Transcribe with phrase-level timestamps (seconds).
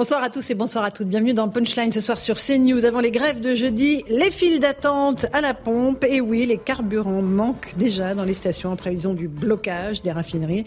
[0.00, 1.08] Bonsoir à tous et bonsoir à toutes.
[1.08, 2.86] Bienvenue dans Punchline ce soir sur CNews.
[2.86, 6.04] Avant les grèves de jeudi, les files d'attente à la pompe.
[6.04, 10.64] Et oui, les carburants manquent déjà dans les stations en prévision du blocage des raffineries.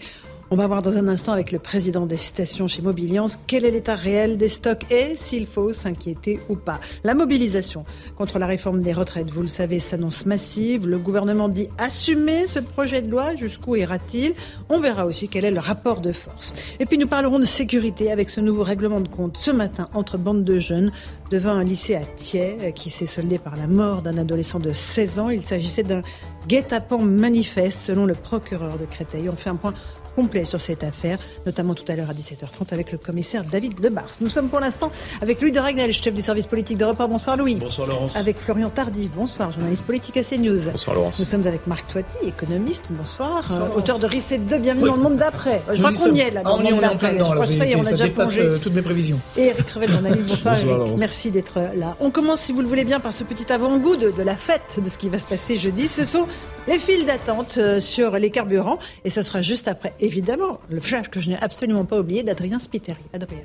[0.54, 3.72] On va voir dans un instant avec le président des stations chez Mobiliance quel est
[3.72, 6.78] l'état réel des stocks et s'il faut s'inquiéter ou pas.
[7.02, 7.84] La mobilisation
[8.16, 10.86] contre la réforme des retraites, vous le savez, s'annonce massive.
[10.86, 13.34] Le gouvernement dit assumer ce projet de loi.
[13.34, 14.34] Jusqu'où ira-t-il?
[14.68, 16.54] On verra aussi quel est le rapport de force.
[16.78, 20.18] Et puis nous parlerons de sécurité avec ce nouveau règlement de compte ce matin entre
[20.18, 20.92] bandes de jeunes
[21.32, 25.18] devant un lycée à Thiers qui s'est soldé par la mort d'un adolescent de 16
[25.18, 25.30] ans.
[25.30, 26.02] Il s'agissait d'un
[26.46, 29.28] guet-apens manifeste selon le procureur de Créteil.
[29.28, 29.74] On fait un point
[30.14, 34.10] complet sur cette affaire, notamment tout à l'heure à 17h30 avec le commissaire David Lebars.
[34.20, 37.08] Nous sommes pour l'instant avec Louis de Ragnel, chef du service politique de Report.
[37.08, 37.56] Bonsoir Louis.
[37.56, 38.16] Bonsoir Laurence.
[38.16, 39.10] Avec Florian Tardif.
[39.12, 40.70] Bonsoir, journaliste politique à CNews.
[40.70, 41.18] Bonsoir Laurence.
[41.18, 42.86] Nous sommes avec Marc Toiti, économiste.
[42.90, 43.44] Bonsoir.
[43.48, 45.62] bonsoir euh, auteur de Reset 2, bienvenue dans le monde d'après.
[45.72, 46.42] Je crois qu'on y est là.
[46.42, 47.42] Dans ah, on y est en plein dedans.
[47.42, 48.40] Je ça y est, on a déjà plongé.
[48.40, 49.18] Euh, toutes mes prévisions.
[49.36, 50.26] Et Eric Crevel, journaliste.
[50.28, 50.98] Bonsoir, bonsoir Eric.
[50.98, 51.96] Merci d'être là.
[52.00, 54.78] On commence, si vous le voulez bien, par ce petit avant-goût de, de la fête
[54.82, 55.88] de ce qui va se passer jeudi.
[55.88, 56.26] Ce sont
[56.66, 58.78] les files d'attente euh, sur les carburants.
[59.04, 62.58] Et ça sera juste après, évidemment, le flash que je n'ai absolument pas oublié d'Adrien
[62.58, 63.02] Spiteri.
[63.12, 63.38] Adrien.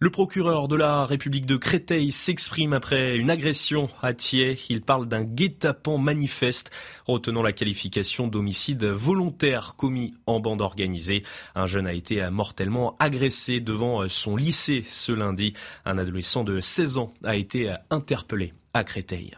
[0.00, 4.56] Le procureur de la République de Créteil s'exprime après une agression à Thiers.
[4.70, 6.70] Il parle d'un guet-apens manifeste,
[7.06, 11.24] retenant la qualification d'homicide volontaire commis en bande organisée.
[11.56, 15.54] Un jeune a été mortellement agressé devant son lycée ce lundi.
[15.84, 19.32] Un adolescent de 16 ans a été interpellé à Créteil.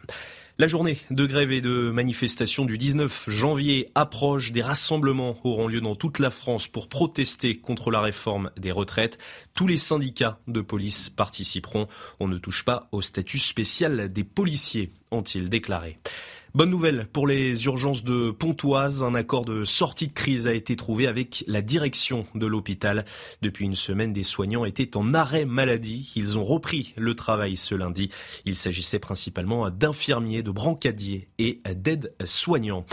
[0.61, 4.53] La journée de grève et de manifestation du 19 janvier approche.
[4.53, 9.17] Des rassemblements auront lieu dans toute la France pour protester contre la réforme des retraites.
[9.55, 11.87] Tous les syndicats de police participeront.
[12.21, 15.99] On ne touche pas au statut spécial des policiers, ont-ils déclaré.
[16.53, 19.05] Bonne nouvelle pour les urgences de Pontoise.
[19.05, 23.05] Un accord de sortie de crise a été trouvé avec la direction de l'hôpital.
[23.41, 26.13] Depuis une semaine, des soignants étaient en arrêt maladie.
[26.17, 28.11] Ils ont repris le travail ce lundi.
[28.47, 32.85] Il s'agissait principalement d'infirmiers, de brancadiers et d'aides soignants.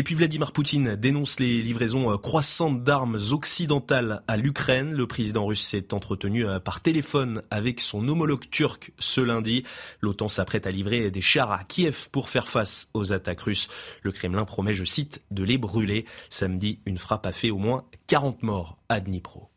[0.00, 4.94] Et puis Vladimir Poutine dénonce les livraisons croissantes d'armes occidentales à l'Ukraine.
[4.94, 9.62] Le président russe s'est entretenu euh, par téléphone avec son homologue turc ce lundi.
[10.00, 13.68] L'OTAN s'apprête à livrer des chars à Kiev pour faire face aux attaques russes.
[14.02, 16.06] Le Kremlin promet, je cite, de les brûler.
[16.30, 19.49] Samedi, une frappe a fait au moins 40 morts à Dnipro.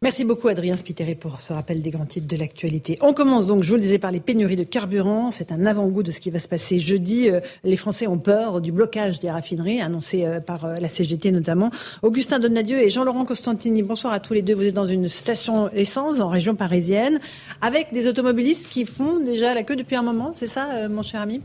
[0.00, 2.98] Merci beaucoup Adrien Spiteri pour ce rappel des grands titres de l'actualité.
[3.00, 5.32] On commence donc, je vous le disais, par les pénuries de carburant.
[5.32, 7.28] C'est un avant-goût de ce qui va se passer jeudi.
[7.28, 11.32] Euh, les Français ont peur du blocage des raffineries, annoncé euh, par euh, la CGT
[11.32, 11.72] notamment.
[12.02, 14.54] Augustin Donadieu et Jean-Laurent Costantini, bonsoir à tous les deux.
[14.54, 17.18] Vous êtes dans une station essence en région parisienne,
[17.60, 20.30] avec des automobilistes qui font déjà la queue depuis un moment.
[20.32, 21.40] C'est ça, mon cher ami?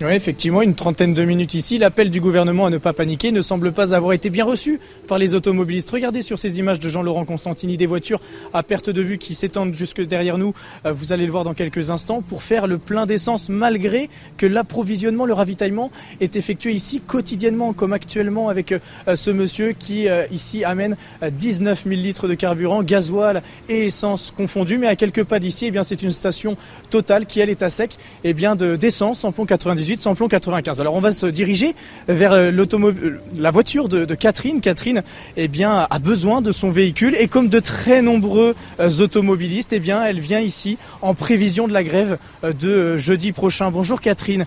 [0.00, 1.78] Oui, effectivement, une trentaine de minutes ici.
[1.78, 5.18] L'appel du gouvernement à ne pas paniquer ne semble pas avoir été bien reçu par
[5.18, 5.90] les automobilistes.
[5.90, 8.20] Regardez sur ces images de Jean-Laurent Constantini des voitures
[8.52, 10.52] à perte de vue qui s'étendent jusque derrière nous.
[10.84, 14.46] Euh, vous allez le voir dans quelques instants pour faire le plein d'essence malgré que
[14.46, 18.78] l'approvisionnement, le ravitaillement est effectué ici quotidiennement comme actuellement avec euh,
[19.14, 24.78] ce monsieur qui euh, ici amène 19 000 litres de carburant, gasoil et essence confondus.
[24.78, 26.56] Mais à quelques pas d'ici, eh bien c'est une station
[26.90, 30.80] totale qui elle est à sec eh bien d'essence en plomb 90 sans plomb 95.
[30.80, 31.74] Alors on va se diriger
[32.08, 34.60] vers euh, l'automobile, la voiture de, Catherine.
[34.60, 35.02] Catherine,
[35.36, 39.80] eh bien, a besoin de son véhicule et comme de très nombreux euh, automobilistes, eh
[39.80, 43.70] bien, elle vient ici en prévision de la grève euh, de jeudi prochain.
[43.70, 44.46] Bonjour Catherine.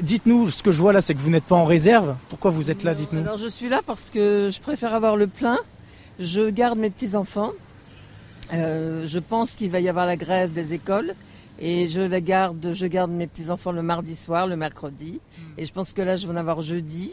[0.00, 2.16] Dites-nous, ce que je vois là, c'est que vous n'êtes pas en réserve.
[2.28, 3.20] Pourquoi vous êtes là Dites-nous.
[3.20, 5.58] Alors je suis là parce que je préfère avoir le plein.
[6.18, 7.52] Je garde mes petits enfants.
[8.52, 11.14] je pense qu'il va y avoir la grève des écoles.
[11.60, 15.20] Et je la garde, je garde mes petits enfants le mardi soir, le mercredi.
[15.38, 15.42] Hmm.
[15.58, 17.12] Et je pense que là, je vais en avoir jeudi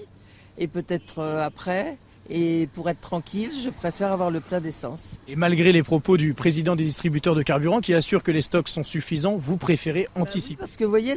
[0.58, 1.98] et peut-être euh, après.
[2.30, 5.16] Et pour être tranquille, je préfère avoir le plein d'essence.
[5.28, 8.70] Et malgré les propos du président des distributeurs de carburant qui assure que les stocks
[8.70, 11.16] sont suffisants, vous préférez bah anticiper Parce que vous voyez,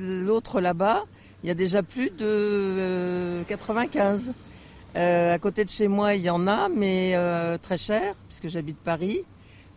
[0.00, 1.04] l'autre là-bas,
[1.42, 4.28] il y a déjà plus de 95.
[4.28, 4.32] Euh,
[4.96, 7.14] euh, à côté de chez moi, il y en a, mais
[7.60, 9.22] très cher, puisque j'habite Paris.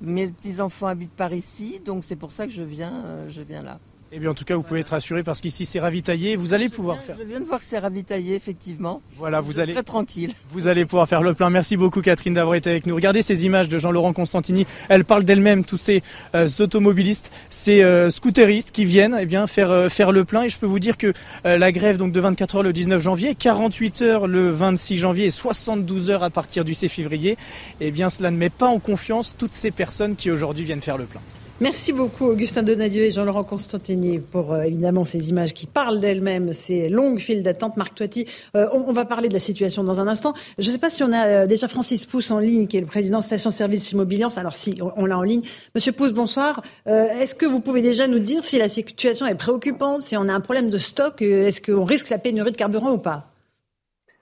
[0.01, 3.61] Mes petits-enfants habitent par ici, donc c'est pour ça que je viens, euh, je viens
[3.61, 3.79] là.
[4.13, 6.37] Eh bien, en tout cas, vous pouvez être rassuré parce qu'ici c'est ravitaillé.
[6.37, 7.17] Vous allez pouvoir faire.
[7.19, 9.01] Je viens de voir que c'est ravitaillé, effectivement.
[9.17, 9.73] Voilà, vous je allez.
[9.73, 10.33] serai tranquille.
[10.51, 11.49] Vous allez pouvoir faire le plein.
[11.49, 12.95] Merci beaucoup Catherine d'avoir été avec nous.
[12.95, 14.65] Regardez ces images de Jean-Laurent Constantini.
[14.87, 16.03] Elle parle d'elle-même, tous ces
[16.35, 20.43] euh, automobilistes, ces euh, scooteristes qui viennent eh bien, faire, euh, faire le plein.
[20.43, 21.11] Et je peux vous dire que
[21.43, 25.31] la grève donc, de 24 heures le 19 janvier, 48 heures le 26 janvier et
[25.31, 27.37] 72 heures à partir du 6 février,
[27.81, 30.97] eh bien, cela ne met pas en confiance toutes ces personnes qui aujourd'hui viennent faire
[30.97, 31.21] le plein.
[31.59, 36.53] Merci beaucoup Augustin Donadieu et Jean-Laurent Constantini pour euh, évidemment ces images qui parlent d'elles-mêmes,
[36.53, 37.77] ces longues files d'attente.
[37.77, 40.35] Marc Toiti, euh, on, va parler de la situation dans un instant.
[40.59, 42.81] Je ne sais pas si on a euh, déjà Francis Pousse en ligne, qui est
[42.81, 44.37] le président Station Service Immobiliance.
[44.37, 45.41] Alors si, on, l'a en ligne.
[45.73, 46.61] Monsieur Pousse, bonsoir.
[46.85, 50.33] Est-ce que vous pouvez déjà nous dire si la situation est préoccupante, si on a
[50.33, 53.31] un problème de stock, est-ce qu'on risque la pénurie de carburant ou pas?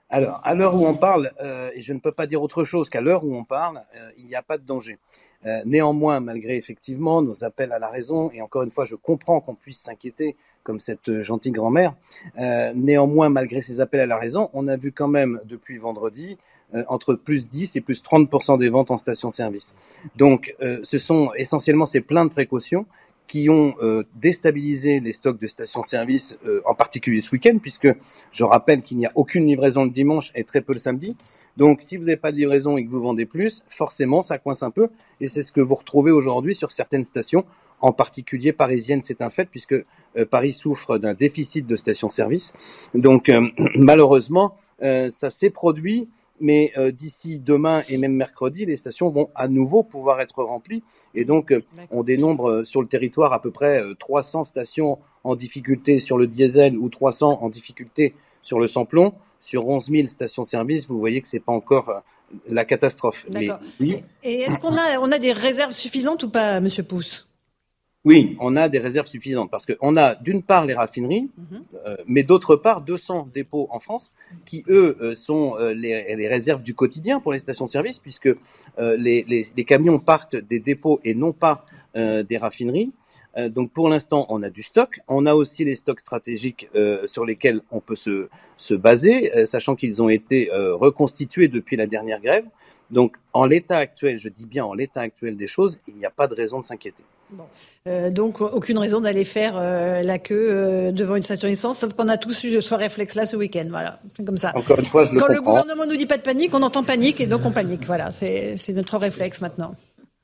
[0.08, 1.32] Alors, à l'heure où on parle,
[1.74, 3.82] et je ne peux pas dire autre chose qu'à l'heure où on parle,
[4.16, 4.98] il n'y a pas de danger.
[5.46, 9.40] Euh, néanmoins, malgré effectivement nos appels à la raison, et encore une fois, je comprends
[9.40, 11.94] qu'on puisse s'inquiéter comme cette gentille grand-mère,
[12.40, 16.38] euh, néanmoins, malgré ces appels à la raison, on a vu quand même depuis vendredi
[16.74, 19.76] euh, entre plus 10 et plus 30% des ventes en station-service.
[20.16, 22.86] Donc, euh, ce sont essentiellement ces plein de précautions
[23.26, 27.88] qui ont euh, déstabilisé les stocks de stations-service, euh, en particulier ce week-end, puisque
[28.32, 31.16] je rappelle qu'il n'y a aucune livraison le dimanche et très peu le samedi.
[31.56, 34.62] Donc, si vous n'avez pas de livraison et que vous vendez plus, forcément, ça coince
[34.62, 34.88] un peu.
[35.20, 37.44] Et c'est ce que vous retrouvez aujourd'hui sur certaines stations,
[37.80, 42.52] en particulier parisiennes, c'est un fait, puisque euh, Paris souffre d'un déficit de stations-service.
[42.94, 46.08] Donc, euh, malheureusement, euh, ça s'est produit
[46.40, 50.82] mais euh, d'ici demain et même mercredi, les stations vont à nouveau pouvoir être remplies.
[51.14, 55.36] Et donc, euh, on dénombre euh, sur le territoire à peu près 300 stations en
[55.36, 59.14] difficulté sur le diesel ou 300 en difficulté sur le samplon.
[59.40, 62.02] Sur 11 000 stations-service, vous voyez que c'est pas encore
[62.48, 63.26] la catastrophe.
[63.30, 63.48] Mais.
[64.24, 67.25] Et est-ce qu'on a, on a des réserves suffisantes ou pas, Monsieur Pousse?
[68.06, 71.58] Oui, on a des réserves suffisantes parce qu'on a d'une part les raffineries, -hmm.
[71.86, 74.12] euh, mais d'autre part 200 dépôts en France
[74.48, 78.36] qui, eux, euh, sont euh, les, les, réserves du quotidien pour les stations-service puisque euh,
[78.96, 81.54] les, les, les, camions partent des dépôts et non pas
[81.96, 82.92] euh, des raffineries.
[83.56, 84.90] donc pour l'instant, on a du stock.
[85.16, 86.64] On a aussi les stocks stratégiques
[87.14, 88.16] sur lesquels on peut se,
[88.68, 89.16] se baser,
[89.54, 90.38] sachant qu'ils ont été
[90.84, 92.46] reconstitués depuis la dernière grève.
[92.96, 93.10] Donc
[93.40, 96.28] en l'état actuel, je dis bien en l'état actuel des choses, il n'y a pas
[96.32, 97.04] de raison de s'inquiéter.
[97.30, 97.44] Bon.
[97.88, 101.92] Euh, donc aucune raison d'aller faire euh, la queue euh, devant une station essence, sauf
[101.94, 103.66] qu'on a tous eu ce réflexe-là ce week-end.
[103.68, 104.52] Voilà, c'est comme ça.
[104.54, 105.40] Encore une fois, je le Quand comprends.
[105.40, 107.84] le gouvernement nous dit pas de panique, on entend panique et donc on panique.
[107.86, 109.74] Voilà, c'est notre réflexe maintenant.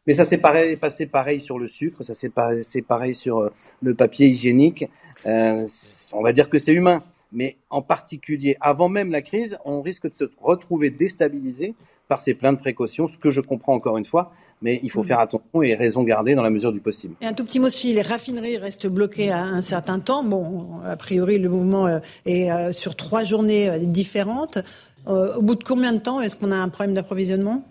[0.06, 3.50] Mais ça s'est pareil, passé pareil sur le sucre, ça s'est passé pareil sur
[3.82, 4.88] le papier hygiénique.
[5.25, 7.02] on va dire que c'est humain.
[7.34, 11.75] Mais en particulier, avant même la crise, on risque de se retrouver déstabilisé
[12.06, 14.32] par ces plein de précautions, ce que je comprends encore une fois,
[14.62, 17.14] mais il faut faire attention et raison garder dans la mesure du possible.
[17.20, 20.25] Et un tout petit mot, Sophie, les raffineries restent bloquées à un certain temps.
[20.25, 24.59] Bon, a priori, le mouvement est sur trois journées différentes.
[25.06, 27.64] Au bout de combien de temps est-ce qu'on a un problème d'approvisionnement?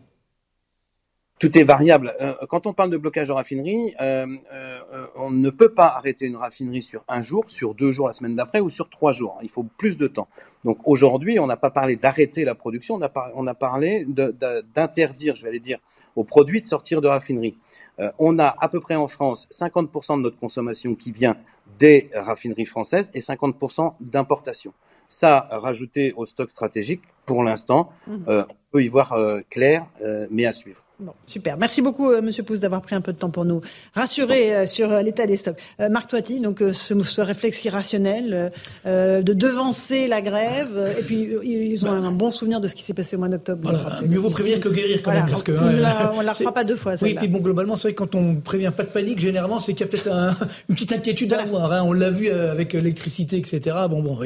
[1.42, 2.14] Tout est variable.
[2.50, 6.36] Quand on parle de blocage de raffinerie, euh, euh, on ne peut pas arrêter une
[6.36, 9.40] raffinerie sur un jour, sur deux jours la semaine d'après ou sur trois jours.
[9.42, 10.28] Il faut plus de temps.
[10.66, 14.06] Donc aujourd'hui, on n'a pas parlé d'arrêter la production, on a, par, on a parlé
[14.08, 15.80] d'interdire, je vais aller dire,
[16.16, 17.58] aux produits de sortir de raffinerie.
[18.00, 21.38] Euh, on a à peu près en France 50% de notre consommation qui vient
[21.80, 24.74] des raffineries françaises et 50% d'importation.
[25.10, 28.16] Ça, rajouté au stock stratégique, pour l'instant, mmh.
[28.30, 30.84] euh, on peut y voir euh, clair, euh, mais à suivre.
[31.02, 31.58] Bon, super.
[31.58, 33.62] Merci beaucoup, euh, Monsieur Pousse, d'avoir pris un peu de temps pour nous
[33.96, 35.58] rassurer euh, sur euh, l'état des stocks.
[35.90, 38.52] Marc Toiti, donc ce, ce, réflexe irrationnel
[38.86, 42.84] de devancer la grève, et puis ils ont bah, un bon souvenir de ce qui
[42.84, 43.62] s'est passé au mois d'octobre.
[43.64, 46.54] Voilà, mieux vaut prévenir que guérir quand voilà, même, parce que on ne la, refera
[46.54, 46.94] pas deux fois.
[47.02, 49.74] Oui, puis bon, globalement, c'est vrai que quand on prévient pas de panique, généralement, c'est
[49.74, 50.36] qu'il y a peut-être un,
[50.70, 51.72] une petite inquiétude à avoir.
[51.72, 51.82] Hein.
[51.84, 53.76] On l'a vu avec l'électricité, etc.
[53.90, 54.20] Bon, bon,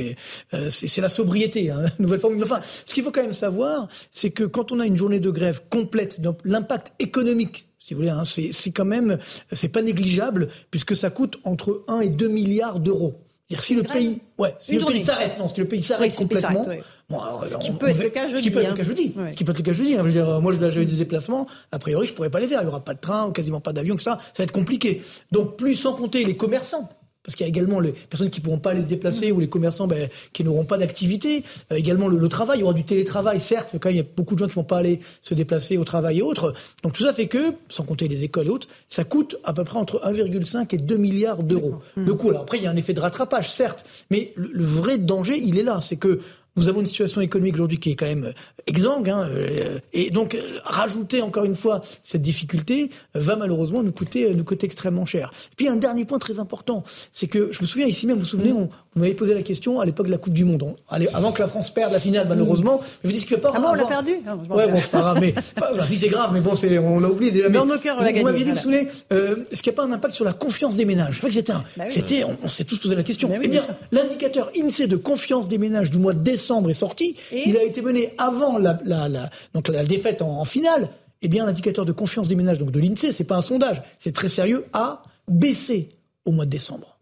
[0.69, 2.41] c'est la sobriété, hein, nouvelle forme.
[2.41, 5.29] Enfin, ce qu'il faut quand même savoir, c'est que quand on a une journée de
[5.29, 9.19] grève complète, donc l'impact économique si vous voulez, hein, c'est quand même,
[9.51, 13.21] c'est pas négligeable puisque ça coûte entre 1 et 2 milliards d'euros.
[13.59, 16.65] Si le pays, ouais, si le pays s'arrête, non, si le pays s'arrête oui, complètement,
[17.07, 18.71] bon, alors, ce qui on, peut être le cas jeudi, ce qui peut être hein.
[18.71, 19.31] le cas jeudi, ouais.
[19.33, 19.93] ce qui peut être le cas jeudi.
[19.93, 22.47] Hein, je veux dire, moi, je j'avais des déplacements, a priori, je pourrais pas les
[22.47, 22.59] faire.
[22.63, 25.03] Il y aura pas de train, quasiment pas d'avion, ça, ça va être compliqué.
[25.31, 26.89] Donc, plus sans compter les commerçants
[27.25, 29.39] parce qu'il y a également les personnes qui ne pourront pas aller se déplacer ou
[29.39, 31.43] les commerçants ben, qui n'auront pas d'activité.
[31.71, 33.99] Euh, également le, le, travail, il y aura du télétravail, certes, mais quand même il
[33.99, 36.21] y a beaucoup de gens qui ne vont pas aller se déplacer au travail et
[36.21, 36.53] autres.
[36.83, 39.63] Donc tout ça fait que, sans compter les écoles et autres, ça coûte à peu
[39.63, 41.75] près entre 1,5 et 2 milliards d'euros.
[41.95, 44.63] Le coût, alors après il y a un effet de rattrapage, certes, mais le, le
[44.63, 46.19] vrai danger, il est là, c'est que
[46.55, 48.33] nous avons une situation économique aujourd'hui qui est quand même
[48.67, 49.27] exsangue, hein,
[49.93, 55.05] et donc rajouter encore une fois cette difficulté va malheureusement nous coûter, nous coûter extrêmement
[55.05, 55.31] cher.
[55.51, 58.21] Et puis un dernier point très important, c'est que je me souviens ici même, vous
[58.21, 60.75] vous souvenez, on, on m'avait posé la question à l'époque de la Coupe du Monde.
[60.89, 63.51] allez, avant que la France perde la finale, malheureusement, mais vous dites qu'il ne pas.
[63.53, 64.11] Ah bon, on l'a perdu.
[64.49, 67.09] ouais, bon, c'est pas grave, mais enfin, si c'est grave, mais bon, c'est, on l'a
[67.09, 67.49] oublié déjà.
[67.49, 69.75] Dans nos cœurs, on l'a Vous m'aviez dit, vous vous souvenez, euh, est-ce qu'il n'y
[69.75, 71.91] a pas un impact sur la confiance des ménages Je que c'était, un, Bah oui.
[71.93, 73.27] c'était, on, on s'est tous posé la question.
[73.27, 76.73] Bah oui, eh bien, l'indicateur INSEE de confiance des ménages du mois de décembre est
[76.73, 77.15] sorti.
[77.31, 80.89] Et il a été mené avant la, la, la donc la défaite en, en finale.
[81.21, 84.13] Eh bien, l'indicateur de confiance des ménages, donc de l'INSEE, c'est pas un sondage, c'est
[84.13, 85.89] très sérieux, a baissé
[86.25, 86.94] au mois de décembre.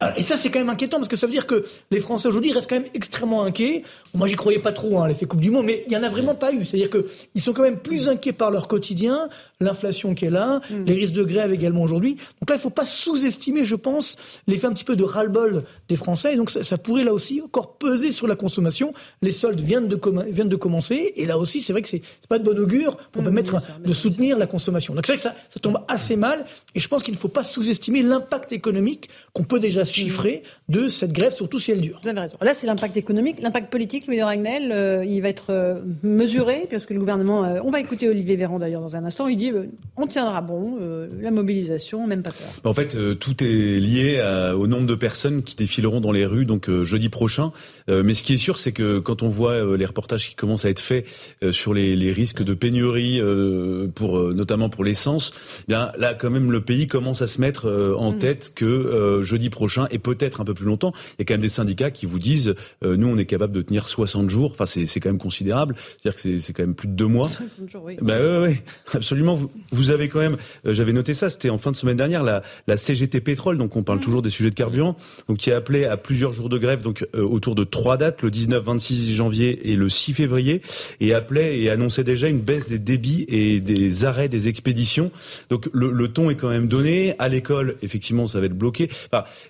[0.00, 2.28] Alors, Et ça, c'est quand même inquiétant parce que ça veut dire que les Français
[2.28, 3.82] aujourd'hui restent quand même extrêmement inquiets.
[4.14, 6.08] Moi, j'y croyais pas trop, hein, l'effet Coupe du Monde, mais il y en a
[6.08, 6.64] vraiment pas eu.
[6.64, 9.28] C'est-à-dire que ils sont quand même plus inquiets par leur quotidien,
[9.60, 12.16] l'inflation qui est là, les risques de grève également aujourd'hui.
[12.40, 15.96] Donc là, il faut pas sous-estimer, je pense, l'effet un petit peu de ras-le-bol des
[15.96, 16.34] Français.
[16.34, 18.92] Et donc, ça, ça pourrait là aussi encore peser sur la consommation.
[19.22, 22.02] Les soldes viennent de, commen- viennent de commencer, et là aussi, c'est vrai que c'est
[22.28, 24.94] pas de bon augure pour permettre de soutenir la consommation.
[24.94, 26.44] Donc c'est vrai que ça, ça tombe assez mal,
[26.74, 30.88] et je pense qu'il ne faut pas sous-estimer l'impact économique qu'on peut déjà chiffrer de
[30.88, 32.00] cette grève, surtout si elle dure.
[32.02, 32.36] Vous avez raison.
[32.40, 33.36] Là, c'est l'impact économique.
[33.42, 37.44] L'impact politique, Louis de Ragnel, euh, il va être euh, mesuré, parce que le gouvernement.
[37.44, 39.26] euh, on va écouter Olivier Véran d'ailleurs dans un instant.
[39.28, 39.64] Il dit euh,
[39.96, 42.48] on tiendra bon, euh, la mobilisation, même pas peur.
[42.64, 46.26] En fait, euh, tout est lié à- au nombre de personnes qui défileront dans les
[46.26, 47.52] rues donc euh, jeudi prochain.
[47.90, 50.34] Euh, mais ce qui est sûr, c'est que quand on voit euh, les reportages qui
[50.34, 51.04] commencent à être faits
[51.42, 55.32] euh, sur les, les risques de pénurie, euh, pour euh, notamment pour l'essence,
[55.62, 58.64] eh bien là quand même le pays commence à se mettre euh, en tête que
[58.64, 61.48] euh, jeudi prochain et peut-être un peu plus longtemps, il y a quand même des
[61.48, 62.54] syndicats qui vous disent
[62.84, 64.52] euh, nous on est capable de tenir 60 jours.
[64.52, 67.06] Enfin c'est c'est quand même considérable, c'est-à-dire que c'est c'est quand même plus de deux
[67.06, 67.28] mois.
[67.82, 67.96] Oui.
[68.00, 68.62] Bah ouais, ouais,
[68.94, 69.34] absolument.
[69.34, 72.22] Vous, vous avez quand même, euh, j'avais noté ça, c'était en fin de semaine dernière,
[72.22, 74.96] la, la CGT pétrole, donc on parle toujours des sujets de carburant,
[75.28, 78.22] donc qui a appelé à plusieurs jours de grève, donc euh, autour de trois dates,
[78.22, 80.62] le 19, 26 janvier et le 6 février,
[81.00, 85.10] et appelait et annonçait déjà une baisse des débits et des arrêts des expéditions.
[85.50, 87.14] Donc le, le ton est quand même donné.
[87.18, 88.88] À l'école, effectivement, ça va être bloqué.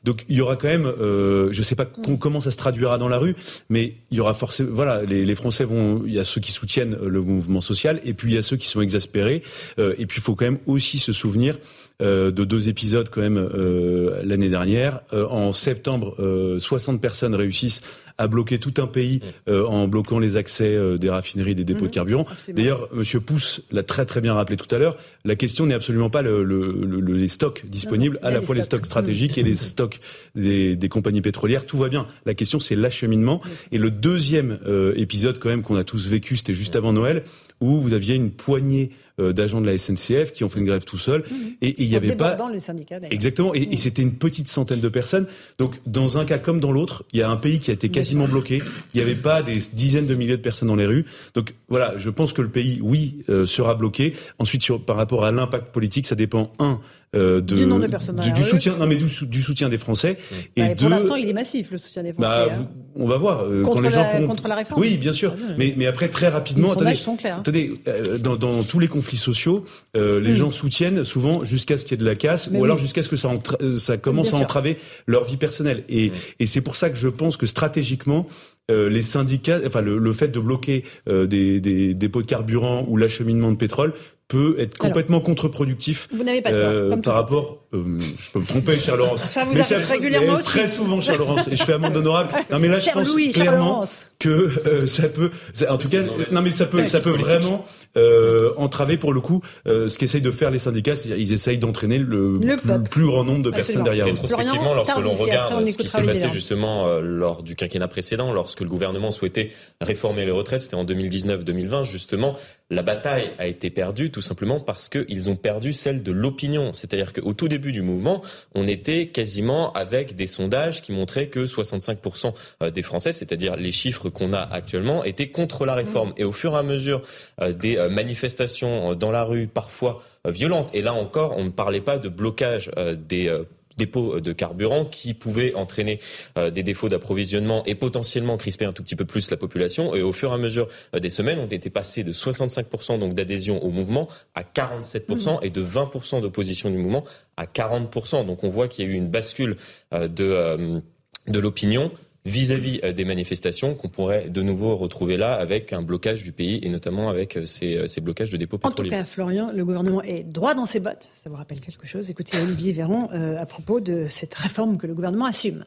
[0.04, 2.98] Donc il y aura quand même, euh, je sais pas com- comment ça se traduira
[2.98, 3.34] dans la rue,
[3.70, 6.52] mais il y aura forcément, voilà, les, les Français vont, il y a ceux qui
[6.52, 9.42] soutiennent le mouvement social, et puis il y a ceux qui sont exaspérés.
[9.78, 11.58] Euh, et puis il faut quand même aussi se souvenir
[12.00, 15.00] de deux épisodes quand même euh, l'année dernière.
[15.12, 17.82] Euh, en septembre, euh, 60 personnes réussissent
[18.18, 21.86] à bloquer tout un pays euh, en bloquant les accès euh, des raffineries, des dépôts
[21.86, 22.26] de carburant.
[22.30, 22.56] Absolument.
[22.56, 24.96] D'ailleurs, Monsieur Pousse l'a très très bien rappelé tout à l'heure.
[25.24, 28.46] La question n'est absolument pas le, le- le- le- les stocks disponibles, à la les
[28.46, 28.86] fois les stocks.
[28.86, 29.98] stratégiques et les stocks
[30.36, 31.66] des, des compagnies pétrolières.
[31.66, 32.06] Tout va bien.
[32.26, 33.40] La question c'est l'acheminement.
[33.72, 37.24] Et le deuxième euh, épisode quand même qu'on a tous vécu, c'était juste avant Noël,
[37.60, 40.84] où vous aviez une poignée euh, d'agents de la SNCF qui ont fait une grève
[40.84, 41.24] tout seuls.
[41.60, 43.12] Et et il y En avait pas syndicats, d'ailleurs.
[43.12, 45.26] Exactement, et, et c'était une petite centaine de personnes.
[45.58, 47.88] Donc, dans un cas comme dans l'autre, il y a un pays qui a été
[47.88, 48.62] quasiment bloqué.
[48.92, 51.04] Il n'y avait pas des dizaines de milliers de personnes dans les rues.
[51.34, 54.14] Donc, voilà, je pense que le pays, oui, euh, sera bloqué.
[54.38, 56.80] Ensuite, sur, par rapport à l'impact politique, ça dépend un
[57.14, 59.78] euh, de, Du nombre de personnes du, du soutien, non mais du, du soutien des
[59.78, 60.18] Français.
[60.56, 62.28] Et Bah, et pour l'instant, il est massif, le soutien des Français.
[62.28, 62.56] bah, hein.
[62.58, 64.80] vous- on va voir euh, Contre quand les gens la- pourront- contre la réforme.
[64.80, 65.32] Oui, bien sûr.
[65.36, 65.54] Ah oui.
[65.58, 67.40] Mais, mais après, très rapidement, Les attendez, sondages sont clairs, hein.
[67.40, 69.64] attendez, euh, dans, dans tous les conflits sociaux,
[69.96, 72.64] euh, les gens soutiennent souvent jusqu'à ce qu'il y ait de la casse, Mais ou
[72.64, 75.84] alors jusqu'à ce que ça, entra- ça commence à entraver leur vie personnelle.
[75.88, 78.26] Et, et c'est pour ça que je pense que stratégiquement,
[78.70, 82.84] euh, les syndicats, enfin le, le fait de bloquer euh, des, des dépôts de carburant
[82.88, 83.92] ou l'acheminement de pétrole
[84.34, 86.58] peut être complètement contre-productif Vous n'avez pas tort.
[86.60, 87.82] euh, comme par rapport, euh,
[88.18, 89.22] je peux me tromper, cher Laurence.
[89.24, 90.46] Ça vous Mais arrive régulièrement mais aussi.
[90.46, 92.30] Très souvent, cher Laurence, et je fais amende honorable.
[92.50, 93.84] Non, mais là, je pense Louis, clairement
[94.18, 94.28] que
[94.66, 97.64] euh, ça peut, ça- en tout cas, non, mais ça peut, ça peut vraiment
[97.96, 101.58] euh, entraver pour le coup euh, ce qu'essayent de faire les syndicats, c'est-à-dire ils essayent
[101.58, 105.88] d'entraîner le, Le plus, grand nombre de personnes derrière Rétrospectivement, lorsque l'on regarde ce qui
[105.88, 109.50] s'est passé justement lors du quinquennat précédent, lorsque le gouvernement souhaitait
[109.80, 112.36] réformer les retraites, c'était en 2019-2020, justement,
[112.70, 116.72] la bataille a été perdue tout simplement parce qu'ils ont perdu celle de l'opinion.
[116.72, 118.22] C'est-à-dire qu'au tout début du mouvement,
[118.54, 122.32] on était quasiment avec des sondages qui montraient que 65%
[122.72, 126.14] des Français, c'est-à-dire les chiffres qu'on a actuellement, étaient contre la réforme.
[126.16, 127.02] Et au fur et à mesure
[127.40, 131.44] euh, des euh, manifestations euh, dans la rue, parfois euh, violentes, et là encore, on
[131.44, 133.44] ne parlait pas de blocage euh, des euh,
[133.76, 136.00] dépôts de carburant qui pouvaient entraîner
[136.38, 139.94] euh, des défauts d'approvisionnement et potentiellement crisper un tout petit peu plus la population.
[139.94, 143.14] Et au fur et à mesure euh, des semaines, on était passé de 65% donc
[143.14, 147.04] d'adhésion au mouvement à 47% et de 20% d'opposition du mouvement
[147.36, 148.26] à 40%.
[148.26, 149.56] Donc on voit qu'il y a eu une bascule
[149.92, 150.82] euh, de,
[151.26, 151.90] de l'opinion
[152.24, 156.58] vis-à-vis euh, des manifestations qu'on pourrait de nouveau retrouver là avec un blocage du pays
[156.62, 158.90] et notamment avec euh, ces, euh, ces blocages de dépôts En tout pétroliers.
[158.90, 161.10] cas, Florian, le gouvernement est droit dans ses bottes.
[161.14, 162.08] Ça vous rappelle quelque chose?
[162.08, 165.66] Écoutez Olivier Véran euh, à propos de cette réforme que le gouvernement assume.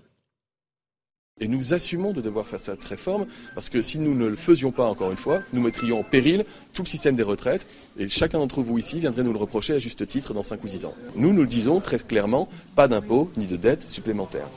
[1.40, 4.72] Et nous assumons de devoir faire cette réforme parce que si nous ne le faisions
[4.72, 7.68] pas, encore une fois, nous mettrions en péril tout le système des retraites
[8.00, 10.68] et chacun d'entre vous ici viendrait nous le reprocher à juste titre dans 5 ou
[10.68, 10.96] 10 ans.
[11.16, 14.48] Nous, nous le disons très clairement, pas d'impôts ni de dettes supplémentaires.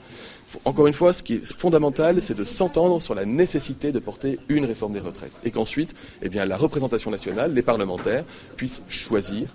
[0.64, 4.38] Encore une fois, ce qui est fondamental, c'est de s'entendre sur la nécessité de porter
[4.48, 8.24] une réforme des retraites et qu'ensuite, eh bien, la représentation nationale, les parlementaires,
[8.56, 9.48] puissent choisir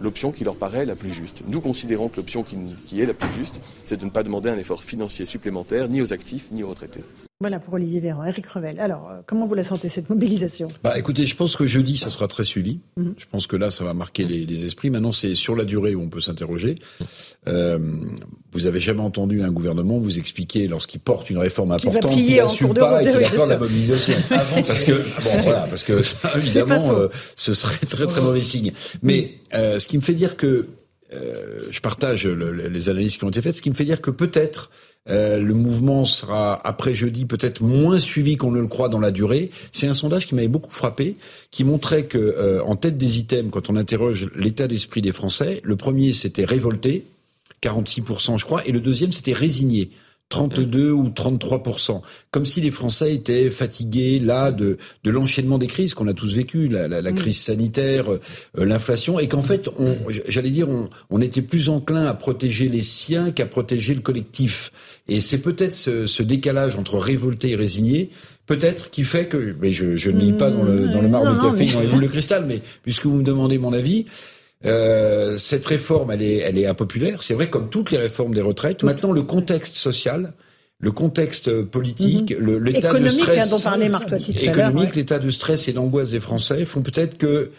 [0.00, 1.38] l'option qui leur paraît la plus juste.
[1.46, 4.58] Nous considérons que l'option qui, est la plus juste, c'est de ne pas demander un
[4.58, 7.00] effort financier supplémentaire ni aux actifs ni aux retraités.
[7.42, 8.26] Voilà pour Olivier Véran.
[8.26, 8.78] Eric Revel.
[8.78, 10.68] Alors, euh, comment vous la sentez, cette mobilisation?
[10.84, 12.80] Bah écoutez, je pense que jeudi, ça sera très suivi.
[12.98, 13.14] Mhm.
[13.16, 14.90] Je pense que là, ça va marquer les, esprits.
[14.90, 16.78] Maintenant, c'est sur la durée où on peut s'interroger.
[17.48, 17.78] Euh,
[18.52, 22.74] vous avez jamais entendu un gouvernement vous expliquer, lorsqu'il porte une réforme importante, qu'il n'assume
[22.74, 24.18] pas et qu'il accorde la mobilisation.
[24.28, 28.72] parce que, bon, voilà, parce que ça, évidemment, euh, ce serait très très mauvais signe.
[29.02, 30.68] Mais euh, ce qui me fait dire que,
[31.70, 34.70] je partage les analyses qui ont été faites, ce qui me fait dire que peut-être
[35.08, 39.10] euh, le mouvement sera après jeudi peut-être moins suivi qu'on ne le croit dans la
[39.10, 39.50] durée.
[39.72, 41.16] C'est un sondage qui m'avait beaucoup frappé,
[41.50, 45.60] qui montrait que euh, en tête des items, quand on interroge l'état d'esprit des Français,
[45.64, 47.06] le premier c'était révolté,
[47.62, 49.90] 46% je crois, et le deuxième c'était résigné.
[50.30, 55.94] 32 ou 33% comme si les Français étaient fatigués là de de l'enchaînement des crises
[55.94, 58.20] qu'on a tous vécu, la, la, la crise sanitaire, euh,
[58.56, 59.96] l'inflation, et qu'en fait, on,
[60.28, 64.72] j'allais dire, on, on, était plus enclin à protéger les siens qu'à protéger le collectif.
[65.08, 68.10] Et c'est peut-être ce, ce, décalage entre révolté et résigné.
[68.46, 71.34] Peut-être qui fait que, mais je, je ne lis pas dans le, dans le marbre
[71.36, 74.06] de café, dans les boules de cristal, mais puisque vous me demandez mon avis,
[74.66, 77.22] euh, cette réforme, elle est, elle est impopulaire.
[77.22, 78.82] C'est vrai, comme toutes les réformes des retraites.
[78.82, 80.34] Maintenant, le contexte social,
[80.78, 82.58] le contexte politique, mhm.
[82.58, 83.90] l'état de hein, stress, dont parlait
[84.28, 87.50] économique, l'état de stress et d'angoisse des Français font peut-être que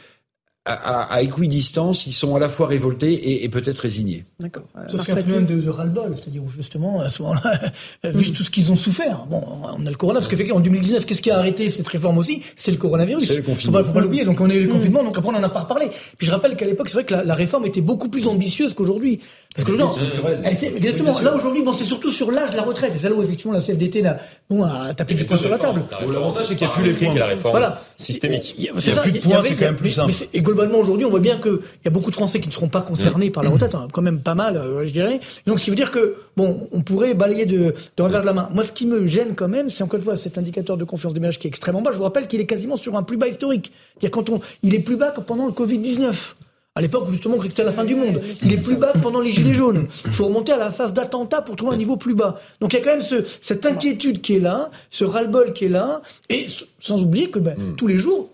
[0.66, 4.26] à, à, équidistance, ils sont à la fois révoltés et, et peut-être résignés.
[4.40, 4.64] D'accord.
[4.88, 7.62] Sauf un phénomène de, de ras-le-bol, c'est-à-dire justement, à ce moment-là,
[8.04, 8.34] vu mm.
[8.34, 11.24] tout ce qu'ils ont souffert, bon, on a le corona, parce qu'effectivement, en 2019, qu'est-ce
[11.24, 12.44] qui a arrêté cette réforme aussi?
[12.56, 13.28] C'est le coronavirus.
[13.28, 13.80] C'est le confinement.
[13.80, 14.24] Faut pas, faut pas l'oublier.
[14.24, 14.74] Donc on a eu le mm.
[14.74, 15.88] confinement, donc après on en a pas reparlé.
[16.20, 18.76] Puis je rappelle qu'à l'époque, c'est vrai que la, la, réforme était beaucoup plus ambitieuse
[18.76, 19.20] qu'aujourd'hui.
[19.56, 19.98] Parce que genre,
[20.44, 21.20] elle était, exactement.
[21.22, 22.94] Là aujourd'hui, bon, c'est surtout sur l'âge de la retraite.
[22.94, 25.58] Et c'est là où effectivement la CFDT a, bon, a tapé du poing sur la
[25.58, 25.86] table.
[26.14, 27.16] L'avantage, c'est qu'il n'y a plus les points.
[27.16, 27.82] La réforme voilà.
[27.98, 28.54] systémique.
[28.60, 30.14] Il y a plus de points, c'est quand même plus simple.
[30.52, 32.82] Globalement, aujourd'hui, on voit bien qu'il y a beaucoup de Français qui ne seront pas
[32.82, 35.22] concernés par la retraite, hein, quand même pas mal, euh, je dirais.
[35.48, 38.34] Donc, ce qui veut dire que, bon, on pourrait balayer de, de revers de la
[38.34, 38.50] main.
[38.54, 41.14] Moi, ce qui me gêne quand même, c'est encore une fois cet indicateur de confiance
[41.14, 41.92] des ménages qui est extrêmement bas.
[41.94, 43.72] Je vous rappelle qu'il est quasiment sur un plus bas historique.
[44.02, 46.34] Il, y a quand on, il est plus bas que pendant le Covid-19.
[46.76, 48.22] À l'époque, justement, on c'était la fin du monde.
[48.44, 49.88] Il est plus bas pendant les Gilets jaunes.
[50.06, 52.40] Il faut remonter à la phase d'attentat pour trouver un niveau plus bas.
[52.60, 55.66] Donc il y a quand même ce, cette inquiétude qui est là, ce ras-le-bol qui
[55.66, 56.48] est là, et
[56.80, 57.76] sans oublier que ben, mm.
[57.76, 58.30] tous les jours,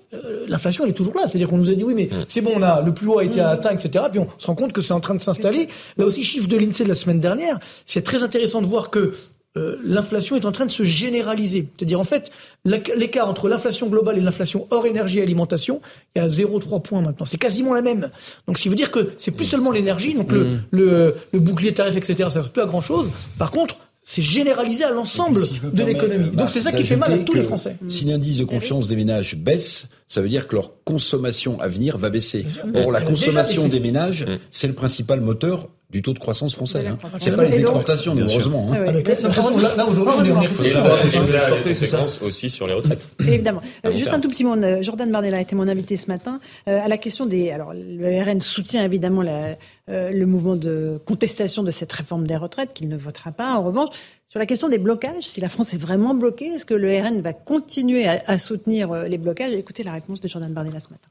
[0.48, 1.24] l'inflation elle est toujours là.
[1.28, 2.26] C'est-à-dire qu'on nous a dit oui, mais mm.
[2.28, 3.46] c'est bon, on a le plus haut a été mm.
[3.46, 4.06] atteint, etc.
[4.12, 5.68] Puis on se rend compte que c'est en train de s'installer.
[5.98, 9.14] Là aussi, chiffre de l'Insee de la semaine dernière, c'est très intéressant de voir que
[9.58, 11.68] euh, l'inflation est en train de se généraliser.
[11.76, 12.32] C'est-à-dire, en fait,
[12.66, 15.82] l'écart entre l'inflation globale et l'inflation hors énergie et alimentation,
[16.16, 17.26] il y a 0,3 points maintenant.
[17.26, 18.12] C'est quasiment la même.
[18.48, 20.60] Donc, ce qui veut dire que c'est plus seulement l'énergie, donc le, mmh.
[20.72, 23.10] le, le, bouclier tarif, etc., ça ne sert plus à grand-chose.
[23.40, 23.78] Par contre,
[24.10, 25.42] c'est généralisé à l'ensemble
[25.74, 26.30] de l'économie.
[26.32, 27.76] Donc c'est ça qui fait mal à tous les Français.
[27.90, 31.98] Si l'indice de confiance des ménages baisse, ça veut dire que leur consommation à venir
[31.98, 32.46] va baisser.
[32.74, 34.38] Or, la consommation des ménages, mmh.
[34.50, 36.86] c'est le principal moteur du taux de croissance français.
[36.86, 36.98] Hein.
[37.18, 38.72] C'est pas les exportations, heureusement.
[38.74, 38.92] Hein.
[39.78, 43.08] Là, aujourd'hui, on est ça aussi sur les retraites.
[43.26, 43.62] Évidemment.
[43.96, 44.56] Juste un tout petit mot.
[44.58, 47.52] Euh, Jordan Bardella a été mon invité ce matin euh, à la question des.
[47.52, 49.58] Alors, le RN soutient évidemment la,
[49.90, 53.56] euh, le mouvement de contestation de cette réforme des retraites qu'il ne votera pas.
[53.56, 53.90] En revanche,
[54.28, 57.22] sur la question des blocages, si la France est vraiment bloquée, est-ce que le RN
[57.22, 59.54] va continuer à, à soutenir les blocages?
[59.54, 61.08] Écoutez la réponse de Jordan Bardella ce matin.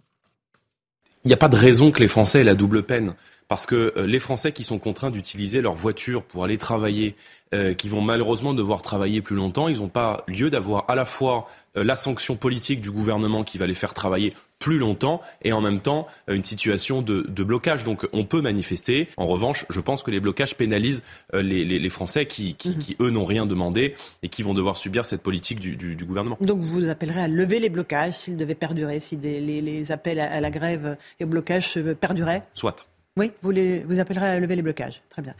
[1.24, 3.14] Il n'y a pas de raison que les Français aient la double peine
[3.48, 7.14] parce que euh, les Français qui sont contraints d'utiliser leur voiture pour aller travailler,
[7.54, 11.04] euh, qui vont malheureusement devoir travailler plus longtemps, ils n'ont pas lieu d'avoir à la
[11.04, 15.52] fois euh, la sanction politique du gouvernement qui va les faire travailler plus longtemps et
[15.52, 17.84] en même temps une situation de, de, blocage.
[17.84, 19.06] Donc on peut manifester.
[19.18, 21.02] En revanche, je pense que les blocages pénalisent
[21.34, 22.78] les, les, les Français qui, qui, mhm.
[22.78, 26.04] qui, eux, n'ont rien demandé et qui vont devoir subir cette politique du, du, du
[26.06, 26.38] gouvernement.
[26.40, 30.32] Donc vous appellerez à lever les blocages s'ils devaient perdurer, si les, les, appels à,
[30.32, 32.86] à, la grève et au blocage perduraient Soit.
[33.16, 35.02] Oui, vous, les, vous appellerez à lever les blocages.
[35.08, 35.34] Très bien.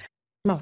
[0.47, 0.59] Bon,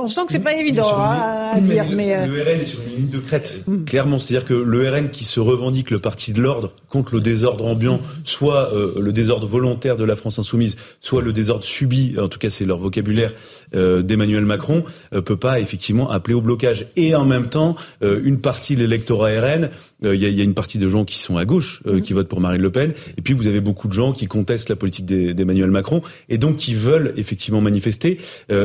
[0.00, 2.80] on sent que c'est pas évident hein, à dire, mais, euh, le RN est sur
[2.80, 3.84] une ligne de crête, mm.
[3.84, 4.18] clairement.
[4.18, 8.00] C'est-à-dire que le RN qui se revendique le parti de l'ordre contre le désordre ambiant,
[8.24, 12.40] soit euh, le désordre volontaire de la France insoumise, soit le désordre subi, en tout
[12.40, 13.32] cas c'est leur vocabulaire
[13.76, 14.82] euh, d'Emmanuel Macron,
[15.24, 16.88] peut pas effectivement appeler au blocage.
[16.96, 19.70] Et en même temps, une partie de l'électorat RN
[20.02, 22.00] il y, a, y, a, une partie de gens qui sont à gauche, mm.
[22.02, 24.68] qui votent pour Marine Le Pen, et puis vous avez beaucoup de gens qui contestent
[24.68, 28.18] la politique d'Emmanuel Macron, et donc qui veulent effectivement manifester.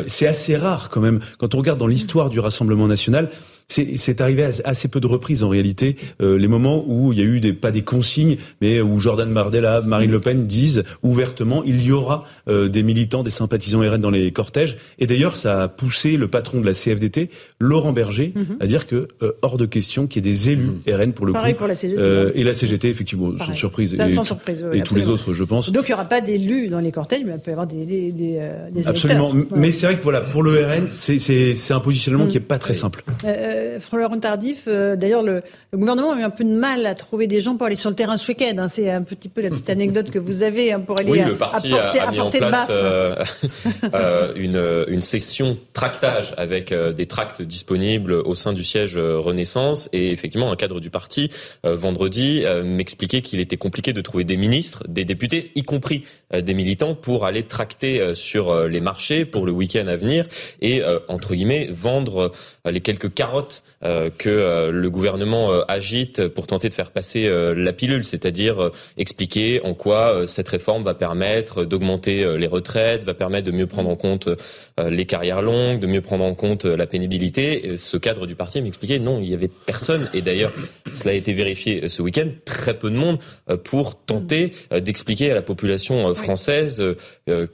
[0.08, 3.30] c'est assez rare quand même, quand on regarde dans l'histoire du Rassemblement national,
[3.70, 5.96] c'est arrivé à assez peu de reprises en réalité.
[6.22, 9.32] Euh, les moments où il y a eu des pas des consignes, mais où Jordan
[9.32, 14.02] Bardella, Marine Le Pen disent ouvertement il y aura euh, des militants, des sympathisants RN
[14.02, 14.78] dans les cortèges.
[14.98, 17.30] Et d'ailleurs, ça a poussé le patron de la CFDT,
[17.60, 18.58] Laurent Berger, Mhm.
[18.60, 21.34] à dire que euh, hors de question qu'il y ait des élus RN pour le
[21.34, 21.60] Pareil coup.
[21.60, 22.32] pour la CGT, Euh, hein.
[22.36, 23.56] et la CGT effectivement sans Pareil.
[23.56, 25.14] surprise Ça, et, sans surprise, oui, et tous les absolument.
[25.14, 25.72] autres, je pense.
[25.72, 27.86] Donc il n'y aura pas d'élus dans les cortèges, mais il peut y avoir des,
[27.86, 29.32] des, des, euh, des Absolument.
[29.34, 29.58] électeurs.
[29.60, 32.42] Mais c'est vrai que voilà, pour le RN, c'est c'est c'est un positionnement qui est
[32.42, 33.04] pas très simple.
[33.26, 35.40] Euh, Florent Tardif, euh, d'ailleurs, le,
[35.72, 37.90] le gouvernement a eu un peu de mal à trouver des gens pour aller sur
[37.90, 38.56] le terrain ce week-end.
[38.58, 38.68] hein.
[38.70, 41.28] C'est un petit peu la petite anecdote que vous avez hein, pour aller Oui, à,
[41.28, 43.16] le parti apporter, a, a mis en place euh,
[43.94, 44.62] euh, une,
[44.94, 50.12] une session tractage avec euh, des tracts disponibles au sein du siège euh, Renaissance et
[50.12, 51.32] effectivement un cadre du parti
[51.66, 56.04] euh, vendredi euh, m'expliquait qu'il était compliqué de trouver des ministres, des députés, y compris
[56.34, 59.96] euh, des militants pour aller tracter euh, sur euh, les marchés pour le week-end à
[59.96, 60.26] venir
[60.62, 62.32] et euh, entre guillemets vendre
[62.68, 63.49] euh, les quelques carottes
[63.86, 68.72] euh, que euh, le gouvernement euh, agite pour tenter de faire passer la pilule, c'est-à-dire
[68.98, 73.90] expliquer en quoi cette réforme va permettre d'augmenter les retraites, va permettre de mieux prendre
[73.90, 74.30] en compte
[74.78, 77.78] les carrières longues, de mieux prendre en compte la pénibilité.
[77.78, 80.10] Ce cadre du parti m'expliquait non, il y avait personne.
[80.14, 80.52] Et d'ailleurs,
[80.94, 83.20] cela a été vérifié ce week-end, très peu de monde
[83.64, 86.84] pour tenter d'expliquer à la population française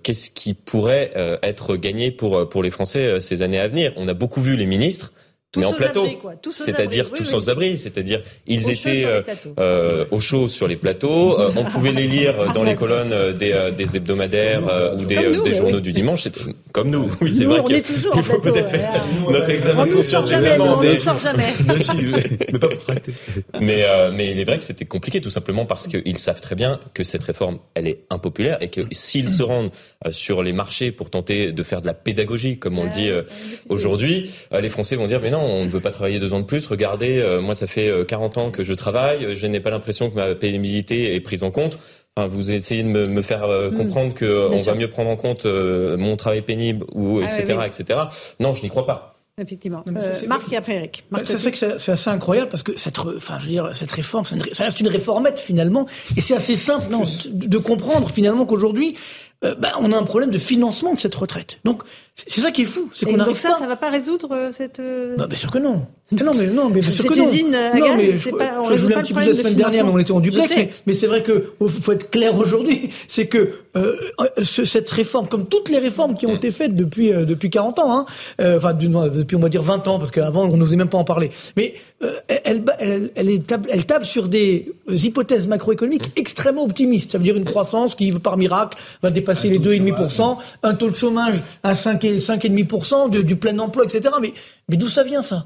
[0.04, 1.12] qu'est-ce qui pourrait
[1.44, 3.94] être gagné pour pour les Français ces années à venir.
[3.96, 5.12] On a beaucoup vu les ministres.
[5.56, 6.06] Tous mais en plateau,
[6.52, 7.52] c'est-à-dire tous Oui, sans oui.
[7.52, 9.54] abri, c'est-à-dire ils Au chaud étaient sur les euh, plateaux.
[9.60, 11.40] euh, au chaud sur les plateaux.
[11.40, 15.06] Euh, on pouvait les lire dans les colonnes euh, des, euh, des hebdomadaires euh, ou
[15.06, 15.82] des, euh, nous, des journaux oui.
[15.82, 16.24] du dimanche.
[16.24, 16.42] C'était
[16.74, 17.10] comme nous.
[17.22, 18.80] Oui, c'est vrai on qu'il est toujours en il faut peut-être ouais.
[18.80, 21.54] faire notre examen de conscience on nous sort jamais.
[22.52, 23.14] mais pas pour tracter.
[23.62, 26.56] mais, euh, mais il est vrai que c'était compliqué tout simplement parce qu'ils savent très
[26.56, 29.72] bien que cette réforme, elle est impopulaire et que s'ils se rendent
[30.06, 33.10] euh, sur les marchés pour tenter de faire de la pédagogie, comme on le dit
[33.10, 33.24] euh,
[33.70, 36.40] aujourd'hui, euh, les Français vont dire mais non, on ne veut pas travailler deux ans
[36.40, 36.66] de plus.
[36.68, 40.10] Regardez, euh, moi ça fait euh, 40 ans que je travaille, je n'ai pas l'impression
[40.10, 41.80] que ma pénibilité est prise en compte.
[42.18, 43.76] Enfin, vous essayez de me, me faire euh, Mm.
[43.78, 44.72] comprendre que euh, on sûr.
[44.74, 47.66] va mieux prendre en compte euh, mon travail pénible ou Ah, etc oui.
[47.68, 48.00] etc.
[48.40, 49.12] Non, je n'y crois pas.
[49.42, 49.84] Effectivement.
[49.86, 51.04] Non, Euh, Marc et après Eric.
[51.12, 53.70] Marc c'est vrai que c'est assez incroyable parce que cette, re- enfin, je veux dire,
[53.76, 58.10] cette réforme, ça reste une réformette finalement, et c'est assez simple non, de, de comprendre
[58.10, 58.96] finalement qu'aujourd'hui,
[59.44, 61.60] euh, bah, on a un problème de financement de cette retraite.
[61.66, 61.84] Donc
[62.16, 63.60] c'est ça qui est fou, c'est qu'on donc n'arrive ça, pas.
[63.60, 64.80] ça va pas résoudre euh, cette.
[64.80, 65.86] euh, Non, bien sûr que non.
[66.12, 67.28] Non, mais non, mais bien sûr que non.
[67.28, 69.08] usine à non, gaz, mais c'est je, pas- on je résout voulais pas un le
[69.08, 70.50] petit peu la de semaine dernière, mais on était en duplex.
[70.52, 70.56] Je.
[70.56, 73.96] Mais, mais c'est vrai que faut être clair aujourd'hui, c'est que euh,
[74.44, 77.80] ce- cette réforme, comme toutes les réformes qui ont été faites depuis euh, depuis 40
[77.80, 78.06] ans, hein,
[78.40, 81.04] euh, enfin depuis on va dire 20 ans, parce qu'avant on n'osait même pas en
[81.06, 81.32] parler.
[81.58, 81.74] Mais
[82.04, 87.14] euh, elle, elle, elle, elle est table, elle table sur des hypothèses macroéconomiques extrêmement optimistes.
[87.14, 90.96] Ça veut dire une croissance qui, par miracle, va dépasser les 2,5%, un taux de
[90.96, 94.14] chômage à 5 et 5,5%, de- du plein emploi, etc.
[94.22, 94.34] Mais
[94.70, 95.46] mais d'où ça vient ça?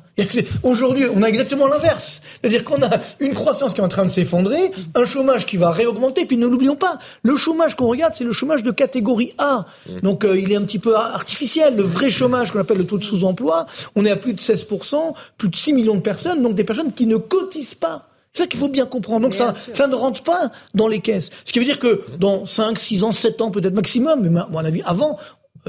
[0.64, 2.22] Aujourd'hui, on a exactement l'inverse.
[2.42, 5.72] C'est-à-dire qu'on a une croissance qui est en train de s'effondrer, un chômage qui va
[5.72, 9.66] réaugmenter, puis ne l'oublions pas, le chômage qu'on regarde, c'est le chômage de catégorie A.
[10.04, 11.76] Donc euh, il est un petit peu artificiel.
[11.76, 15.14] Le vrai chômage qu'on appelle le taux de sous-emploi, on est à plus de 16%,
[15.38, 18.06] plus de 6 millions de personnes, donc des personnes qui ne cotisent pas.
[18.32, 19.22] C'est ça qu'il faut bien comprendre.
[19.22, 21.32] Donc ça, ça ne rentre pas dans les caisses.
[21.46, 24.48] Ce qui veut dire que dans 5, 6 ans, 7 ans peut-être maximum, mais à
[24.52, 25.18] mon avis avant,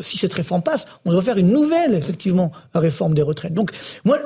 [0.01, 3.55] si cette réforme passe, on doit faire une nouvelle, effectivement, réforme des retraites.
[3.55, 3.73] Donc,
[4.05, 4.19] moi,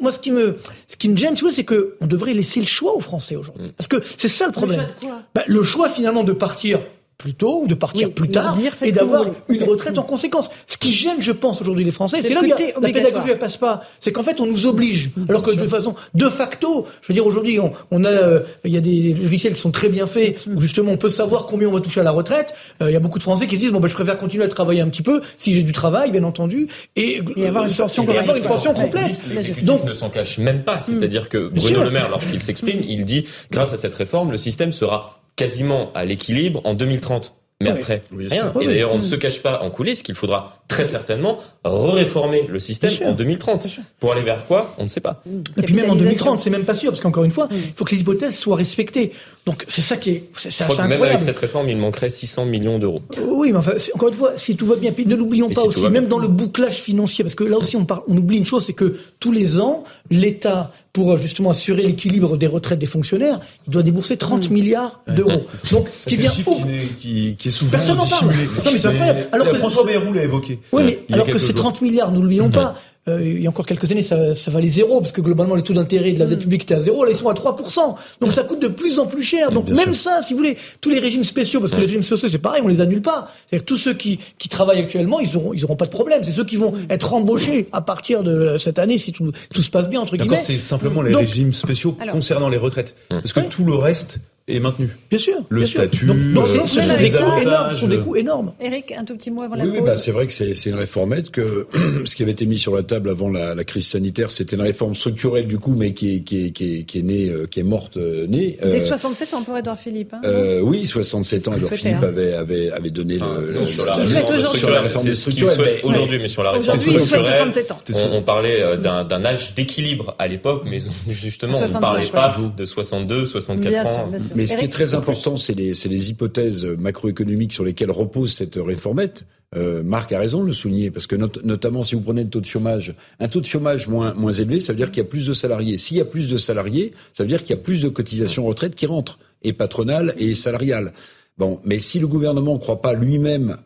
[0.00, 2.60] moi, ce qui me, ce qui me gêne, tu vois, c'est que on devrait laisser
[2.60, 3.72] le choix aux Français aujourd'hui.
[3.76, 4.80] Parce que c'est ça le problème.
[4.80, 5.22] choix de quoi?
[5.34, 6.80] Bah, le choix, finalement, de partir
[7.18, 10.50] plus tôt ou de partir Oui, plus tard dire, et d'avoir une retraite en conséquence.
[10.66, 13.56] Ce qui gêne, je pense, aujourd'hui les Français, C'est là où la pédagogie elle passe
[13.56, 13.82] pas.
[14.00, 15.10] C'est qu'en fait, on nous oblige.
[15.28, 18.72] Alors que de façon, de facto, je veux dire, aujourd'hui, on, on a, euh, il
[18.72, 21.68] y a des logiciels qui sont très bien faits, où justement, on peut savoir combien
[21.68, 22.54] on va toucher à la retraite.
[22.82, 24.44] Euh, Il y a beaucoup de Français qui se disent, bon, ben, je préfère continuer
[24.44, 27.68] à travailler un petit peu, si j'ai du travail, bien entendu, et, Et avoir une
[27.70, 28.48] ça- pension et avoir une complète.
[28.48, 29.26] pension complète.
[29.28, 30.80] L'exécutif Donc, ne s'en cache même pas.
[30.80, 31.84] C'est-à-dire que Bruno.
[31.84, 36.04] Le Maire, lorsqu'il s'exprime, il dit grâce à cette réforme, le système sera quasiment à
[36.04, 37.34] l'équilibre en 2030.
[37.60, 37.78] Mais Oui.
[37.78, 38.52] après, Oui, rien.
[38.60, 42.58] Et d'ailleurs, on ne se cache pas en coulisses qu'il faudra très certainement réformer le
[42.58, 43.68] système en 30.
[44.00, 45.22] Pour aller vers quoi On ne sait pas.
[45.56, 46.24] Et puis même en Capitalisation.
[46.34, 48.56] 2030, c'est même pas sûr, parce qu'encore une fois, il faut que les hypothèses soient
[48.56, 49.12] respectées.
[49.46, 51.22] Donc c'est ça qui est, c'est c'est Je crois assez que même incroyable.
[51.22, 53.02] avec cette réforme, il manquerait 600 millions d'euros.
[53.28, 55.68] Oui, mais enfin, encore une fois, si tout va bien, puis ne l'oublions pas si
[55.68, 58.44] aussi, même dans le bouclage financier, parce que là aussi on, parle, on oublie une
[58.46, 62.86] chose, c'est que tous les ans, l'État, pour euh, justement assurer l'équilibre des retraites des
[62.86, 65.42] fonctionnaires, il doit débourser 30 milliards d'euros.
[65.70, 66.54] Donc, ce qui vient au...
[66.56, 66.62] qui,
[66.98, 68.26] qui, qui est souvent Personne n'en parle.
[68.26, 69.28] Non, mais c'est incroyable.
[69.32, 70.58] Alors que- François Bayrou l'a évoqué.
[70.72, 72.76] Oui, mais alors que ces 30 milliards, nous l'oublions pas,
[73.08, 75.62] euh, il y a encore quelques années, ça, ça valait zéro, parce que globalement, les
[75.62, 76.42] taux d'intérêt de la dette Mm.
[76.42, 77.04] publique étaient à zéro.
[77.04, 77.96] Là, ils sont à 3%.
[78.20, 79.50] Donc, ça coûte de plus en plus cher.
[79.50, 80.10] Donc, Bien même sûr.
[80.12, 82.62] ça, si vous voulez, tous les régimes spéciaux, parce que les régimes spéciaux, c'est pareil,
[82.64, 83.28] on les annule pas.
[83.48, 86.22] C'est-à-dire que tous ceux qui, qui travaillent actuellement, ils auront, ils auront pas de problème.
[86.22, 86.60] C'est ceux qui Mm.
[86.60, 90.16] vont être embauchés à partir de cette année, si tout, tout se passe bien, entre
[90.16, 90.58] D'accord, guillemets.
[90.58, 92.94] c'est simplement les Donc, régimes spéciaux Alors- concernant les retraites.
[93.08, 94.88] Parce que tout le reste est maintenu.
[95.08, 95.34] Bien sûr.
[95.48, 95.80] Le bien sûr.
[95.82, 97.70] statut, Donc, donc, euh, ce sont des ça, coûts énormes.
[97.70, 98.52] Ce sont des coûts énormes.
[98.60, 100.70] Eric, un tout petit mot avant la Oui, oui, bah, c'est vrai que c'est c'est
[100.70, 101.68] une réformette que
[102.04, 104.62] ce qui avait été mis sur la table avant la, la crise sanitaire, c'était une
[104.62, 107.46] réforme structurelle du coup, mais qui est qui est qui est, qui est née, euh,
[107.46, 108.56] qui est morte euh, née.
[108.60, 110.12] C'était Euh, 67 ans pour Edouard Philippe.
[110.14, 111.52] Hein, euh, oui, 67 ans.
[111.52, 115.14] Qu'il Philippe souhaitait, avait avait avait donné Enfin, le, le- sur la réforme sur la
[115.14, 117.76] structurelle, réforme aujourd'hui, mais sur la réforme Aujourd'hui, il souhaite structurelle, 67 ans.
[118.12, 120.78] on, parlait d'un âge d'équilibre à l'époque, mais
[121.08, 124.10] justement, on ne 65, parlait pas de 62, 64 Bien sûr, ans.
[124.34, 128.32] Mais ce qui est très important, c'est les, c'est les hypothèses macroéconomiques sur lesquelles repose
[128.32, 129.24] cette réformette.
[129.54, 132.30] Euh, Marc a raison de le souligner, parce que not- notamment si vous prenez le
[132.30, 135.06] taux de chômage, un taux de chômage moins, moins élevé, ça veut dire qu'il y
[135.06, 135.76] a plus de salariés.
[135.76, 138.46] S'il y a plus de salariés, ça veut dire qu'il y a plus de cotisations
[138.46, 140.92] retraite qui rentrent, et patronales et salariales.
[141.36, 143.58] Bon, mais si le gouvernement ne croit pas lui-même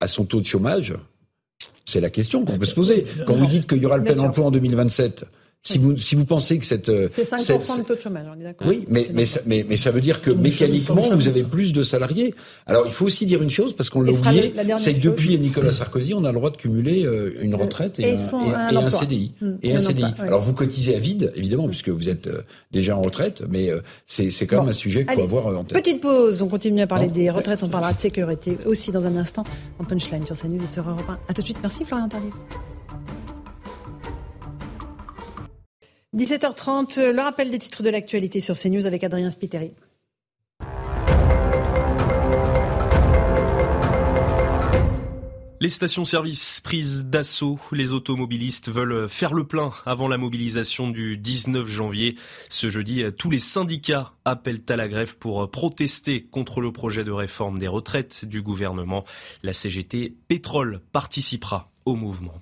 [0.00, 0.94] à son taux de chômage,
[1.84, 3.04] c'est la question qu'on peut se poser.
[3.26, 5.26] Quand vous dites qu'il y aura le plein emploi en 2027,
[5.62, 6.88] si vous, si vous pensez que cette...
[6.88, 9.40] euh, C'est 5% cette- de taux de chômage, on est d'accord oui, mais, mais, ça,
[9.44, 12.34] mais, mais ça veut dire que mécaniquement, vous avez plus de salariés.
[12.66, 15.00] Alors, il faut aussi dire une chose, parce qu'on l'a oublié, la dernière c'est que
[15.00, 15.10] chose.
[15.12, 18.16] depuis Nicolas Sarkozy, on a le droit de cumuler euh, une retraite et, Et un,
[18.16, 18.90] et- un et un.
[18.90, 19.32] CDI.
[19.62, 20.04] Et un CDI.
[20.04, 20.24] emploi.
[20.24, 22.40] Alors, vous cotisez à vide, évidemment, puisque vous êtes euh,
[22.72, 24.62] déjà en retraite, mais euh, c'est c'est quand Bon.
[24.62, 25.76] même un sujet qu'il faut avoir en tête.
[25.82, 27.12] Petite pause, on continue à parler Non.
[27.12, 29.44] des retraites, on parlera de sécurité aussi dans un instant
[29.78, 31.18] en punchline sur CNews et sur Europe 1.
[31.28, 32.32] A tout de suite, merci Florian Tardif.
[36.16, 39.70] 17h30, euh, le rappel des titres de l'actualité sur CNews avec Adrien Spiteri.
[45.62, 51.66] Les stations-service prises d'assaut, les automobilistes veulent faire le plein avant la mobilisation du 19
[51.66, 52.16] janvier.
[52.48, 57.12] Ce jeudi, tous les syndicats appellent à la grève pour protester contre le projet de
[57.12, 59.04] réforme des retraites du gouvernement.
[59.42, 62.40] La CGT Pétrole participera au mouvement.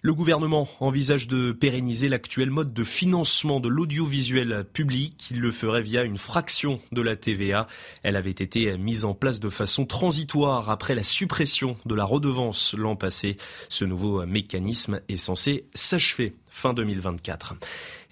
[0.00, 5.28] Le gouvernement envisage de pérenniser l'actuel mode de financement de l'audiovisuel public.
[5.32, 7.66] Il le ferait via une fraction de la TVA.
[8.04, 12.74] Elle avait été mise en place de façon transitoire après la suppression de la redevance
[12.78, 13.38] l'an passé.
[13.68, 17.56] Ce nouveau mécanisme est censé s'achever fin 2024.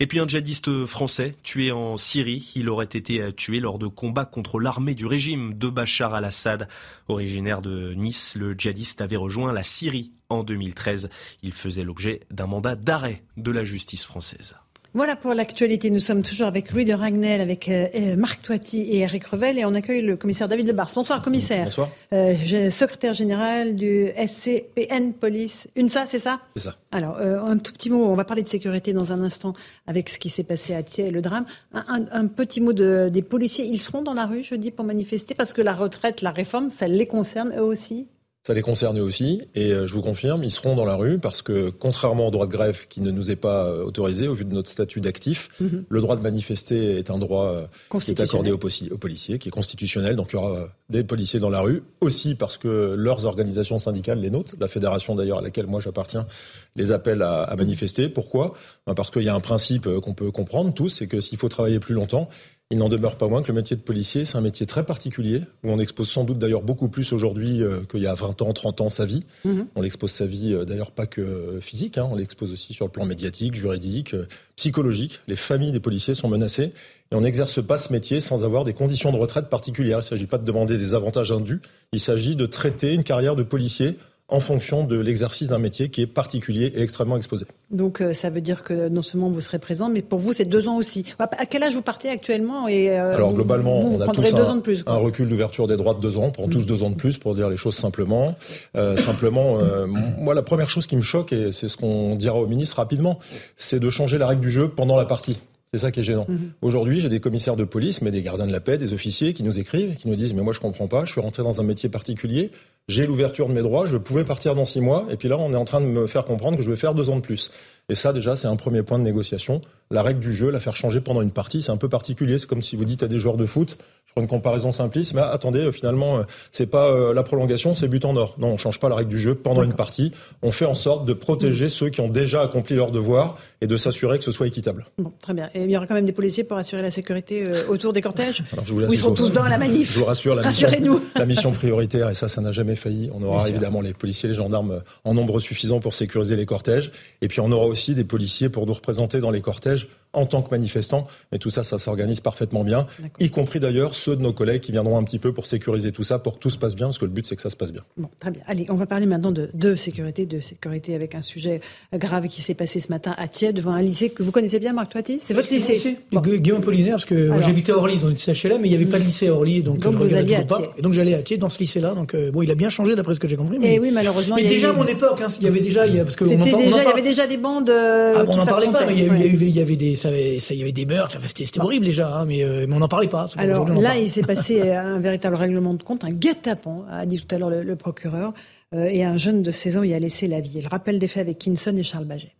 [0.00, 2.50] Et puis un djihadiste français tué en Syrie.
[2.56, 6.66] Il aurait été tué lors de combats contre l'armée du régime de Bachar al-Assad.
[7.06, 11.08] Originaire de Nice, le djihadiste avait rejoint la Syrie en 2013.
[11.42, 14.56] Il faisait l'objet d'un mandat d'arrêt de la justice française.
[14.94, 15.90] Voilà pour l'actualité.
[15.90, 19.66] Nous sommes toujours avec Louis de Ragnel, avec euh, Marc Toiti et Eric Revel et
[19.66, 20.90] on accueille le commissaire David Lebars.
[20.94, 21.64] Bonsoir commissaire.
[21.64, 21.90] Bonsoir.
[22.14, 25.68] Euh, secrétaire général du SCPN Police.
[25.76, 26.40] UNSA, c'est ça?
[26.56, 26.76] C'est ça.
[26.92, 29.52] Alors, euh, un tout petit mot, on va parler de sécurité dans un instant
[29.86, 31.44] avec ce qui s'est passé à Thiers et le drame.
[31.74, 33.66] Un, un- un petit mot de, des policiers.
[33.66, 36.88] Ils seront dans la rue jeudi pour manifester parce que la retraite, la réforme, ça
[36.88, 38.06] les concerne eux aussi?
[38.46, 41.18] Ça les concerne eux aussi, et euh, je vous confirme, ils seront dans la rue
[41.18, 44.34] parce que, contrairement au droit de grève qui ne nous est pas euh, autorisé au
[44.34, 45.84] vu de notre statut d'actif, Mhm.
[45.88, 49.50] le droit de manifester est un droit euh, qui est accordé aux, policiers, qui est
[49.50, 50.14] constitutionnel.
[50.14, 54.20] Donc il y aura des policiers dans la rue, aussi parce que leurs organisations syndicales,
[54.20, 56.28] les nôtres, la fédération d'ailleurs à laquelle moi j'appartiens,
[56.76, 58.08] les appellent à, à manifester.
[58.08, 58.54] Pourquoi?
[58.86, 61.48] Ben, Parce qu'il y a un principe qu'on peut comprendre tous, c'est que s'il faut
[61.48, 62.28] travailler plus longtemps,
[62.72, 65.42] il n'en demeure pas moins que le métier de policier, c'est un métier très particulier,
[65.62, 68.52] où on expose sans doute d'ailleurs beaucoup plus aujourd'hui euh, qu'il y a 20 ans,
[68.52, 69.24] 30 ans sa vie.
[69.44, 69.68] Mhm.
[69.76, 72.84] On l'expose sa vie euh, d'ailleurs pas que euh, physique, hein, on l'expose aussi sur
[72.84, 74.26] le plan médiatique, juridique, euh,
[74.56, 75.20] psychologique.
[75.28, 76.72] Les familles des policiers sont menacées
[77.12, 79.98] et on n'exerce pas ce métier sans avoir des conditions de retraite particulières.
[79.98, 81.60] Il ne s'agit pas de demander des avantages indus,
[81.92, 83.96] il s'agit de traiter une carrière de policier
[84.28, 87.46] en fonction de l'exercice d'un métier qui est particulier et extrêmement exposé.
[87.70, 90.44] Donc euh, ça veut dire que non seulement vous serez présent, mais pour vous c'est
[90.44, 91.04] deux ans aussi.
[91.18, 94.12] À quel âge vous partez actuellement et euh, Alors vous- globalement, vous, vous on a
[94.12, 94.82] tous un, plus.
[94.86, 96.24] recul d'ouverture des droits de deux ans.
[96.24, 98.34] On prend tous deux ans de plus pour dire les choses simplement.
[98.76, 102.36] Euh, simplement, euh, moi la première chose qui me choque et c'est ce qu'on dira
[102.36, 103.20] au ministre rapidement,
[103.56, 105.38] c'est de changer la règle du jeu pendant la partie.
[105.72, 106.26] C'est ça qui est gênant.
[106.28, 106.52] Mhm.
[106.62, 109.42] Aujourd'hui, j'ai des commissaires de police, mais des gardiens de la paix, des officiers qui
[109.42, 111.64] nous écrivent, qui nous disent mais moi je comprends pas, je suis rentré dans un
[111.64, 112.50] métier particulier,
[112.88, 115.52] j'ai l'ouverture de mes droits, je pouvais partir dans six mois, et puis là on
[115.52, 117.50] est en train de me faire comprendre que je vais faire deux ans de plus.
[117.88, 119.60] Et ça, déjà, c'est un premier point de négociation.
[119.92, 122.36] La règle du jeu, la faire changer pendant une partie, c'est un peu particulier.
[122.40, 125.14] C'est comme si vous dites à des joueurs de foot, je prends une comparaison simpliste,
[125.14, 128.34] mais attendez, euh, finalement, euh, c'est pas euh, la prolongation, c'est but en or.
[128.38, 130.10] Non, on change pas la règle du jeu pendant une partie.
[130.42, 133.76] On fait en sorte de protéger ceux qui ont déjà accompli leur devoir et de
[133.76, 134.86] s'assurer que ce soit équitable.
[134.98, 135.48] Bon, très bien.
[135.54, 138.42] Et il y aura quand même des policiers pour assurer la sécurité autour des cortèges
[138.52, 140.44] Alors, je vous Ou laisse- ils seront tous dans la manif Je vous rassure, la
[140.48, 140.68] mission,
[141.14, 143.10] la mission prioritaire, et ça, ça n'a jamais failli.
[143.14, 143.50] On Bien aura sûr.
[143.50, 146.90] évidemment les policiers, les gendarmes en nombre suffisant pour sécuriser les cortèges.
[147.22, 150.42] Et puis on aura aussi des policiers pour nous représenter dans les cortèges en tant
[150.42, 151.06] que manifestants.
[151.30, 152.86] Mais tout ça, ça s'organise parfaitement bien,
[153.20, 156.02] y compris d'ailleurs ceux de nos collègues qui viendront un petit peu pour sécuriser tout
[156.02, 157.56] ça, pour que tout se passe bien, parce que le but, c'est que ça se
[157.56, 157.82] passe bien.
[157.96, 158.42] Bon, très bien.
[158.46, 161.60] Allez, on va parler maintenant de, de sécurité, de sécurité avec un sujet
[161.94, 164.72] grave qui s'est passé ce matin à Thiers devant un lycée que vous connaissez bien,
[164.72, 165.98] Marc Toiti C'est votre lycée.
[166.10, 166.20] Bon.
[166.20, 167.40] Gu- Guillaume Apollinaire, parce que Alors.
[167.42, 169.62] j'habitais à Orly, dans une CHLM, mais il n'y avait pas de lycée à Orly,
[169.62, 170.58] donc, Donc je vous regardais alliez à pas.
[170.58, 170.70] Thiers.
[170.78, 171.94] Et donc j'allais à Thiers dans ce lycée-là.
[171.94, 173.58] Donc euh, bon, il a bien changé d'après ce que j'ai compris.
[173.62, 175.48] Eh oui, malheureusement, Mais il y a déjà eu- à mon époque, hein, il y
[175.48, 177.26] avait déjà, il y a- parce que on en on déjà, il y avait déjà
[177.26, 177.68] des bandes.
[177.70, 180.54] euh, Ah, on n'en parlait pas, mais y, il y avait des, ça, avait- ça,
[180.54, 181.16] il y avait des meurtres.
[181.16, 183.26] Enfin, c'était horrible déjà, hein, mais, euh, mais on n'en parlait pas.
[183.36, 183.98] Alors là, parle.
[184.00, 187.50] il s'est passé un véritable règlement de compte, un guet-apens, a dit tout à l'heure
[187.50, 188.32] le, le procureur,
[188.74, 190.60] euh, et un jeune de 16 ans y a laissé la vie.
[190.60, 192.34] Le rappel des faits avec Kinson et Charles Baget.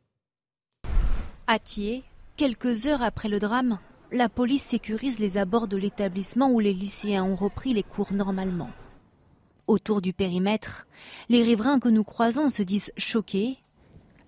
[1.47, 2.03] À Thiers,
[2.37, 3.79] quelques heures après le drame,
[4.13, 8.71] la police sécurise les abords de l'établissement où les lycéens ont repris les cours normalement.
[9.67, 10.87] Autour du périmètre,
[11.29, 13.57] les riverains que nous croisons se disent choqués.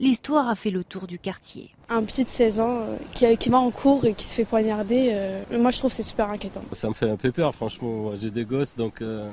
[0.01, 1.71] L'histoire a fait le tour du quartier.
[1.89, 4.45] Un petit de 16 ans euh, qui, qui va en cours et qui se fait
[4.45, 6.63] poignarder, euh, moi je trouve que c'est super inquiétant.
[6.73, 7.89] Ça me fait un peu peur, franchement.
[7.89, 9.29] Moi, J'ai des gosses, donc euh,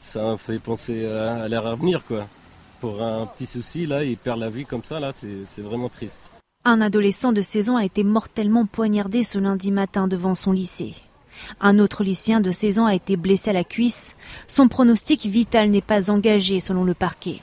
[0.00, 2.26] ça me fait penser à, à leur avenir, quoi.
[2.80, 5.88] Pour un petit souci, là, il perd la vie comme ça, là, c'est c'est vraiment
[5.88, 6.30] triste.
[6.64, 10.94] Un adolescent de 16 ans a été mortellement poignardé ce lundi matin devant son lycée.
[11.60, 14.14] Un autre lycéen de 16 ans a été blessé à la cuisse.
[14.46, 17.40] Son pronostic vital n'est pas engagé selon le parquet.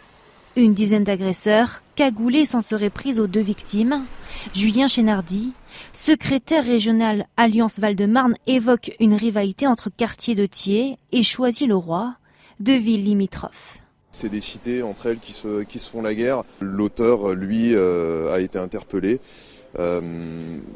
[0.56, 4.05] Une dizaine d'agresseurs, cagoulés, s'en seraient pris aux deux victimes.
[4.53, 5.53] Julien Chénardi,
[5.93, 12.15] secrétaire régional Alliance Val-de-Marne, évoque une rivalité entre quartiers de Thiers et Choisy-le-Roi,
[12.60, 13.79] deux villes limitrophes.
[14.12, 16.43] C'est des cités entre elles qui se, qui se font la guerre.
[16.62, 19.19] L'auteur, lui, euh, a été interpellé.
[19.77, 19.99] Euh,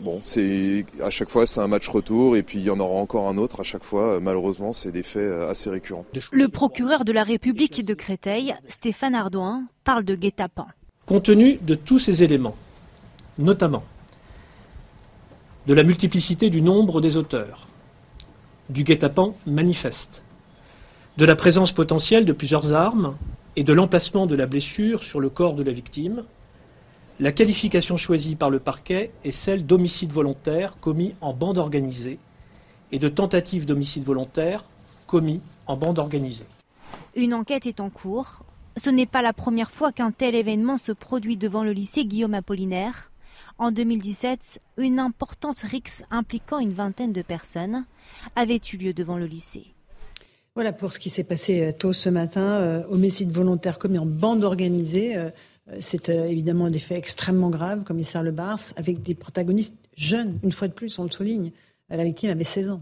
[0.01, 2.95] bon, c'est à chaque fois c'est un match retour et puis il y en aura
[2.95, 4.19] encore un autre à chaque fois.
[4.19, 6.05] Malheureusement, c'est des faits euh, assez récurrents.
[6.31, 10.67] Le procureur de la République de Créteil, Stéphane Ardouin, parle de guet-apens.
[11.09, 12.55] Compte tenu de tous ces éléments,
[13.39, 13.83] notamment
[15.65, 17.67] de la multiplicité du nombre des auteurs,
[18.69, 20.21] du guet-apens manifeste,
[21.17, 23.17] de la présence potentielle de plusieurs armes
[23.55, 26.25] et de l'emplacement de la blessure sur le corps de la victime,
[27.19, 32.19] la qualification choisie par le parquet est celle d'homicide volontaire commis en bande organisée
[32.91, 34.63] et de tentative d'homicide volontaire
[35.07, 36.45] commis en bande organisée.
[37.15, 38.43] Une enquête est en cours.
[38.77, 42.33] Ce n'est pas la première fois qu'un tel événement se produit devant le lycée Guillaume
[42.33, 43.11] Apollinaire.
[43.57, 47.85] En 2017, une importante rixe impliquant une vingtaine de personnes
[48.35, 49.73] avait eu lieu devant le lycée.
[50.55, 54.05] Voilà pour ce qui s'est passé euh, tôt ce matin, euh, homicide volontaire commis en
[54.05, 55.15] bande organisée.
[55.15, 55.29] Euh,
[55.79, 60.67] C'est évidemment des faits extrêmement graves, commissaire Le Bars, avec des protagonistes jeunes, une fois
[60.67, 61.51] de plus, on le souligne.
[61.89, 62.81] La victime avait 16 ans.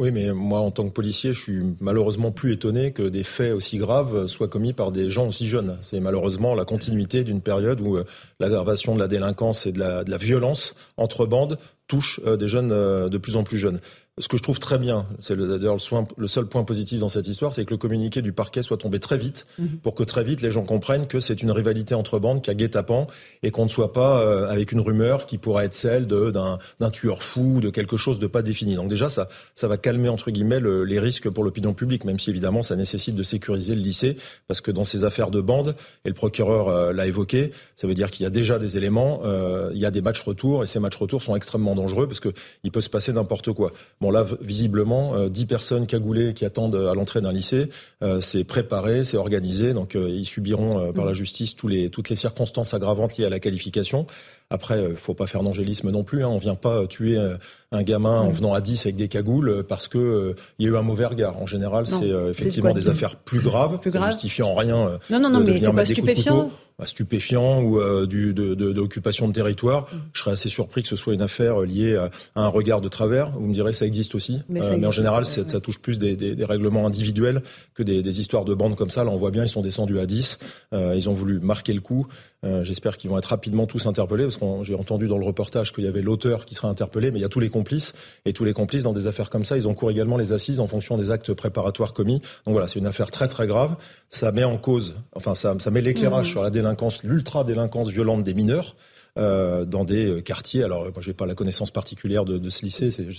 [0.00, 3.52] Oui, mais moi, en tant que policier, je suis malheureusement plus étonné que des faits
[3.52, 5.76] aussi graves soient commis par des gens aussi jeunes.
[5.82, 8.04] C'est malheureusement la continuité d'une période où euh,
[8.38, 13.10] l'aggravation de la délinquance et de la, violence entre bandes touche euh, des jeunes euh,
[13.10, 13.78] de plus en plus jeunes.
[14.20, 17.08] Ce que je trouve très bien, c'est le- d'ailleurs le, le seul point positif dans
[17.08, 19.78] cette histoire, c'est que le communiqué du parquet soit tombé très vite, Mhm.
[19.82, 22.54] pour que très vite les gens comprennent que c'est une rivalité entre bandes qui a
[22.54, 23.06] guet-apens
[23.42, 27.22] et qu'on ne soit pas euh, avec une rumeur qui pourrait être celle d'un tueur
[27.22, 28.74] fou, de quelque chose de pas défini.
[28.74, 32.18] Donc déjà, ça, ça va calmer entre guillemets le- les risques pour l'opinion publique, même
[32.18, 34.16] si évidemment ça nécessite de sécuriser le lycée,
[34.48, 37.94] parce que dans ces affaires de bande, et le procureur euh, l'a évoqué, ça veut
[37.94, 40.66] dire qu'il y a déjà des éléments, euh, il y a des matchs retours, et
[40.66, 42.28] ces matchs retours sont extrêmement dangereux parce que
[42.64, 43.72] il peut se passer n'importe quoi.
[44.00, 47.68] Bon là, v- visiblement, euh, 10 personnes cagoulées qui attendent à l'entrée d'un lycée,
[48.02, 51.90] euh, c'est préparé, c'est organisé, donc euh, ils subiront euh, par la justice tous les,
[51.90, 54.06] toutes les circonstances aggravantes liées à la qualification.
[54.52, 56.24] Après, euh, faut pas faire d'angélisme non plus.
[56.24, 56.28] Hein.
[56.28, 57.36] On vient pas euh, tuer euh,
[57.70, 58.32] un gamin en Mm.
[58.32, 60.82] venant à 10 avec des cagoules euh, parce que euh, il y a eu un
[60.82, 61.40] mauvais regard.
[61.40, 64.54] En général, c'est euh, effectivement quoi, des affaires plus graves, Plus ça graves justifie en
[64.56, 64.88] rien.
[64.88, 66.50] euh, Non, non, non, de- mais c'est pas stupéfiant.
[66.80, 69.86] Bah, stupéfiant ou euh, du, de, de, d'occupation de territoire.
[70.14, 72.88] Je serais assez surpris que ce soit une affaire liée à, à un regard de
[72.88, 73.32] travers.
[73.32, 74.40] Vous me direz, ça existe aussi.
[74.48, 75.48] Mais Euh, mais en général, aussi, c'est- ouais.
[75.48, 77.42] ça touche plus des, des, des règlements individuels
[77.74, 79.04] que des, des histoires de bandes comme ça.
[79.04, 80.38] Là, on voit bien, ils sont descendus à 10.
[80.72, 82.06] Euh, ils ont voulu marquer le coup.
[82.44, 85.72] Euh, j'espère qu'ils vont être rapidement tous interpellés, parce que j'ai entendu dans le reportage
[85.72, 87.92] qu'il y avait l'auteur qui sera interpellé, mais il y a tous les complices,
[88.24, 90.66] et tous les complices dans des affaires comme ça, ils encourent également les assises en
[90.66, 92.20] fonction des actes préparatoires commis.
[92.46, 93.76] Donc voilà, c'est une affaire très très grave.
[94.08, 96.30] Ça met en cause, enfin ça, ça met l'éclairage mmh.
[96.30, 98.76] sur la délinquance, l'ultra délinquance violente des mineurs.
[99.18, 100.62] Euh, dans des euh, quartiers.
[100.62, 102.92] Alors moi, j'ai pas la connaissance particulière de, de ce lycée.
[102.92, 103.12] J'ai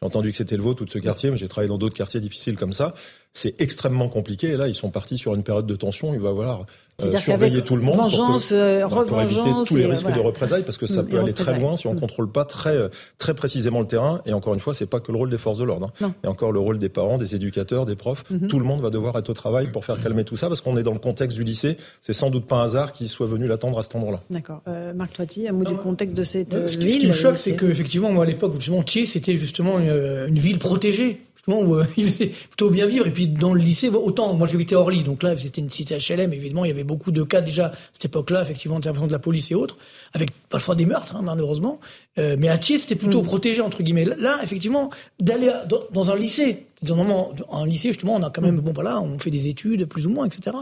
[0.00, 2.56] entendu que c'était le vôtre, tout ce quartier, mais j'ai travaillé dans d'autres quartiers difficiles
[2.56, 2.94] comme ça.
[3.36, 4.50] C'est extrêmement compliqué.
[4.50, 6.14] Et là, ils sont partis sur une période de tension.
[6.14, 6.66] Il va falloir
[7.02, 10.20] euh, surveiller tout le monde vengeance, pour, que, bah, pour éviter tous les risques de
[10.20, 12.00] représailles, parce que ça mm, peut aller très loin si on ne mm.
[12.00, 14.22] contrôle pas très très précisément le terrain.
[14.24, 15.90] Et encore une fois, c'est pas que le rôle des forces de l'ordre.
[16.00, 16.12] Hein.
[16.22, 18.22] Il y a encore le rôle des parents, des éducateurs, des profs.
[18.30, 18.46] Mm-hmm.
[18.46, 20.76] Tout le monde va devoir être au travail pour faire calmer tout ça, parce qu'on
[20.76, 21.76] est dans le contexte du lycée.
[22.02, 24.20] C'est sans doute pas un hasard qu'ils soient venus l'attendre à cet endroit-là.
[24.30, 24.62] D'accord.
[24.68, 27.56] Euh, Marc Toiti, un mot du contexte de cette euh, ce qui, me choque, c'est
[27.56, 32.26] qu'effectivement, moi à l'époque, justement, Thiers, c'était justement une ville protégée où euh, il faisait
[32.26, 33.06] plutôt bien vivre.
[33.06, 36.32] Et puis dans le lycée, autant moi j'habitais Orly, donc là c'était une cité HLM.
[36.32, 39.18] Évidemment, il y avait beaucoup de cas déjà à cette époque-là, effectivement, d'intervention de la
[39.18, 39.76] police et autres,
[40.12, 41.80] avec parfois des meurtres, hein, malheureusement.
[42.18, 43.26] Euh, mais à Thiers, c'était plutôt mm.
[43.26, 44.04] protégé entre guillemets.
[44.04, 44.90] Là, effectivement,
[45.20, 48.60] d'aller dans, dans, un lycée, dans un lycée justement, on a quand même, mm.
[48.60, 50.56] bon voilà, on fait des études plus ou moins, etc.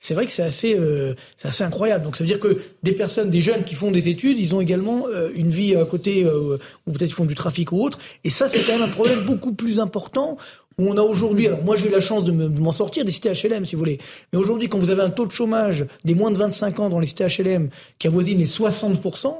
[0.00, 2.04] C'est vrai que c'est assez, euh, c'est assez incroyable.
[2.04, 4.60] Donc ça veut dire que des personnes, des jeunes qui font des études, ils ont
[4.60, 7.98] également euh, une vie à côté, euh, ou peut-être ils font du trafic ou autre.
[8.24, 10.36] Et ça, c'est quand même un problème beaucoup plus important
[10.78, 13.32] où on a aujourd'hui, alors moi j'ai eu la chance de m'en sortir des cités
[13.32, 13.98] HLM si vous voulez,
[14.32, 17.00] mais aujourd'hui quand vous avez un taux de chômage des moins de 25 ans dans
[17.00, 17.68] les cités HLM
[17.98, 19.34] qui avoisine les 60%,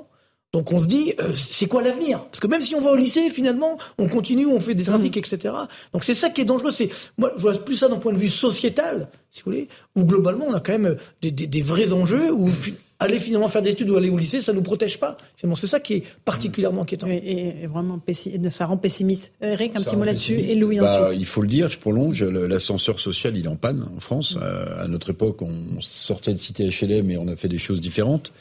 [0.52, 2.24] donc on se dit, euh, c'est quoi l'avenir?
[2.24, 5.16] Parce que même si on va au lycée, finalement, on continue, on fait des trafics,
[5.16, 5.18] mmh.
[5.18, 5.54] etc.
[5.92, 6.72] Donc c'est ça qui est dangereux.
[6.72, 6.88] C'est
[7.18, 10.46] moi, je vois plus ça d'un point de vue sociétal, si vous voulez, où globalement
[10.48, 12.48] on a quand même des, des, des vrais enjeux où
[13.00, 15.16] aller finalement faire des études ou aller au lycée, ça nous protège pas.
[15.36, 17.06] Finalement, c'est ça qui est particulièrement inquiétant.
[17.08, 18.00] Et, vraiment,
[18.50, 19.32] ça rend pessimiste.
[19.40, 20.34] Eric, un petit mot là-dessus.
[20.34, 23.86] Et Louis bah, Il faut le dire, je prolonge, l'ascenseur social, il est en panne
[23.96, 24.36] en France.
[24.36, 24.40] Mmh.
[24.42, 27.80] Euh, à notre époque, on sortait de cité HLM et on a fait des choses
[27.80, 28.32] différentes.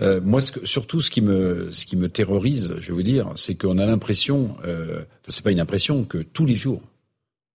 [0.00, 3.02] Euh, moi, ce que, surtout, ce qui me, ce qui me terrorise, je vais vous
[3.02, 6.82] dire, c'est qu'on a l'impression, euh, c'est pas une impression, que tous les jours,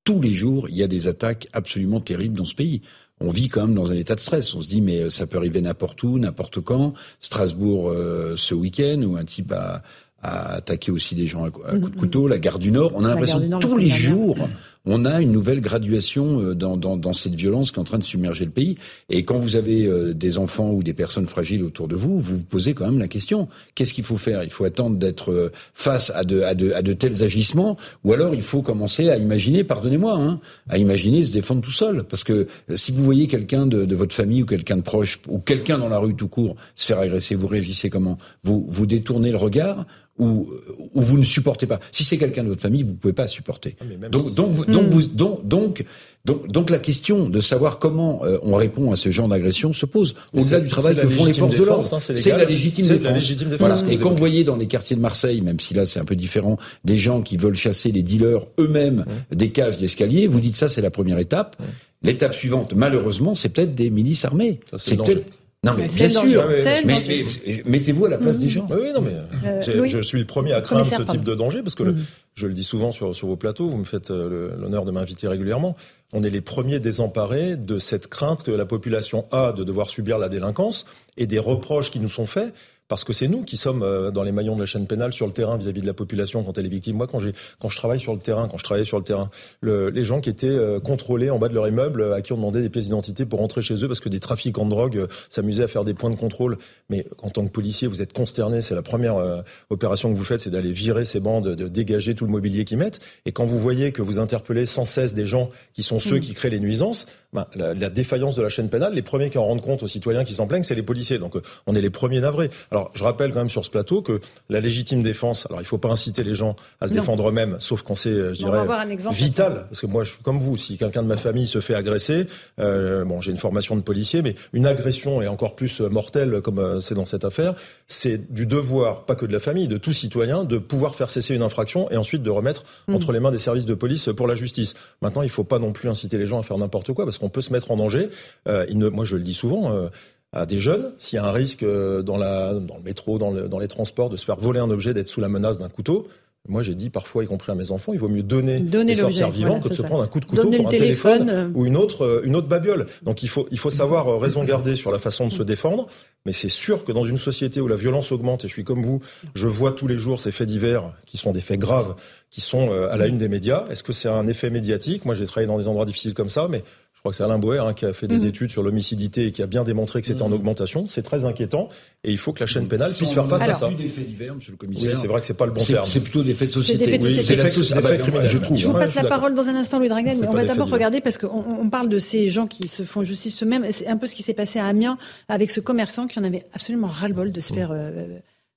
[0.03, 2.81] tous les jours, il y a des attaques absolument terribles dans ce pays.
[3.21, 4.53] On vit quand même dans un état de stress.
[4.53, 6.93] On se dit, mais ça peut arriver n'importe où, n'importe quand.
[7.21, 9.81] Strasbourg euh, ce week-end, où un type a,
[10.21, 11.95] a attaqué aussi des gens à, coup de mm-hmm.
[11.95, 12.27] couteau.
[12.27, 14.37] La gare du Nord, on a l'impression tous les jours
[14.85, 17.97] on a une nouvelle graduation euh, dans, dans, dans, cette violence qui est en train
[17.97, 18.77] de submerger le pays.
[19.09, 22.37] Et quand vous avez euh, des enfants ou des personnes fragiles autour de vous, vous
[22.37, 24.43] vous posez quand même la question qu'est-ce qu'il faut faire?
[24.43, 28.13] Il faut attendre d'être euh, face à de, à, de, à de tels agissements, ou
[28.13, 32.03] alors il faut commencer à imaginer, pardonnez-moi, hein, à imaginer se défendre tout seul.
[32.03, 35.39] Parce que si vous voyez quelqu'un de, de, votre famille ou quelqu'un de proche ou
[35.39, 38.17] quelqu'un dans la rue tout court se faire agresser, vous réagissez comment?
[38.43, 39.85] Vous vous détournez le regard
[40.19, 40.51] ou,
[40.93, 41.79] ou vous ne supportez pas?
[41.91, 43.75] Si c'est quelqu'un de votre famille, vous pouvez pas supporter.
[43.81, 45.85] Ah, donc, donc, donc, vous, donc, donc,
[46.25, 49.85] donc, donc, la question de savoir comment euh, on répond à ce genre d'agression se
[49.85, 50.15] pose.
[50.33, 53.59] Au-delà du travail que font les forces de l'ordre, hein, c'est la légitime défense.
[53.59, 53.81] Voilà.
[53.89, 56.15] Et quand vous voyez dans les quartiers de Marseille, même si là c'est un peu
[56.15, 59.35] différent, des gens qui veulent chasser les dealers eux-mêmes mmh.
[59.35, 61.57] des cages d'escalier, vous dites ça c'est la première étape.
[61.59, 61.63] Mmh.
[62.03, 64.59] L'étape suivante, malheureusement, c'est peut-être des milices armées.
[64.77, 65.25] C'est peut-être
[65.63, 66.45] non, mais bien sûr.
[66.85, 67.25] Mais,
[67.65, 68.67] mettez-vous à la place des gens.
[68.69, 69.13] Oui, non, mais
[69.45, 71.95] euh, je suis le premier à craindre ce type de danger parce que le,
[72.35, 75.75] je le dis souvent sur, vos plateaux, vous me faites euh, l'honneur de m'inviter régulièrement.
[76.13, 80.17] On est les premiers désemparés de cette crainte que la population a de devoir subir
[80.17, 80.85] la délinquance
[81.17, 82.53] et des reproches qui nous sont faits
[82.87, 85.25] parce que c'est nous qui sommes euh, dans les maillons de la chaîne pénale sur
[85.25, 86.97] le terrain vis-à-vis de la population quand elle est victime.
[86.97, 89.29] Moi, quand j'ai quand je travaille sur le terrain, quand je travaillais sur le terrain,
[89.61, 92.37] le, les gens qui étaient euh, contrôlés en bas de leur immeuble, à qui on
[92.37, 95.07] demandait des pièces d'identité pour rentrer chez eux parce que des trafiquants de drogue euh,
[95.29, 96.57] s'amusaient à faire des points de contrôle.
[96.89, 98.61] Mais en tant que policier, vous êtes consterné.
[98.61, 102.25] C'est la première opération que vous faites, c'est d'aller virer ces bandes, de dégager tout
[102.25, 102.99] le mobilier qu'ils mettent.
[103.25, 106.19] Et quand vous voyez que vous interpellez sans cesse des gens qui sont ceux mm.
[106.19, 109.37] qui créent les nuisances, ben, la, la, défaillance de la chaîne pénale, les premiers qui
[109.37, 111.17] en rendent compte aux citoyens qui s'en plaignent, c'est les policiers.
[111.17, 111.35] Donc
[111.67, 112.49] on est les premiers navrés.
[112.71, 114.19] Alors je rappelle quand même sur ce plateau que
[114.49, 117.57] la légitime défense, alors il ne faut pas inciter les gens à se défendre eux-mêmes,
[117.59, 118.65] sauf quand c'est, euh, je dirais,
[119.11, 119.65] vital.
[119.69, 122.27] Parce que moi, je suis comme vous, si quelqu'un de ma famille se fait agresser,
[122.59, 126.41] euh, bon, j'ai une formation de policier, mais une agression est encore plus euh, mortelle,
[126.41, 127.55] comme euh, c'est dans cette affaire,
[127.87, 131.35] c'est du devoir, pas que de la famille, de tout citoyen, de pouvoir faire cesser
[131.35, 132.95] une infraction et ensuite de remettre mm.
[132.95, 134.75] entre les mains des services de police pour la justice.
[135.01, 137.17] Maintenant, il ne faut pas non plus inciter les gens à faire n'importe quoi, parce
[137.23, 138.09] qu'on peut se mettre en danger.
[138.47, 139.89] Euh, il ne, moi, je le dis souvent
[140.33, 143.31] à des jeunes, s'il y a un risque euh, dans, la, dans le métro, dans,
[143.31, 145.69] le, dans les transports, de se faire voler un objet, d'être sous la menace d'un
[145.69, 146.07] couteau,
[146.49, 148.95] moi, j'ai dit parfois, y compris à mes enfants, il vaut mieux donner, donner et
[148.95, 151.49] sortir vivant que de se prendre un coup de couteau pour un téléphone, euh.
[151.53, 152.87] ou une autre, euh, une autre babiole.
[153.01, 155.87] Donc, il faut, il faut savoir raison garder sur la façon de se défendre.
[156.25, 158.83] Mais c'est sûr que dans une société où la violence augmente, et je suis comme
[158.83, 158.99] vous,
[159.35, 161.95] je vois tous les jours ces faits divers qui sont des faits graves,
[162.29, 163.65] qui sont à la une des médias.
[163.69, 165.05] Est-ce que c'est un effet médiatique?
[165.05, 166.63] Moi, j'ai travaillé dans des endroits difficiles comme ça, mais
[167.03, 168.27] crois que c'est Alain Boer hein, qui a fait des Mhm.
[168.27, 170.87] études sur l'homicidité et qui a bien démontré que c'était en augmentation.
[170.87, 171.67] C'est très inquiétant
[172.05, 173.67] et il faut que la chaîne pénale puisse faire face à ça.
[173.67, 174.97] plus des faits divers, monsieur le Oui, commissaire.
[174.97, 175.85] c'est vrai que c'est pas le bon C'est- terme.
[175.85, 176.91] C'est plutôt des faits de C'est des société.
[176.91, 177.25] faits de Oui, société.
[177.27, 177.79] c'est la Des faits société.
[177.83, 178.57] Ah bah, je trouve.
[178.57, 180.45] Je vous Ouais, passe la parole dans un instant, Louis Dragnel, C'est mais on va
[180.45, 181.27] d'abord regarder parce qu'on
[181.59, 183.65] on parle de ces gens qui se font justice eux-mêmes.
[183.71, 184.97] C'est un peu ce qui s'est passé à Amiens
[185.27, 187.91] avec ce commerçant qui en avait absolument ras-le-bol de se faire euh,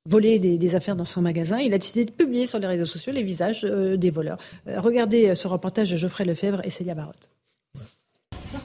[0.08, 1.58] voler des, des affaires dans son magasin.
[1.58, 4.38] Il a décidé de publier sur les réseaux sociaux les visages euh, des voleurs.
[4.68, 7.28] Euh, regardez euh, ce reportage de Geoffrey Lefebvre et Célia Barotte.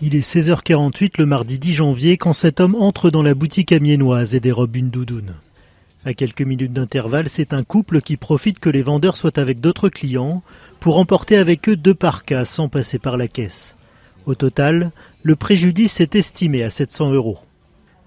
[0.04, 4.34] Il est 16h48 le mardi 10 janvier quand cet homme entre dans la boutique amiénoise
[4.34, 5.36] et dérobe une doudoune.
[6.06, 9.90] À quelques minutes d'intervalle, c'est un couple qui profite que les vendeurs soient avec d'autres
[9.90, 10.42] clients
[10.80, 13.76] pour emporter avec eux deux parkas sans passer par la caisse.
[14.26, 14.92] Au total,
[15.22, 17.38] le préjudice est estimé à 700 euros.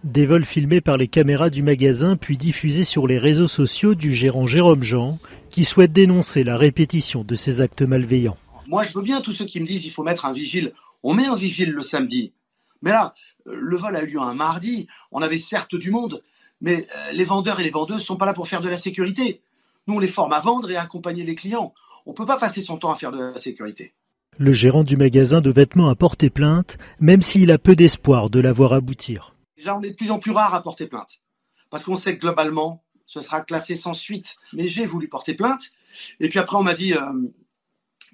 [0.03, 4.13] Des vols filmés par les caméras du magasin puis diffusés sur les réseaux sociaux du
[4.13, 5.21] gérant Jérôme Jean
[5.53, 8.37] qui souhaite dénoncer la répétition de ces actes malveillants.
[8.67, 10.73] Moi, je veux bien tous ceux qui me disent il faut mettre un vigile.
[11.05, 12.33] On met un vigile le samedi.
[12.81, 13.15] Mais là,
[13.47, 14.89] euh, le vol a eu lieu un mardi.
[15.13, 16.23] On avait certes du monde,
[16.63, 19.43] mais euh, les vendeurs et les vendeuses sont pas là pour faire de la sécurité.
[19.87, 21.75] Nous, on les forme à vendre et à accompagner les clients.
[22.07, 23.93] On peut pas passer son temps à faire de la sécurité.
[24.39, 28.41] Le gérant du magasin de vêtements a porté plainte, même s'il a peu d'espoir de
[28.41, 29.37] la voir aboutir.
[29.59, 31.23] Déjà, on est de plus en plus rare à porter plainte.
[31.69, 34.37] Parce qu'on sait que globalement, ce sera classé sans suite.
[34.55, 35.73] Mais j'ai voulu porter plainte.
[36.19, 37.01] Et puis après, on m'a dit, euh,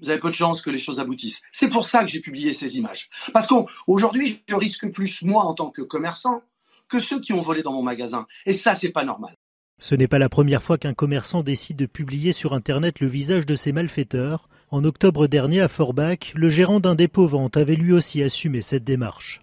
[0.01, 1.42] vous avez peu de chance que les choses aboutissent.
[1.53, 3.11] C'est pour ça que j'ai publié ces images.
[3.32, 6.42] Parce qu'aujourd'hui, je risque plus, moi, en tant que commerçant,
[6.88, 8.26] que ceux qui ont volé dans mon magasin.
[8.46, 9.34] Et ça, c'est pas normal.
[9.78, 13.46] Ce n'est pas la première fois qu'un commerçant décide de publier sur Internet le visage
[13.46, 14.48] de ses malfaiteurs.
[14.70, 19.40] En octobre dernier, à Forbach, le gérant d'un dépôt-vente avait lui aussi assumé cette démarche.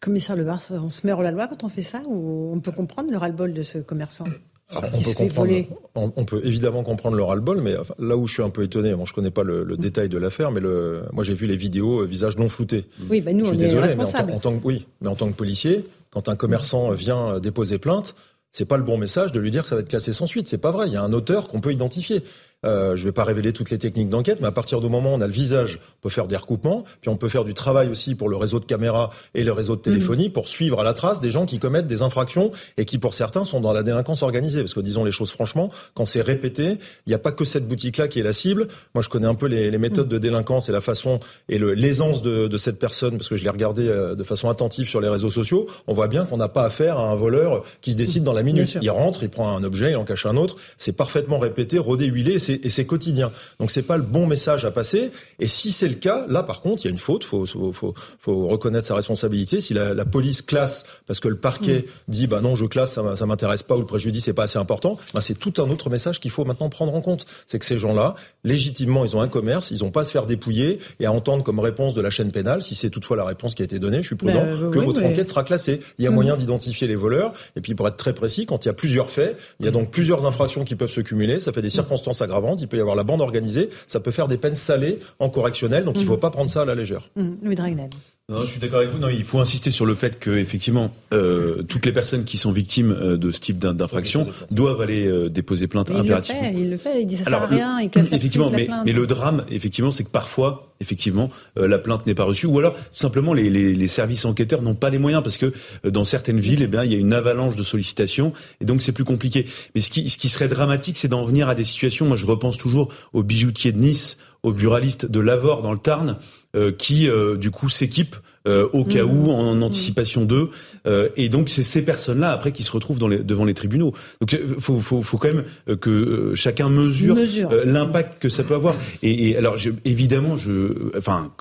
[0.00, 2.72] Commissaire Lebars, on se met hors la loi quand on fait ça ou on peut
[2.72, 4.24] comprendre le ras-le-bol de ce commerçant?
[4.70, 5.52] Alors, qui on, peut comprendre,
[5.94, 8.62] on, on peut évidemment comprendre le ras-le-bol, mais enfin, là où je suis un peu
[8.62, 11.46] étonné, bon, je connais pas le, le détail de l'affaire, mais le, moi j'ai vu
[11.46, 12.84] les vidéos euh, visage non flouté.
[13.08, 15.08] Oui, bah nous, je suis on est désolé, mais en, en tant que, oui, mais
[15.08, 18.14] en tant que policier, quand un commerçant vient euh, déposer plainte,
[18.52, 20.48] c'est pas le bon message de lui dire que ça va être classé sans suite.
[20.48, 20.88] C'est pas vrai.
[20.88, 22.24] Il y a un auteur qu'on peut identifier.
[22.66, 25.16] Euh, je vais pas révéler toutes les techniques d'enquête, mais à partir du moment où
[25.16, 27.88] on a le visage, on peut faire des recoupements, puis on peut faire du travail
[27.88, 30.92] aussi pour le réseau de caméras et le réseau de téléphonie pour suivre à la
[30.92, 34.22] trace des gens qui commettent des infractions et qui, pour certains, sont dans la délinquance
[34.22, 34.60] organisée.
[34.60, 37.66] Parce que disons les choses franchement, quand c'est répété, il n'y a pas que cette
[37.66, 38.68] boutique-là qui est la cible.
[38.94, 42.20] Moi, je connais un peu les, les méthodes de délinquance et la façon et l'aisance
[42.20, 45.08] de, de cette personne, parce que je l'ai regardé euh, de façon attentive sur les
[45.08, 45.66] réseaux sociaux.
[45.86, 48.42] On voit bien qu'on n'a pas affaire à un voleur qui se décide dans la
[48.42, 48.78] Bien minute.
[48.82, 50.56] Il rentre, il prend un objet, il en cache un autre.
[50.76, 53.30] C'est parfaitement répété, rodé, huilé, et c'est- et c'est quotidien.
[53.58, 55.10] Donc c'est pas le bon message à passer.
[55.38, 57.24] Et si c'est le cas, là par contre, il y a une faute.
[57.24, 59.60] Faut, faut, faut, faut reconnaître sa responsabilité.
[59.60, 63.16] Si la, la police classe parce que le parquet dit bah non, je classe, ça,
[63.16, 65.90] ça m'intéresse pas ou le préjudice est pas assez important, bah c'est tout un autre
[65.90, 67.26] message qu'il faut maintenant prendre en compte.
[67.46, 70.26] C'est que ces gens-là, légitimement, ils ont un commerce, ils ont pas à se faire
[70.26, 73.54] dépouiller et à entendre comme réponse de la chaîne pénale, si c'est toutefois la réponse
[73.54, 75.80] qui a été donnée, je suis prudent, Bah, que oui, votre mais- enquête sera classée.
[75.98, 76.14] Il y a Mhm.
[76.14, 77.32] moyen d'identifier les voleurs.
[77.56, 79.72] Et puis, pour être très précis, quand il y a plusieurs faits, il y a
[79.72, 81.40] donc plusieurs infractions qui peuvent se cumuler.
[81.40, 82.39] Ça fait des circonstances aggravantes.
[82.60, 83.70] Il peut y avoir la bande organisée.
[83.86, 85.84] Ça peut faire des peines salées en correctionnel.
[85.84, 87.08] Donc, il ne faut pas prendre ça à la légère.
[87.16, 87.90] Hum, Louis Dragnel.
[88.30, 88.98] Non, je suis d'accord avec vous.
[88.98, 92.52] Non, il faut insister sur le fait que effectivement, euh, toutes les personnes qui sont
[92.52, 96.02] victimes euh, de ce type d'in- d'infraction doivent aller euh, déposer plainte Mais il le
[96.04, 96.40] impérativement.
[96.42, 98.92] fait, il le fait, il dit ça Alors, sert à le- rien, il effectivement, mais,
[98.92, 101.28] le drame, effectivement, c'est que parfois, effectivement,
[101.58, 104.62] euh, la plainte n'est pas reçue, ou alors tout simplement les, les, les services enquêteurs
[104.62, 105.52] n'ont pas les moyens parce que
[105.84, 108.92] dans certaines villes, eh bien, il y a une avalanche de sollicitations et donc c'est
[108.92, 109.46] plus compliqué.
[109.74, 112.06] Mais ce qui, ce qui serait dramatique, c'est d'en venir à des situations.
[112.06, 116.18] Moi, je repense toujours au bijoutier de Nice, au buraliste de Lavore dans le Tarn,
[116.56, 118.16] euh, qui euh, du coup s'équipent
[118.48, 119.26] euh, au cas Mmh.
[119.26, 120.50] où, en anticipation d'eux.
[120.86, 123.92] Euh, et donc, c'est ces personnes-là, après, qui se retrouvent dans les, devant les tribunaux.
[124.20, 127.50] Donc, il faut, faut, faut quand même euh, que euh, chacun mesure, Mesure.
[127.52, 128.74] euh, l'impact que ça peut avoir.
[129.02, 131.32] Et, et alors, je, évidemment, je, enfin,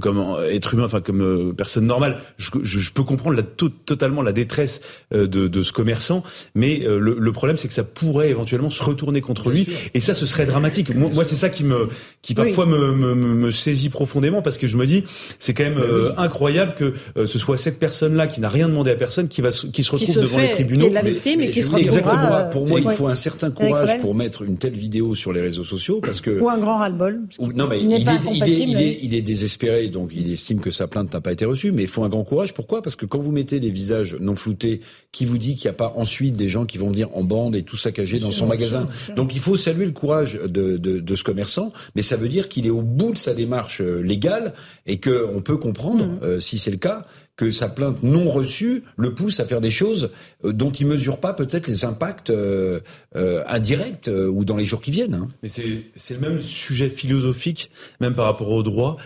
[0.00, 3.68] comme être humain, enfin, comme euh, personne normale, je, je, je peux comprendre la, to-
[3.68, 4.80] totalement la détresse
[5.14, 6.22] euh, de, de ce commerçant,
[6.54, 9.66] mais euh, le, le problème, c'est que ça pourrait éventuellement se retourner contre lui.
[9.94, 10.94] Et ça, ce serait dramatique.
[10.94, 11.88] Moi, moi, c'est ça qui me,
[12.22, 15.04] qui parfois me, me, me, me saisit profondément parce que je me dis,
[15.38, 18.90] c'est quand même euh, incroyable que euh, ce soit cette personne-là qui n'a rien demandé
[18.90, 20.86] à personne qui va se- qui se retrouve se devant fait- les tribunaux.
[20.86, 22.34] qui est la victime et qui se Exactement.
[22.34, 25.40] euh, Pour moi, il faut un certain courage pour mettre une telle vidéo sur les
[25.40, 27.20] réseaux sociaux parce que Ou un grand ras-le-bol.
[27.40, 30.70] Non, mais il est, il, est, il, est, il est désespéré, donc il estime que
[30.70, 32.52] sa plainte n'a pas été reçue, mais il faut un grand courage.
[32.54, 32.82] Pourquoi?
[32.82, 34.80] Parce que quand vous mettez des visages non floutés,
[35.12, 37.56] qui vous dit qu'il n'y a pas ensuite des gens qui vont venir en bande
[37.56, 38.88] et tout saccager dans son magasin?
[39.16, 42.48] Donc il faut saluer le courage de, de, de ce commerçant, mais ça veut dire
[42.48, 44.52] qu'il est au bout de sa démarche euh, légale
[44.86, 46.15] et que on peut comprendre, Mmh.
[46.22, 47.06] Euh, si c'est le cas,
[47.36, 50.10] que sa plainte non reçue le pousse à faire des choses
[50.44, 52.80] euh, dont il mesure pas peut-être les impacts euh,
[53.14, 55.14] euh, indirects ou dans les jours qui viennent.
[55.14, 55.28] Hein.
[55.42, 57.70] Mais c'est le même sujet philosophique,
[58.00, 58.96] même par rapport au droit,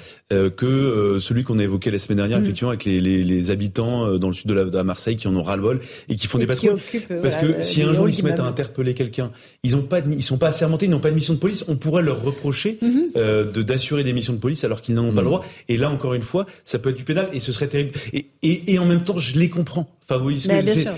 [0.56, 2.42] que celui qu'on a évoqué la semaine dernière, mm.
[2.42, 5.34] effectivement, avec les, les, les, habitants dans le sud de, la, de Marseille qui en
[5.34, 6.76] ont ras-le-bol et qui font des patrouilles.
[7.20, 9.32] Parce que si un jour ils se mettent à interpeller quelqu'un,
[9.64, 11.74] ils ont pas, ils sont pas assermentés, ils n'ont pas de mission de police, on
[11.74, 13.50] pourrait leur reprocher mm-hmm.
[13.52, 15.30] de d'assurer des missions de police alors qu'ils n'en ont pas le mm.
[15.30, 15.44] droit.
[15.68, 17.90] Et là, encore une fois, ça peut être du pénal et ce serait terrible.
[18.12, 19.86] Et, et, et en même temps, je les comprends.
[20.10, 20.24] Enfin,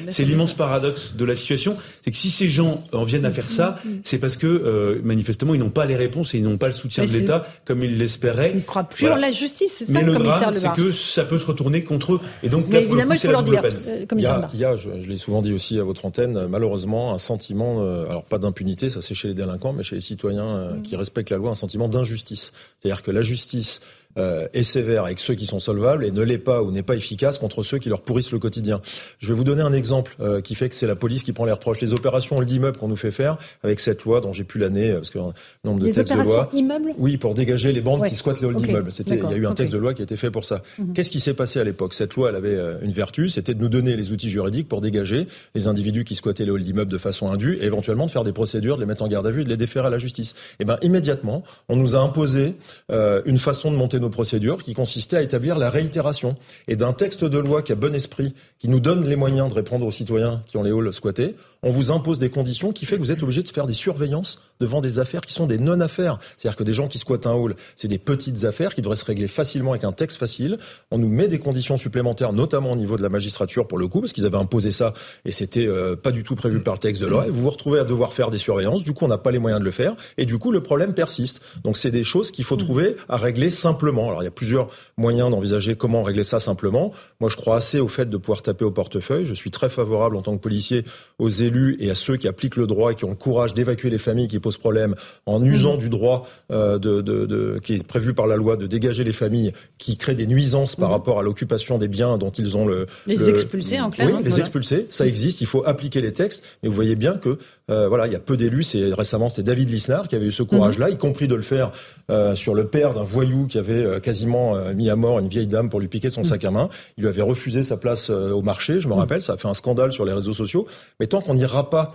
[0.08, 3.50] c'est l'immense paradoxe de la situation, c'est que si ces gens en viennent à faire
[3.50, 4.00] ça, mm, mm, mm.
[4.04, 6.72] c'est parce que euh, manifestement ils n'ont pas les réponses et ils n'ont pas le
[6.72, 8.52] soutien de l'État comme ils l'espéraient.
[8.54, 11.24] Ils ne croient plus en la justice, c'est ça, Mais le drame, c'est que ça
[11.24, 12.20] peut se retourner contre eux.
[12.42, 14.76] Et donc, Mais évidemment, il faut leur dire, euh, il y a, il y a
[14.76, 18.38] je, je l'ai souvent dit aussi à votre antenne, malheureusement, un sentiment, euh, alors pas
[18.38, 21.54] d'impunité, ça c'est chez les délinquants, mais chez les citoyens qui respectent la loi, un
[21.54, 22.52] sentiment d'injustice.
[22.78, 23.80] C'est-à-dire que la justice
[24.18, 26.96] euh, est sévère avec ceux qui sont solvables et ne l'est pas ou n'est pas
[26.96, 28.82] efficace contre ceux qui leur pourrissent le quotidien.
[29.20, 31.46] Je vais vous donner un exemple euh, qui fait que c'est la police qui prend
[31.46, 31.80] les reproches.
[31.80, 34.96] Les opérations d'immeubles qu'on nous fait faire avec cette loi dont j'ai plus l'année euh,
[34.96, 35.18] parce que
[35.64, 36.50] nombre de les textes de loi.
[36.52, 36.92] Immeubles?
[36.98, 38.92] Oui, pour dégager les bandes qui squattent les halls d'immeubles.
[38.92, 40.62] C'était il y a eu un texte de loi qui a été fait pour ça.
[40.78, 40.92] Mhm.
[40.92, 41.94] Qu'est-ce qui s'est passé à l'époque?
[41.94, 45.26] Cette loi elle avait une vertu, c'était de nous donner les outils juridiques pour dégager
[45.54, 48.32] les individus qui squattaient les halls d'immeubles de façon indue et éventuellement de faire des
[48.32, 50.32] procédures, de les mettre en garde à vue et de les déférer à la justice.
[50.32, 52.56] Et eh ben immédiatement, on nous a imposé
[52.90, 56.36] une façon de monter nos procédures qui consistait à établir la réitération.
[56.68, 59.54] Et d'un texte de loi qui a bon esprit, qui nous donne les moyens de
[59.54, 62.96] répondre aux citoyens qui ont les halls squattés, on vous impose des conditions qui fait
[62.96, 66.18] que vous êtes obligé de faire des surveillances devant des affaires qui sont des non-affaires.
[66.36, 69.04] C'est-à-dire que des gens qui squattent un hall, c'est des petites affaires qui devraient se
[69.04, 70.58] régler facilement avec un texte facile.
[70.90, 74.00] On nous met des conditions supplémentaires, notamment au niveau de la magistrature pour le coup,
[74.00, 74.92] parce qu'ils avaient imposé ça
[75.24, 77.26] et c'était euh, pas du tout prévu par le texte de loi.
[77.26, 78.82] Et vous vous retrouvez à devoir faire des surveillances.
[78.82, 80.94] Du coup, on n'a pas les moyens de le faire et du coup, le problème
[80.94, 81.40] persiste.
[81.62, 84.08] Donc, c'est des choses qu'il faut trouver à régler simplement.
[84.08, 86.92] Alors, il y a plusieurs moyens d'envisager comment régler ça simplement.
[87.20, 89.26] Moi, je crois assez au fait de pouvoir taper au portefeuille.
[89.26, 90.84] Je suis très favorable en tant que policier
[91.18, 93.90] aux élus et à ceux qui appliquent le droit et qui ont le courage d'évacuer
[93.90, 94.94] les familles qui posent problème
[95.26, 95.78] en usant mmh.
[95.78, 99.12] du droit euh, de, de, de, qui est prévu par la loi de dégager les
[99.12, 100.92] familles qui créent des nuisances par mmh.
[100.92, 102.86] rapport à l'occupation des biens dont ils ont le...
[103.06, 104.06] Les expulser en clair.
[104.06, 107.14] Oui, hein, les expulser, ça existe, il faut appliquer les textes, mais vous voyez bien
[107.14, 107.38] que
[107.70, 110.32] euh, voilà, il y a peu d'élus, c'est récemment c'est David Lisnard qui avait eu
[110.32, 110.92] ce courage-là, mmh.
[110.92, 111.70] y compris de le faire
[112.10, 115.28] euh, sur le père d'un voyou qui avait euh, quasiment euh, mis à mort une
[115.28, 116.68] vieille dame pour lui piquer son sac à main.
[116.96, 119.54] Il lui avait refusé sa place au marché, je me rappelle, ça a fait un
[119.54, 120.66] scandale sur les réseaux sociaux,
[120.98, 121.94] mais tant qu'on n'ira pas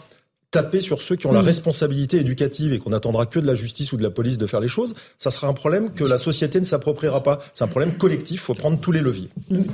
[0.52, 3.92] taper sur ceux qui ont la responsabilité éducative et qu'on n'attendra que de la justice
[3.92, 6.60] ou de la police de faire les choses, ça sera un problème que la société
[6.60, 7.40] ne s'appropriera pas.
[7.54, 9.30] C'est un problème collectif, il faut prendre tous les leviers.
[9.50, 9.66] Non,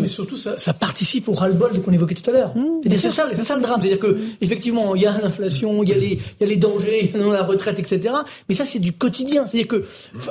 [0.00, 2.56] mais surtout, ça, ça participe au ras-le-bol qu'on évoquait tout à l'heure.
[2.56, 3.80] Mmh, c'est ça, ça, le drame.
[3.82, 6.56] C'est-à-dire que, effectivement, il y a l'inflation, il y a les, il y a les
[6.56, 8.14] dangers, la retraite, etc.
[8.48, 9.46] Mais ça, c'est du quotidien.
[9.46, 9.84] C'est-à-dire que,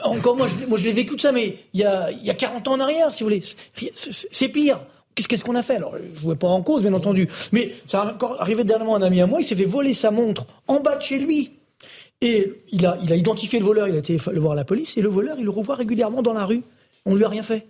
[0.04, 2.32] encore moi, je, moi, je l'ai vécu de ça, mais il y a, il y
[2.32, 3.44] a 40 ans en arrière, si vous voulez.
[4.04, 4.80] C'est pire.
[5.16, 7.28] Qu'est-ce qu'on a fait Alors, je ne jouais pas en cause, bien entendu.
[7.52, 10.12] Mais ça a encore arrivé dernièrement un ami à moi, il s'est fait voler sa
[10.12, 11.52] montre en bas de chez lui.
[12.22, 14.64] Et il a, il a identifié le voleur, il a été le voir à la
[14.64, 16.62] police, et le voleur, il le revoit régulièrement dans la rue.
[17.06, 17.66] On ne lui a rien fait.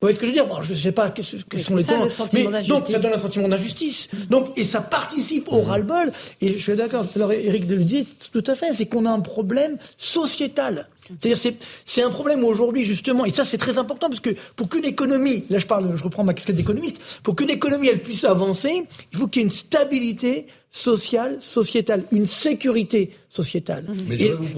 [0.00, 1.26] Vous voyez ce que je veux dire bon, Je ne sais pas quels
[1.60, 2.06] sont les temps.
[2.32, 4.08] Mais donc, ça donne un sentiment d'injustice.
[4.30, 6.10] Donc, et ça participe au ras-le-bol.
[6.40, 7.04] Et je suis d'accord.
[7.16, 8.72] Alors, Eric de le dit tout à fait.
[8.72, 10.88] C'est qu'on a un problème sociétal.
[11.18, 11.54] C'est-à-dire,
[11.84, 15.44] c'est un problème aujourd'hui, justement, et ça, c'est très important, parce que pour qu'une économie,
[15.50, 19.18] là, je parle, je reprends ma casquette d'économiste, pour qu'une économie, elle puisse avancer, il
[19.18, 23.86] faut qu'il y ait une stabilité sociale, sociétale, une sécurité sociétale.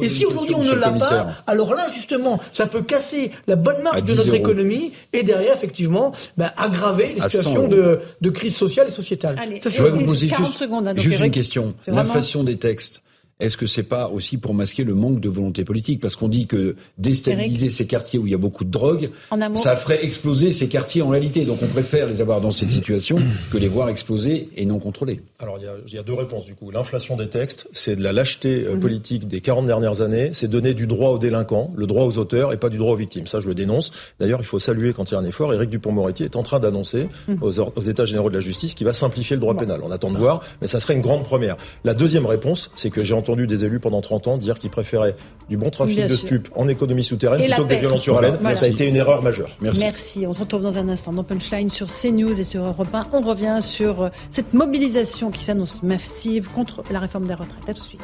[0.00, 3.82] Et, si aujourd'hui on ne l'a pas, alors là, justement, ça peut casser la bonne
[3.82, 8.88] marche de notre économie et derrière, effectivement, ben, aggraver les situations de, de, crise sociale
[8.88, 9.36] et sociétale.
[9.60, 11.74] ça, je vais vous poser juste, hein, juste une question.
[11.86, 13.02] L'inflation des textes
[13.40, 16.00] est-ce que c'est pas aussi pour masquer le manque de volonté politique?
[16.00, 19.10] Parce qu'on dit que déstabiliser ces quartiers où il y a beaucoup de drogue,
[19.56, 21.44] ça ferait exploser ces quartiers en réalité.
[21.44, 23.16] Donc on préfère les avoir dans cette situation
[23.50, 25.20] que les voir exploser et non contrôlés.
[25.38, 26.70] Alors il y a, il y a deux réponses du coup.
[26.70, 28.80] L'inflation des textes, c'est de la lâcheté euh, mhm.
[28.80, 30.30] politique des 40 dernières années.
[30.34, 32.96] C'est donner du droit aux délinquants, le droit aux auteurs et pas du droit aux
[32.96, 33.26] victimes.
[33.26, 33.90] Ça, je le dénonce.
[34.20, 35.52] D'ailleurs, il faut saluer quand il y a un effort.
[35.52, 37.38] Éric Dupont-Moretti est en train d'annoncer mhm.
[37.42, 39.80] aux, aux, États généraux de la justice qu'il va simplifier le droit pénal.
[39.82, 41.56] On attend de voir, mais ça serait une grande première.
[41.84, 44.70] La deuxième réponse, c'est que j'ai entendu entendu des élus pendant 30 ans dire qu'ils
[44.70, 45.16] préféraient
[45.48, 48.38] du bon trafic de stupes en économie souterraine plutôt que des violences sur haleine.
[48.56, 49.50] Ça a été une erreur majeure.
[49.60, 49.80] Merci.
[49.82, 50.26] Merci.
[50.26, 53.08] On se retrouve dans un instant dans Punchline sur CNews et sur Europe 1.
[53.12, 57.68] On revient sur euh, cette mobilisation qui s'annonce massive contre la réforme des retraites.
[57.68, 58.00] À tout de suite.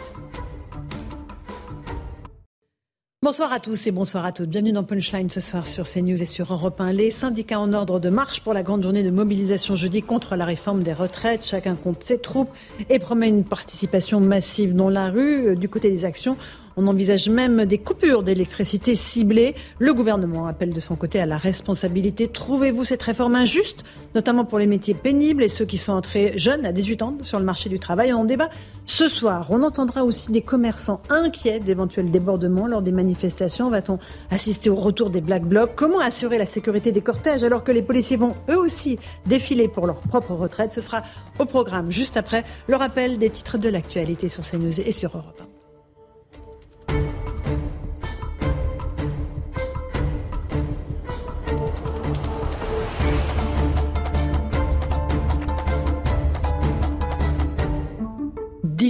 [3.21, 4.49] Bonsoir à tous et bonsoir à toutes.
[4.49, 6.93] Bienvenue dans Punchline ce soir sur CNews et sur Europe 1.
[6.93, 10.45] Les syndicats en ordre de marche pour la grande journée de mobilisation jeudi contre la
[10.45, 11.45] réforme des retraites.
[11.45, 12.53] Chacun compte ses troupes
[12.89, 15.49] et promet une participation massive dans la rue.
[15.49, 16.37] Euh, du côté des actions,
[16.81, 19.57] On envisage même des coupures d'électricité ciblées.
[19.81, 22.29] Le gouvernement appelle de son côté à la responsabilité.
[22.29, 23.83] Trouvez-vous cette réforme injuste,
[24.15, 27.41] notamment pour les métiers pénibles et ceux qui sont entrés jeunes à 18 ans sur
[27.41, 28.13] le marché du travail?
[28.13, 28.49] On en débat
[28.87, 29.49] ce soir.
[29.51, 33.71] On entendra aussi des commerçants inquiets d'éventuels débordements lors des manifestations.
[33.71, 33.99] Va-t-on
[34.31, 35.73] assister au retour des Black Blocs?
[35.75, 39.89] Comment assurer la sécurité des cortèges alors que les policiers vont eux aussi défiler pour
[39.89, 40.73] leur propre retraite?
[40.73, 41.03] Ce sera
[41.41, 45.48] au programme juste après le rappel des titres de l'actualité sur CNews et sur Europe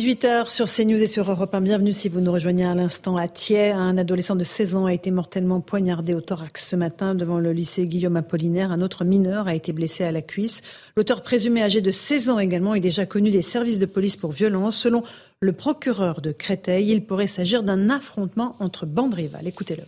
[0.09, 1.61] 18h sur CNews et sur Europe 1.
[1.61, 3.73] Bienvenue si vous nous rejoignez à l'instant à Thiers.
[3.73, 7.53] Un adolescent de 16 ans a été mortellement poignardé au thorax ce matin devant le
[7.53, 8.73] lycée Guillaume Apollinaire.
[8.73, 10.63] Un autre mineur a été blessé à la cuisse.
[10.97, 14.33] L'auteur présumé âgé de 16 ans également est déjà connu des services de police pour
[14.33, 14.79] violence.
[14.79, 15.03] Selon
[15.41, 19.47] le procureur de Créteil, il pourrait s'agir d'un affrontement entre bandes rivales.
[19.47, 19.85] Écoutez-le.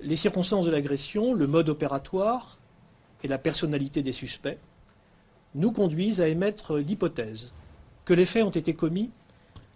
[0.00, 2.58] Les circonstances de l'agression, le mode opératoire
[3.22, 4.58] et la personnalité des suspects
[5.54, 7.52] nous conduisent à émettre l'hypothèse
[8.04, 9.10] que les faits ont été commis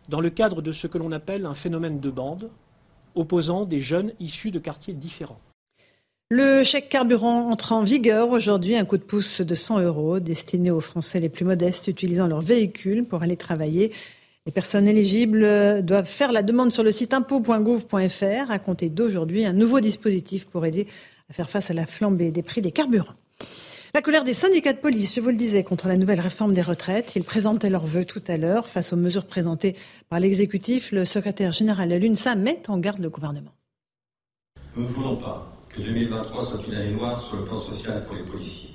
[0.09, 2.51] dans le cadre de ce que l'on appelle un phénomène de bande,
[3.14, 5.41] opposant des jeunes issus de quartiers différents.
[6.31, 10.72] Le chèque carburant entre en vigueur aujourd'hui, un coup de pouce de 100 euros destiné
[10.72, 13.93] aux Français les plus modestes utilisant leur véhicule pour aller travailler.
[14.45, 19.53] Les personnes éligibles doivent faire la demande sur le site impôt.gouv.fr à compter d'aujourd'hui, un
[19.53, 20.89] nouveau dispositif pour aider
[21.31, 23.14] à faire face à la flambée des prix des carburants.
[23.97, 26.61] La colère des syndicats de police, je vous le disais, contre la nouvelle réforme des
[26.61, 27.16] retraites.
[27.16, 29.74] Ils présentaient leurs vœux tout à l'heure face aux mesures présentées
[30.11, 30.92] par l'exécutif.
[30.92, 33.55] Le secrétaire général de l'UNSA met en garde le gouvernement.
[34.76, 38.16] Nous ne voulons pas que 2023 soit une année noire sur le plan social pour
[38.16, 38.68] les policiers.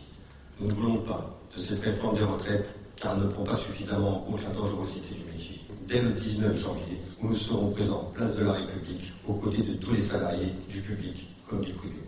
[0.60, 4.18] Nous ne voulons pas de cette réforme des retraites car elle ne prend pas suffisamment
[4.18, 5.62] en compte la dangerosité du métier.
[5.88, 9.94] Dès le 19 janvier, nous serons présents place de la République aux côtés de tous
[9.94, 12.00] les salariés, du public comme du privé.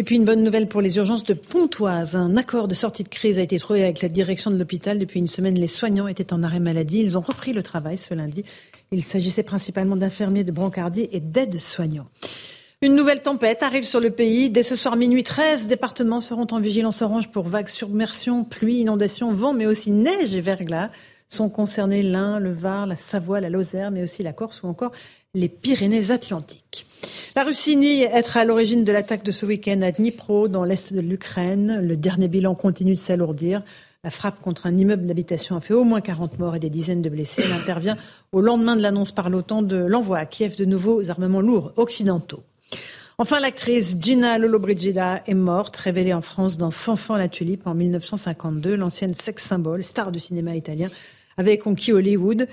[0.00, 2.14] Et puis une bonne nouvelle pour les urgences de Pontoise.
[2.14, 4.96] Un accord de sortie de crise a été trouvé avec la direction de l'hôpital.
[5.00, 7.00] Depuis une semaine, les soignants étaient en arrêt maladie.
[7.00, 8.44] Ils ont repris le travail ce lundi.
[8.92, 12.06] Il s'agissait principalement d'infirmiers, de brancardiers et d'aides-soignants.
[12.80, 14.50] Une nouvelle tempête arrive sur le pays.
[14.50, 19.32] Dès ce soir minuit, 13 départements seront en vigilance orange pour vagues, submersions, pluie, inondations,
[19.32, 20.92] vent, mais aussi neige et verglas.
[21.26, 24.92] Sont concernés l'Ain, le Var, la Savoie, la Lozère, mais aussi la Corse ou encore
[25.34, 26.86] les Pyrénées-Atlantiques.
[27.36, 30.92] La Russie nie être à l'origine de l'attaque de ce week-end à Dnipro, dans l'est
[30.92, 31.80] de l'Ukraine.
[31.82, 33.62] Le dernier bilan continue de s'alourdir.
[34.04, 37.02] La frappe contre un immeuble d'habitation a fait au moins 40 morts et des dizaines
[37.02, 37.42] de blessés.
[37.44, 37.96] Elle intervient
[38.32, 42.42] au lendemain de l'annonce par l'OTAN de l'envoi à Kiev de nouveaux armements lourds occidentaux.
[43.18, 48.76] Enfin, l'actrice Gina Lollobrigida est morte, révélée en France dans Fanfan la Tulipe en 1952.
[48.76, 50.88] L'ancienne sex symbole, star du cinéma italien,
[51.36, 52.46] avait conquis Hollywood.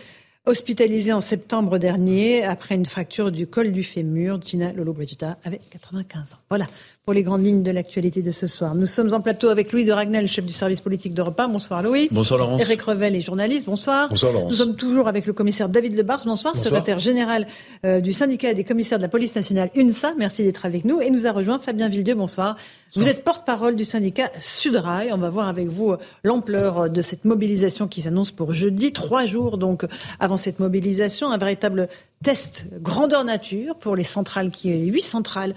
[0.47, 6.33] Hospitalisée en septembre dernier après une fracture du col du fémur, Gina Lollobrigida avait 95
[6.33, 6.37] ans.
[6.49, 6.67] Voilà
[7.05, 8.73] pour les grandes lignes de l'actualité de ce soir.
[8.73, 11.49] Nous sommes en plateau avec Louis de Ragnel, chef du service politique d'Europe 1.
[11.49, 12.07] Bonsoir Louis.
[12.11, 12.61] Bonsoir Laurence.
[12.61, 13.67] Eric Revel est journaliste.
[13.67, 14.09] Bonsoir.
[14.09, 14.49] Bonsoir Laurence.
[14.49, 16.21] Nous sommes toujours avec le commissaire David Lebars.
[16.25, 16.73] Bonsoir, Bonsoir.
[16.73, 17.45] secrétaire général
[17.85, 20.13] euh, du syndicat des commissaires de la police nationale UNSA.
[20.17, 20.99] Merci d'être avec nous.
[20.99, 22.15] Et nous a rejoint Fabien Villedieu.
[22.15, 22.55] Bonsoir.
[22.95, 25.11] Vous êtes porte-parole du syndicat Sudrail.
[25.13, 28.93] On va voir avec vous euh, l'ampleur de cette mobilisation qui s'annonce pour jeudi.
[28.93, 29.85] Trois jours donc
[30.19, 31.29] avant cette mobilisation.
[31.31, 31.87] Un véritable
[32.23, 35.53] test grandeur nature pour les centrales, les huit centrales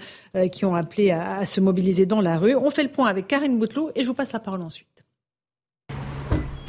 [0.51, 2.55] qui ont appelé à, à se mobiliser dans la rue.
[2.55, 4.87] On fait le point avec Karine Bouteloup et je vous passe la parole ensuite.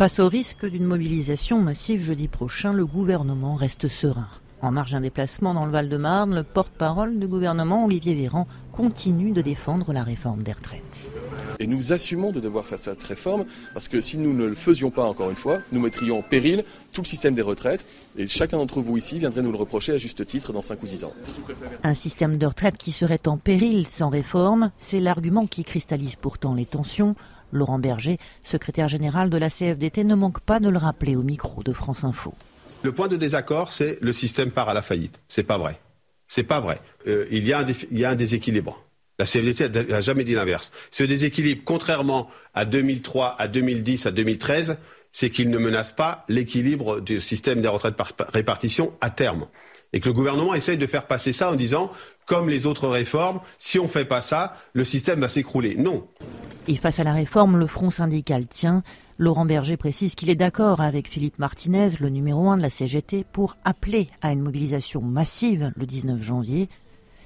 [0.01, 4.31] Face au risque d'une mobilisation massive jeudi prochain, le gouvernement reste serein.
[4.63, 9.41] En marge d'un déplacement dans le Val-de-Marne, le porte-parole du gouvernement, Olivier Véran, continue de
[9.41, 11.11] défendre la réforme des retraites.
[11.61, 14.91] Et nous assumons de devoir faire cette réforme parce que si nous ne le faisions
[14.91, 17.87] pas, encore une fois, nous mettrions en péril tout le système des retraites
[18.17, 20.87] et chacun d'entre vous ici viendrait nous le reprocher à juste titre dans 5 ou
[20.87, 21.13] 10 ans.
[21.83, 26.55] Un système de retraite qui serait en péril sans réforme, c'est l'argument qui cristallise pourtant
[26.55, 27.15] les tensions.
[27.53, 31.63] Laurent Berger, secrétaire général de la CFDT, ne manque pas de le rappeler au micro
[31.63, 32.35] de France Info.
[32.83, 35.21] Le point de désaccord, c'est le système part à la faillite.
[35.29, 35.79] C'est pas vrai.
[36.29, 36.81] C'est pas vrai.
[37.07, 38.83] Euh, il, y a un déséquilibre.
[39.19, 40.73] La CFDT n'a jamais dit l'inverse.
[40.91, 44.79] Ce déséquilibre, contrairement à 2003, à 2010, à 2013,
[45.13, 49.47] c'est qu'il ne menace pas l'équilibre du système des retraites par répartition à terme.
[49.93, 51.91] Et que le gouvernement essaye de faire passer ça en disant,
[52.27, 55.75] comme les autres réformes, si on ne fait pas ça, le système va s'écrouler.
[55.75, 56.07] Non.
[56.69, 58.85] Et face à la réforme, le Front syndical tient.
[59.21, 63.27] Laurent Berger précise qu'il est d'accord avec Philippe Martinez, le numéro un de la CGT,
[63.31, 66.71] pour appeler à une mobilisation massive le 19 janvier.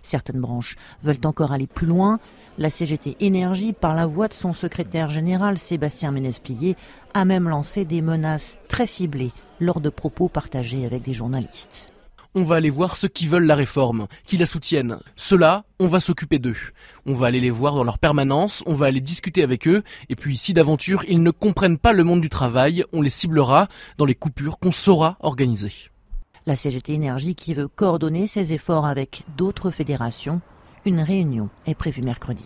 [0.03, 0.75] Certaines branches
[1.05, 2.19] veulent encore aller plus loin.
[2.59, 6.75] La CGT Énergie, par la voix de son secrétaire général Sébastien Ménesplier,
[7.15, 9.31] a même lancé des menaces très ciblées
[9.61, 11.94] lors de propos partagés avec des journalistes.
[12.35, 14.99] On va aller voir ceux qui veulent la réforme, qui la soutiennent.
[15.17, 16.57] Ceux-là, on va s'occuper d'eux.
[17.07, 20.17] On va aller les voir dans leur permanence, on va aller discuter avec eux, et
[20.17, 23.69] puis si d'aventure ils ne comprennent pas le monde du travail, on les ciblera
[23.99, 25.73] dans les coupures qu'on saura organiser.
[26.47, 30.41] La CGT Énergie qui veut coordonner ses efforts avec d'autres fédérations.
[30.85, 32.45] Une réunion est prévue mercredi.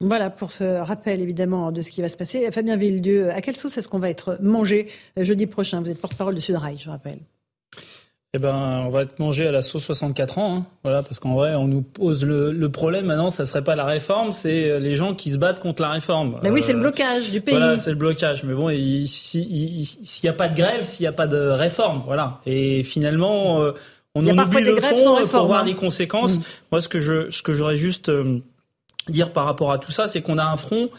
[0.00, 2.50] Voilà pour ce rappel évidemment de ce qui va se passer.
[2.50, 5.80] Fabien Villedieu, à quelle sauce est-ce qu'on va être mangé jeudi prochain?
[5.80, 7.18] Vous êtes porte-parole de Sudrail, je rappelle.
[8.34, 10.66] Eh ben, on va être mangé à la sauce 64 ans, hein.
[10.82, 14.32] voilà, parce qu'en vrai, on nous pose le, problème maintenant, ça serait pas la réforme,
[14.32, 16.38] c'est euh, les gens qui se battent contre la réforme.
[16.42, 17.54] Mais oui, c'est le euh, blocage du pays.
[17.54, 18.44] Voilà, c'est le blocage.
[18.44, 18.68] Mais bon,
[19.06, 19.46] s'il
[20.22, 22.42] n'y a pas de grève, s'il n'y a pas de réforme, voilà.
[22.44, 23.72] Et finalement, euh,
[24.14, 25.64] on en oublie le fond pour voir hein.
[25.64, 26.38] les conséquences.
[26.38, 26.42] Mm.
[26.72, 28.12] Moi, ce que je, ce que j'aurais juste
[29.08, 30.90] dire par rapport à tout ça, c'est qu'on a un front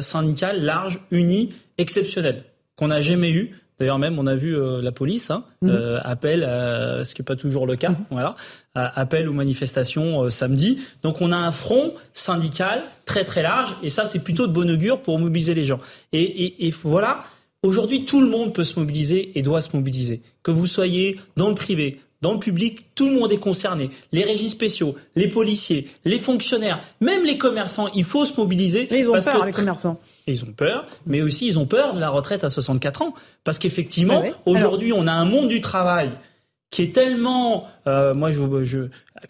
[0.00, 2.44] syndical large, uni, exceptionnel,
[2.76, 3.56] qu'on n'a jamais eu.
[3.78, 5.70] D'ailleurs même, on a vu euh, la police hein, mhm.
[5.70, 7.96] euh, appel, ce qui n'est pas toujours le cas, mhm.
[8.10, 8.36] voilà,
[8.74, 10.78] appel aux manifestations euh, samedi.
[11.02, 14.70] Donc on a un front syndical très très large, et ça c'est plutôt de bon
[14.70, 15.80] augure pour mobiliser les gens.
[16.12, 17.22] Et, et, et voilà,
[17.62, 20.22] aujourd'hui tout le monde peut se mobiliser et doit se mobiliser.
[20.42, 23.90] Que vous soyez dans le privé, dans le public, tout le monde est concerné.
[24.12, 28.88] Les régimes spéciaux, les policiers, les fonctionnaires, même les commerçants, il faut se mobiliser.
[28.90, 29.46] ils ont parce peur, que...
[29.46, 33.02] les commerçants ils ont peur, mais aussi ils ont peur de la retraite à 64
[33.02, 33.14] ans.
[33.44, 36.10] Parce qu'effectivement, aujourd'hui, on a un monde du travail
[36.70, 38.80] qui est tellement, euh, moi je, je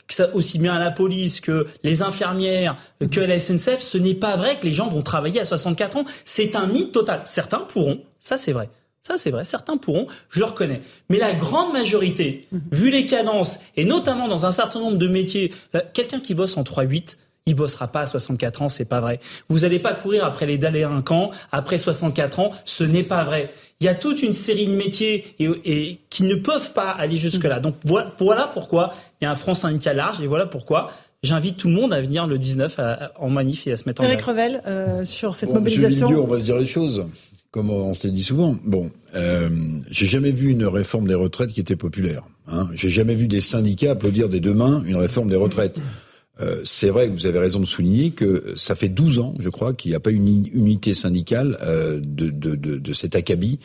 [0.08, 2.76] ça, aussi bien à la police que les infirmières,
[3.10, 6.04] que la SNCF, ce n'est pas vrai que les gens vont travailler à 64 ans.
[6.24, 7.20] C'est un mythe total.
[7.26, 8.70] Certains pourront, ça c'est vrai.
[9.06, 9.44] Ça, c'est vrai.
[9.44, 10.82] Certains pourront, je le reconnais.
[11.10, 15.52] Mais la grande majorité, vu les cadences, et notamment dans un certain nombre de métiers,
[15.76, 17.16] euh, quelqu'un qui bosse en 3-8,
[17.46, 19.20] il bossera pas à 64 ans, c'est pas vrai.
[19.48, 23.52] Vous n'allez pas courir après les délinquants après 64 ans, ce n'est pas vrai.
[23.80, 27.60] Il y a toute une série de métiers et, qui ne peuvent pas aller jusque-là.
[27.60, 30.90] Donc voilà, pourquoi il y a un front syndical large et voilà pourquoi
[31.22, 32.80] j'invite tout le monde à venir le 19
[33.16, 36.08] en manif et à se mettre en Eric Revel, euh, sur cette mobilisation.
[36.08, 37.06] on va se dire les choses.
[37.52, 39.48] Comme on s'est dit souvent, bon, euh,
[39.88, 42.22] j'ai jamais vu une réforme des retraites qui était populaire.
[42.48, 42.68] Hein.
[42.72, 45.78] J'ai jamais vu des syndicats applaudir des deux mains une réforme des retraites.
[46.40, 49.48] Euh, c'est vrai que vous avez raison de souligner que ça fait 12 ans, je
[49.48, 53.58] crois, qu'il n'y a pas une unité syndicale euh, de, de, de, cet acabit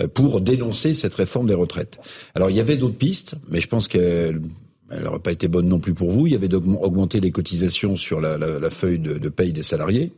[0.00, 1.98] euh, pour dénoncer cette réforme des retraites.
[2.34, 4.42] Alors il y avait d'autres pistes, mais je pense qu'elle
[4.90, 6.26] n'aurait pas été bonne non plus pour vous.
[6.26, 10.12] Il y avait d'augmenter les cotisations sur la, feuille de, de, paye des salariés,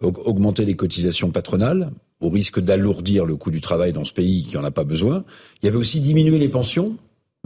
[0.00, 1.90] augmenter les cotisations patronales,
[2.20, 5.24] au risque d'alourdir le coût du travail dans ce pays qui en a pas besoin.
[5.62, 6.96] Il y avait aussi diminuer les pensions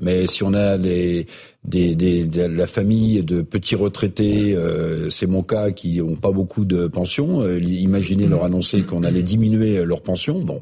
[0.01, 1.27] mais si on a les,
[1.65, 6.33] des, des, de la famille de petits retraités, euh, c'est mon cas, qui n'ont pas
[6.33, 10.41] beaucoup de pension, euh, imaginez leur annoncer qu'on allait diminuer leur pension.
[10.41, 10.61] Bon.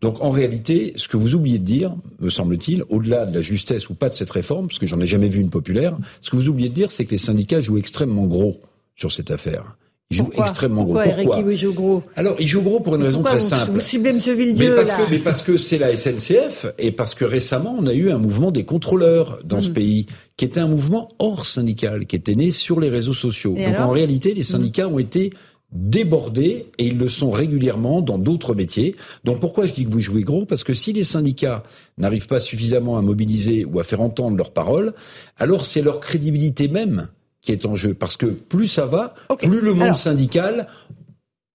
[0.00, 3.88] Donc en réalité, ce que vous oubliez de dire, me semble-t-il, au-delà de la justesse
[3.88, 6.36] ou pas de cette réforme, parce que j'en ai jamais vu une populaire, ce que
[6.36, 8.58] vous oubliez de dire, c'est que les syndicats jouent extrêmement gros
[8.96, 9.76] sur cette affaire.
[10.12, 10.94] Il joue extrêmement gros.
[10.94, 13.72] Pourquoi Eric, il joue gros Alors, il joue gros pour une raison très simple.
[13.72, 14.18] Vous ciblez M.
[14.18, 17.86] Villedieu, mais parce, que, mais parce que c'est la SNCF et parce que récemment, on
[17.86, 19.72] a eu un mouvement des contrôleurs dans ce mm.
[19.72, 20.06] pays
[20.36, 23.54] qui était un mouvement hors syndical, qui était né sur les réseaux sociaux.
[23.54, 25.30] Donc en réalité, les syndicats ont été
[25.72, 28.94] débordés et ils le sont régulièrement dans d'autres métiers.
[29.24, 30.44] Donc pourquoi je dis que vous jouez gros?
[30.44, 31.62] Parce que si les syndicats
[31.96, 34.92] n'arrivent pas suffisamment à mobiliser ou à faire entendre leurs paroles,
[35.38, 37.08] alors c'est leur crédibilité même
[37.42, 37.92] qui est en jeu.
[37.92, 40.68] Parce que plus ça va, plus le monde syndical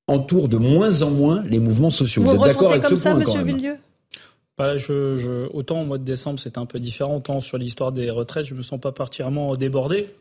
[0.08, 2.22] entoure de moins en moins les mouvements sociaux.
[2.24, 3.78] Vous, êtes d'accord avec ce point monsieur Villieu
[4.58, 7.92] bah, je, je, autant au mois de décembre c'était un peu différent, autant sur l'histoire
[7.92, 10.16] des retraites, je me sens pas particulièrement débordé.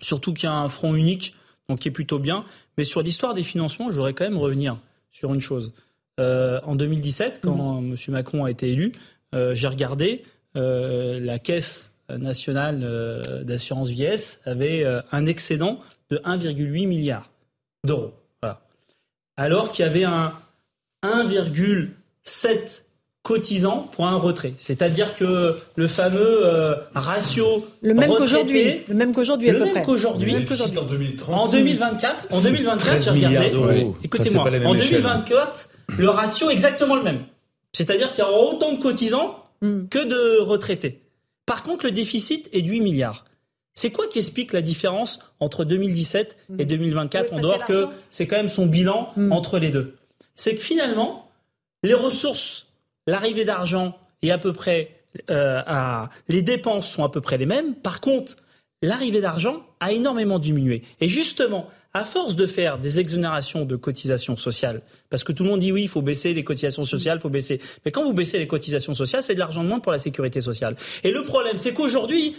[0.00, 1.34] Surtout qu'il y a un front unique,
[1.68, 2.44] donc qui est plutôt bien.
[2.78, 4.76] Mais sur l'histoire des financements, je voudrais quand même revenir
[5.12, 5.72] sur une chose.
[6.18, 7.92] Euh, en 2017, quand mmh.
[7.92, 7.96] M.
[8.08, 8.92] Macron a été élu,
[9.34, 10.22] euh, j'ai regardé
[10.56, 15.78] euh, la caisse nationale euh, d'assurance vieillesse avait euh, un excédent
[16.10, 17.30] de 1,8 milliard
[17.84, 18.12] d'euros.
[19.38, 20.32] Alors qu'il y avait un
[21.04, 22.82] 1,7
[23.22, 24.54] cotisant pour un retrait.
[24.56, 30.32] C'est-à-dire que le fameux euh, ratio le même qu'aujourd'hui, le même qu'aujourd'hui, le même qu'aujourd'hui,
[31.28, 33.88] en 2024, en 2024, j'ai regardé.
[34.04, 37.24] Écoutez-moi, en 2024, le ratio est exactement le même.
[37.72, 39.88] C'est-à-dire qu'il y aura autant de cotisants hmm.
[39.90, 41.02] que de retraités.
[41.46, 43.24] Par contre, le déficit est de 8 milliards.
[43.74, 48.36] C'est quoi qui explique la différence entre 2017 et 2024 On doit que c'est quand
[48.36, 49.32] même son bilan mm.
[49.32, 49.96] entre les deux.
[50.34, 51.30] C'est que finalement,
[51.82, 52.66] les ressources,
[53.06, 57.46] l'arrivée d'argent est à peu près, euh, à, les dépenses sont à peu près les
[57.46, 57.74] mêmes.
[57.74, 58.36] Par contre,
[58.80, 60.82] l'arrivée d'argent a énormément diminué.
[61.00, 65.50] Et justement, à force de faire des exonérations de cotisations sociales, parce que tout le
[65.50, 67.60] monde dit oui, il faut baisser les cotisations sociales, il faut baisser.
[67.84, 70.40] Mais quand vous baissez les cotisations sociales, c'est de l'argent de moins pour la sécurité
[70.40, 70.76] sociale.
[71.04, 72.36] Et le problème, c'est qu'aujourd'hui,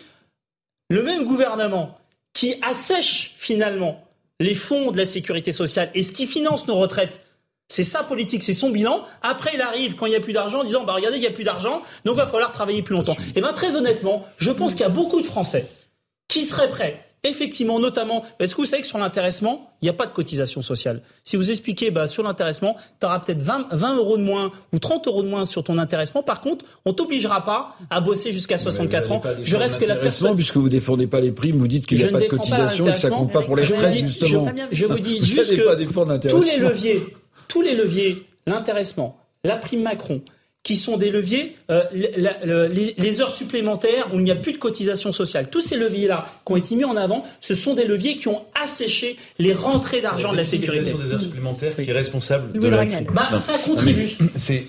[0.90, 1.98] le même gouvernement
[2.34, 4.04] qui assèche finalement
[4.40, 7.22] les fonds de la sécurité sociale et ce qui finance nos retraites,
[7.68, 9.04] c'est sa politique, c'est son bilan.
[9.24, 11.28] Après, il arrive quand il n'y a plus d'argent en disant, bah regardez, il n'y
[11.28, 13.18] a plus d'argent, donc il va falloir travailler plus longtemps.
[13.36, 15.68] Et bien très honnêtement, je pense qu'il y a beaucoup de Français
[16.28, 19.94] qui seraient prêts effectivement, notamment, est-ce que vous savez que sur l'intéressement, il n'y a
[19.94, 21.02] pas de cotisation sociale?
[21.24, 24.80] Si vous expliquez, bah, sur l'intéressement, tu auras peut-être 20, 20, euros de moins ou
[24.80, 26.24] 30 euros de moins sur ton intéressement.
[26.24, 29.22] Par contre, on t'obligera pas à bosser jusqu'à 64 ans.
[29.42, 30.36] Je reste que la personne.
[30.36, 32.94] Puisque vous défendez pas les primes, vous dites qu'il n'y a pas de cotisation et
[32.94, 34.52] que ça compte pas pour les retraites, justement.
[34.72, 37.06] Je, vous dis juste que tous les leviers,
[37.48, 40.22] tous les leviers, l'intéressement, la prime Macron,
[40.68, 45.14] qui sont des leviers, euh, les, heures supplémentaires où il n'y a plus de cotisation
[45.14, 45.50] sociale.
[45.50, 48.42] Tous ces leviers-là qui ont été mis en avant, ce sont des leviers qui ont
[48.62, 50.92] asséché les rentrées d'argent de la sécurité.
[50.92, 53.08] des heures supplémentaires qui est responsable de la crise.
[53.16, 54.10] Bah, ça contribue.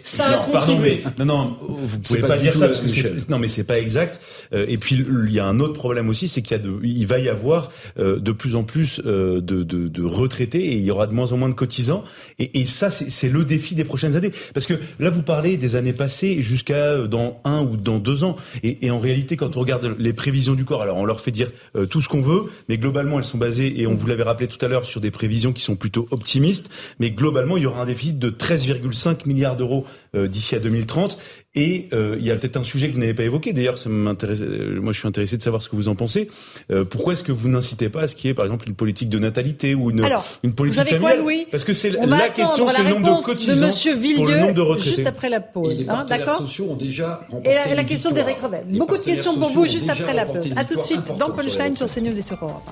[0.05, 1.03] ça a contribué.
[1.19, 4.21] non, non, vous pouvez pas, dire ça parce que non, mais c'est pas exact.
[4.53, 6.79] Euh, et puis il y a un autre problème aussi, c'est qu'il y a de,
[6.85, 10.85] il va y avoir euh, de plus en plus de, de, de, retraités et il
[10.85, 12.05] y aura de moins en moins de cotisants.
[12.39, 14.31] Et, et ça, c'est le défi des prochaines années.
[14.55, 18.25] Parce que là, vous parlez des années passé jusqu'à euh, dans un ou dans deux
[18.25, 18.37] ans.
[18.63, 21.31] Et, et, en réalité, quand on regarde les prévisions du corps, alors on leur fait
[21.31, 24.23] dire euh, tout ce qu'on veut, mais globalement, elles sont basées, et on vous l'avait
[24.23, 26.69] rappelé tout à l'heure, sur des prévisions qui sont plutôt optimistes.
[26.99, 29.85] Mais globalement, il y aura un déficit de 13,5 milliards d'euros
[30.15, 31.19] euh, d'ici à 2030.
[31.59, 33.53] Et euh, il y a peut-être un sujet que vous n'avez pas évoqué.
[33.53, 34.41] D'ailleurs, ça m'intéresse.
[34.43, 36.29] Euh, moi, je suis intéressé de savoir ce que vous en pensez.
[36.71, 38.75] Euh, pourquoi est-ce que vous n'incitez pas à ce qu'il y ait, par exemple, une
[38.75, 40.07] politique de natalité ou une,
[40.43, 41.47] une politique vous familiale quoi, Louis?
[41.51, 44.55] Parce que c'est la question, c'est le nombre de cotisants de Monsieur pour le nombre
[44.55, 44.97] de retraités.
[44.97, 46.39] Juste après la pause, et les hein, d'accord?
[46.39, 48.65] sociaux ont déjà Et la, la question d'Éric Revel.
[48.79, 50.53] Beaucoup de questions pour vous juste après la pause.
[50.57, 52.63] À tout de suite dans Punchline sur CNews et sur Europe.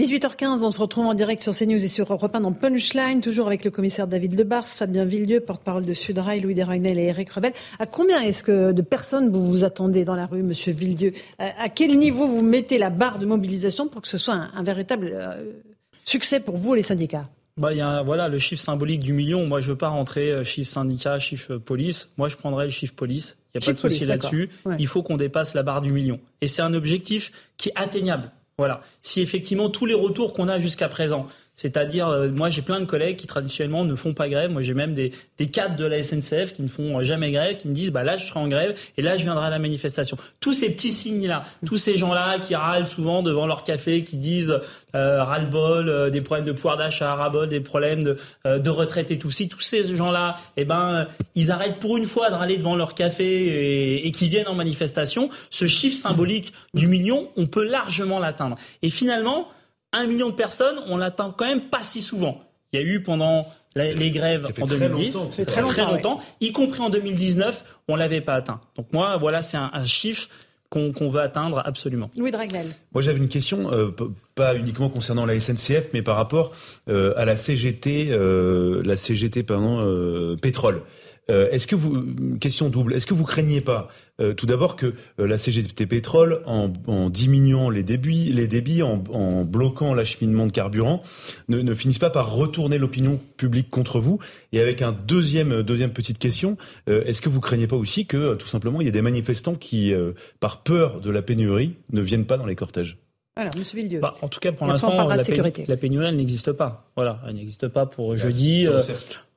[0.00, 3.48] 18h15, on se retrouve en direct sur CNews et sur Europe 1 dans Punchline, toujours
[3.48, 7.52] avec le commissaire David Lebars, Fabien Villedieu, porte-parole de Sudrail, Louis Desragnel et Eric Revel.
[7.78, 11.12] À combien est-ce que de personnes vous vous attendez dans la rue, monsieur Villedieu?
[11.38, 15.10] À quel niveau vous mettez la barre de mobilisation pour que ce soit un, véritable
[15.12, 15.34] euh,
[16.06, 17.28] succès pour vous, les syndicats?
[17.58, 19.46] Bah, y a, voilà, le chiffre symbolique du million.
[19.46, 22.08] Moi, je veux pas rentrer euh, chiffre syndicat, chiffre police.
[22.16, 23.36] Moi, je prendrais le chiffre police.
[23.54, 24.48] Il n'y a pas de souci là-dessus.
[24.78, 26.20] Il faut qu'on dépasse la barre du million.
[26.40, 28.30] Et c'est un objectif qui est atteignable.
[28.60, 28.82] Voilà.
[29.00, 31.24] Si effectivement tous les retours qu'on a jusqu'à présent,
[31.60, 34.50] c'est-à-dire, euh, moi j'ai plein de collègues qui traditionnellement ne font pas grève.
[34.50, 37.68] Moi j'ai même des, des cadres de la SNCF qui ne font jamais grève, qui
[37.68, 40.16] me disent bah là je serai en grève et là je viendrai à la manifestation.
[40.40, 44.58] Tous ces petits signes-là, tous ces gens-là qui râlent souvent devant leur café, qui disent
[44.94, 49.10] euh, ras-le-bol, euh, des problèmes de pouvoir d'achat, ras-bol, des problèmes de, euh, de retraite
[49.10, 49.30] et tout.
[49.30, 52.94] Si tous ces gens-là, eh ben, ils arrêtent pour une fois de râler devant leur
[52.94, 58.18] café et, et qui viennent en manifestation, ce chiffre symbolique du million, on peut largement
[58.18, 58.56] l'atteindre.
[58.82, 59.48] Et finalement,
[59.92, 62.42] un million de personnes, on l'atteint quand même pas si souvent.
[62.72, 66.80] Il y a eu pendant les grèves en 2010, c'est très, très longtemps, y compris
[66.80, 68.60] en 2019, on l'avait pas atteint.
[68.76, 70.28] Donc moi, voilà, c'est un, chiffre
[70.68, 72.10] qu'on veut atteindre absolument.
[72.16, 72.66] Louis Dragnel.
[72.92, 73.90] Moi, j'avais une question, euh,
[74.36, 76.52] pas uniquement concernant la SNCF, mais par rapport
[76.88, 80.82] euh, à la CGT, euh, la CGT, pardon, pétrole.
[81.30, 82.04] Euh, est-ce que vous,
[82.40, 83.88] question double, est-ce que vous craignez pas
[84.20, 86.68] euh, tout d'abord que euh, la CGT pétrole, en,
[87.08, 88.96] diminuant les débits, les débits, en,
[89.44, 91.02] bloquant l'acheminement de carburant,
[91.48, 94.18] ne, finisse pas par retourner l'opinion publique contre vous?
[94.52, 96.56] Et avec un deuxième, deuxième petite question,
[96.86, 99.92] est-ce que vous craignez pas aussi que tout simplement il y ait des manifestants qui,
[100.40, 102.98] par peur de la pénurie, ne viennent pas dans les cortèges?
[103.36, 103.62] Alors, M.
[103.74, 104.00] Villedieu.
[104.00, 106.90] Bah, en tout cas, pour l'instant, la, la, pénurie, elle n'existe pas.
[106.96, 108.66] Voilà, elle n'existe pas pour jeudi.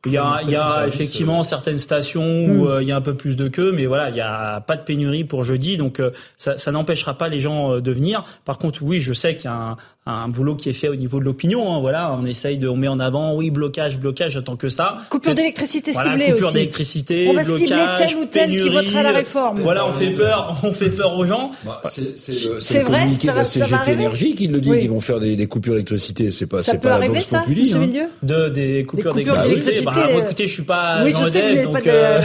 [0.05, 2.67] Il y a, il y a effectivement euh, certaines stations où hmm.
[2.67, 4.75] euh, il y a un peu plus de queue, mais voilà, il n'y a pas
[4.75, 8.25] de pénurie pour jeudi, donc euh, ça, ça n'empêchera pas les gens de venir.
[8.43, 10.95] Par contre, oui, je sais qu'il y a un, un boulot qui est fait au
[10.95, 11.73] niveau de l'opinion.
[11.73, 14.97] Hein, voilà, on essaye de, on met en avant, oui, blocage, blocage, j'attends que ça.
[15.09, 18.75] Coupure d'électricité voilà, ciblée coupure d'électricité, on va blocage, cibler tel ou tel pénurie, qui
[18.75, 19.61] votera la réforme.
[19.61, 21.51] Voilà, on fait peur, on fait peur aux gens.
[21.65, 24.79] Bah, c'est le, communiqué de la CGT Énergie qui le dit, oui.
[24.79, 26.31] qu'ils vont faire des, des coupures d'électricité.
[26.31, 28.07] C'est pas, c'est pas arriver, ça, populi, hein.
[28.23, 29.85] De des coupures d'électricité.
[29.93, 32.21] Bah, moi, écoutez, je suis pas oui, je sais, donc euh,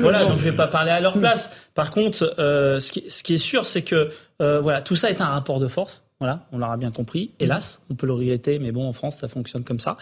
[0.00, 1.52] voilà, donc je vais pas parler à leur place.
[1.74, 5.10] Par contre, euh, ce qui, ce qui est sûr, c'est que euh, voilà, tout ça
[5.10, 6.02] est un rapport de force.
[6.20, 7.32] Voilà, on l'aura bien compris.
[7.40, 9.96] Hélas, on peut le regretter, mais bon, en France, ça fonctionne comme ça.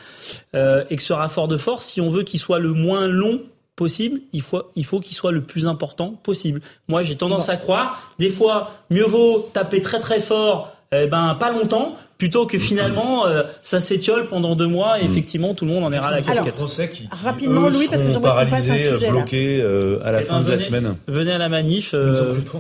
[0.55, 3.41] Euh, et que ce rapport de force, si on veut qu'il soit le moins long
[3.75, 6.61] possible, il faut, il faut qu'il soit le plus important possible.
[6.89, 11.35] Moi, j'ai tendance à croire, des fois, mieux vaut taper très très fort, eh ben,
[11.37, 15.11] pas longtemps, plutôt que finalement euh, ça s'étiole pendant deux mois et mm.
[15.11, 16.55] effectivement tout le monde en ira à la casquette.
[16.93, 20.53] qui, rapidement, Louis, parce que paralysés, euh, bloqués euh, à la eh fin ben, de
[20.53, 20.97] la semaine.
[21.09, 21.93] Venez à la manif,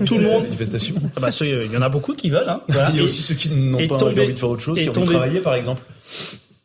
[0.06, 0.44] tout le monde.
[0.44, 0.94] Manifestation.
[1.14, 2.48] Ah bah, il y en a beaucoup qui veulent.
[2.48, 4.88] Hein, Il y a aussi ceux qui n'ont pas envie de faire autre chose, qui
[4.88, 5.82] ont envie de travailler par exemple.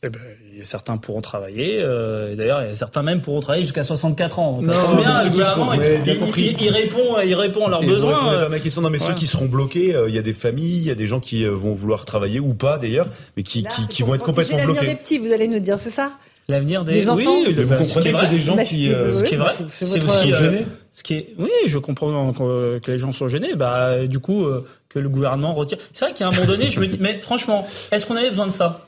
[0.02, 0.22] Eh ben,
[0.64, 1.80] certains pourront travailler.
[1.82, 4.60] Euh, D'ailleurs, certains même pourront travailler jusqu'à 64 ans.
[4.62, 6.56] Non, bien, ceux qui seront, il, ouais, bien il- compris.
[6.60, 8.30] il- il répond, il répond à leurs Et besoins.
[8.30, 8.82] à euh, ma question.
[8.82, 10.96] Non, mais ceux qui seront bloqués, euh, il y a des familles, il y a
[10.96, 13.88] des gens qui euh, vont vouloir travailler ou pas d'ailleurs, mais qui, Là, qui, c'est
[13.90, 14.88] qui pour vont être complètement l'avenir bloqués.
[14.94, 16.12] des petits, vous allez nous dire, c'est ça?
[16.48, 17.22] L'avenir des, Des enfants?
[17.26, 19.10] oui, Mais vous ce qui comprenez est qu'il y a des gens Bah, qui, euh,
[19.12, 20.66] Ce qui est vrai, c'est- aussi euh, gênés.
[20.94, 23.56] Ce qui est, oui, je comprends que, que les gens sont gênés.
[23.56, 25.80] Bah, du coup, euh, que le gouvernement retire.
[25.92, 28.46] C'est vrai qu'à un moment donné, je me dis, mais franchement, est-ce qu'on avait besoin
[28.46, 28.88] de ça?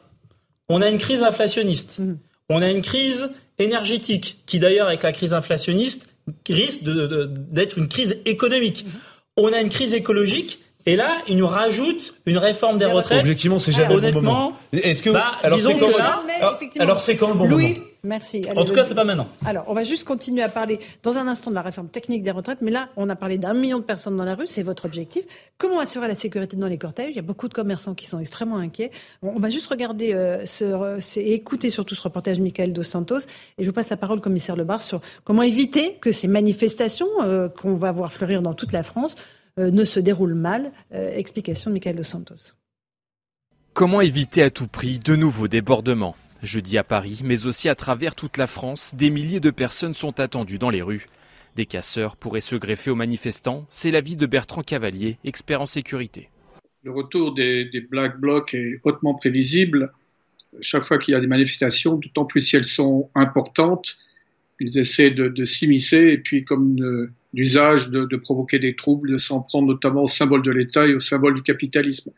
[0.70, 2.00] On a une crise inflationniste.
[2.00, 2.18] Mhm.
[2.50, 6.14] On a une crise énergétique, qui d'ailleurs, avec la crise inflationniste,
[6.50, 8.86] risque d'être une crise économique.
[8.86, 8.92] Mhm.
[9.38, 10.60] On a une crise écologique.
[10.88, 13.20] Et là, il nous rajoute une réforme des retraites.
[13.20, 14.54] Objectivement, c'est jamais le bon Honnêtement, moment.
[14.72, 17.74] Est-ce que bah, alors disons c'est que là- Mais alors, c'est quand le bon Louis,
[17.74, 18.42] moment merci.
[18.50, 19.28] Allez, en tout cas, c'est pas maintenant.
[19.46, 22.32] Alors, on va juste continuer à parler dans un instant de la réforme technique des
[22.32, 24.86] retraites, mais là, on a parlé d'un million de personnes dans la rue, c'est votre
[24.86, 25.26] objectif.
[25.58, 27.10] Comment assurer la sécurité dans les cortèges?
[27.10, 28.92] Il y a beaucoup de commerçants qui sont extrêmement inquiets.
[29.24, 32.84] On, on va juste regarder euh, ce, et écouter surtout ce reportage de Michael Dos
[32.84, 33.20] Santos,
[33.58, 37.50] et je vous passe la parole, commissaire Lebar, sur comment éviter que ces manifestations euh,
[37.50, 39.18] qu'on va voir fleurir dans toute la France
[39.58, 40.72] ne se déroulent mal.
[40.94, 42.54] Euh, explication de Michael Dos Santos.
[43.74, 46.16] Comment éviter à tout prix de nouveaux débordements?
[46.44, 50.20] Jeudi à Paris, mais aussi à travers toute la France, des milliers de personnes sont
[50.20, 51.08] attendues dans les rues.
[51.56, 56.30] Des casseurs pourraient se greffer aux manifestants, c'est l'avis de Bertrand Cavalier, expert en sécurité.
[56.84, 59.92] Le retour des, des Black Blocs est hautement prévisible.
[60.62, 63.98] Chaque fois qu'il y a des manifestations, d'autant plus si elles sont importantes,
[64.60, 69.12] ils essaient de, de s'immiscer et puis comme euh, d'usage de, de provoquer des troubles,
[69.12, 72.12] de s'en prendre notamment au symbole de l'État et au symbole du capitalisme.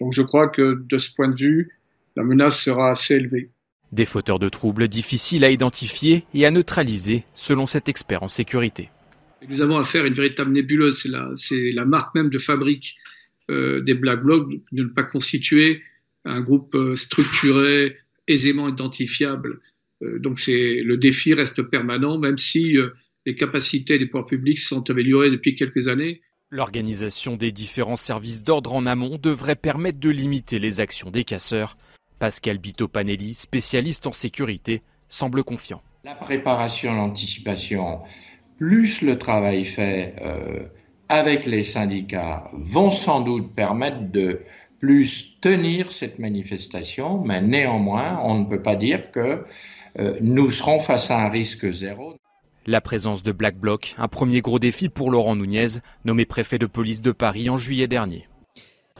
[0.00, 1.70] Donc je crois que de ce point de vue,
[2.16, 3.50] la menace sera assez élevée.
[3.92, 8.90] Des fauteurs de troubles difficiles à identifier et à neutraliser, selon cet expert en sécurité.
[9.48, 11.06] Nous avons affaire à une véritable nébuleuse.
[11.36, 12.96] C'est la, marque même de fabrique
[13.50, 15.82] euh, des Black Blocs de ne pas constituer
[16.24, 17.96] un groupe euh, structuré,
[18.26, 19.60] aisément identifiable.
[20.02, 22.90] Euh, donc le défi reste permanent, même si euh,
[23.28, 26.22] les capacités des pouvoirs publics se sont améliorées depuis quelques années.
[26.50, 31.76] L'organisation des différents services d'ordre en amont devrait permettre de limiter les actions des casseurs.
[32.18, 35.82] Pascal Bito-Panelli, spécialiste en sécurité, semble confiant.
[36.04, 38.00] La préparation, l'anticipation,
[38.56, 40.60] plus le travail fait euh,
[41.10, 44.40] avec les syndicats vont sans doute permettre de
[44.80, 49.44] plus tenir cette manifestation, mais néanmoins, on ne peut pas dire que
[49.98, 52.17] euh, nous serons face à un risque zéro.
[52.68, 56.66] La présence de Black Bloc, un premier gros défi pour Laurent Nunez, nommé préfet de
[56.66, 58.28] police de Paris en juillet dernier.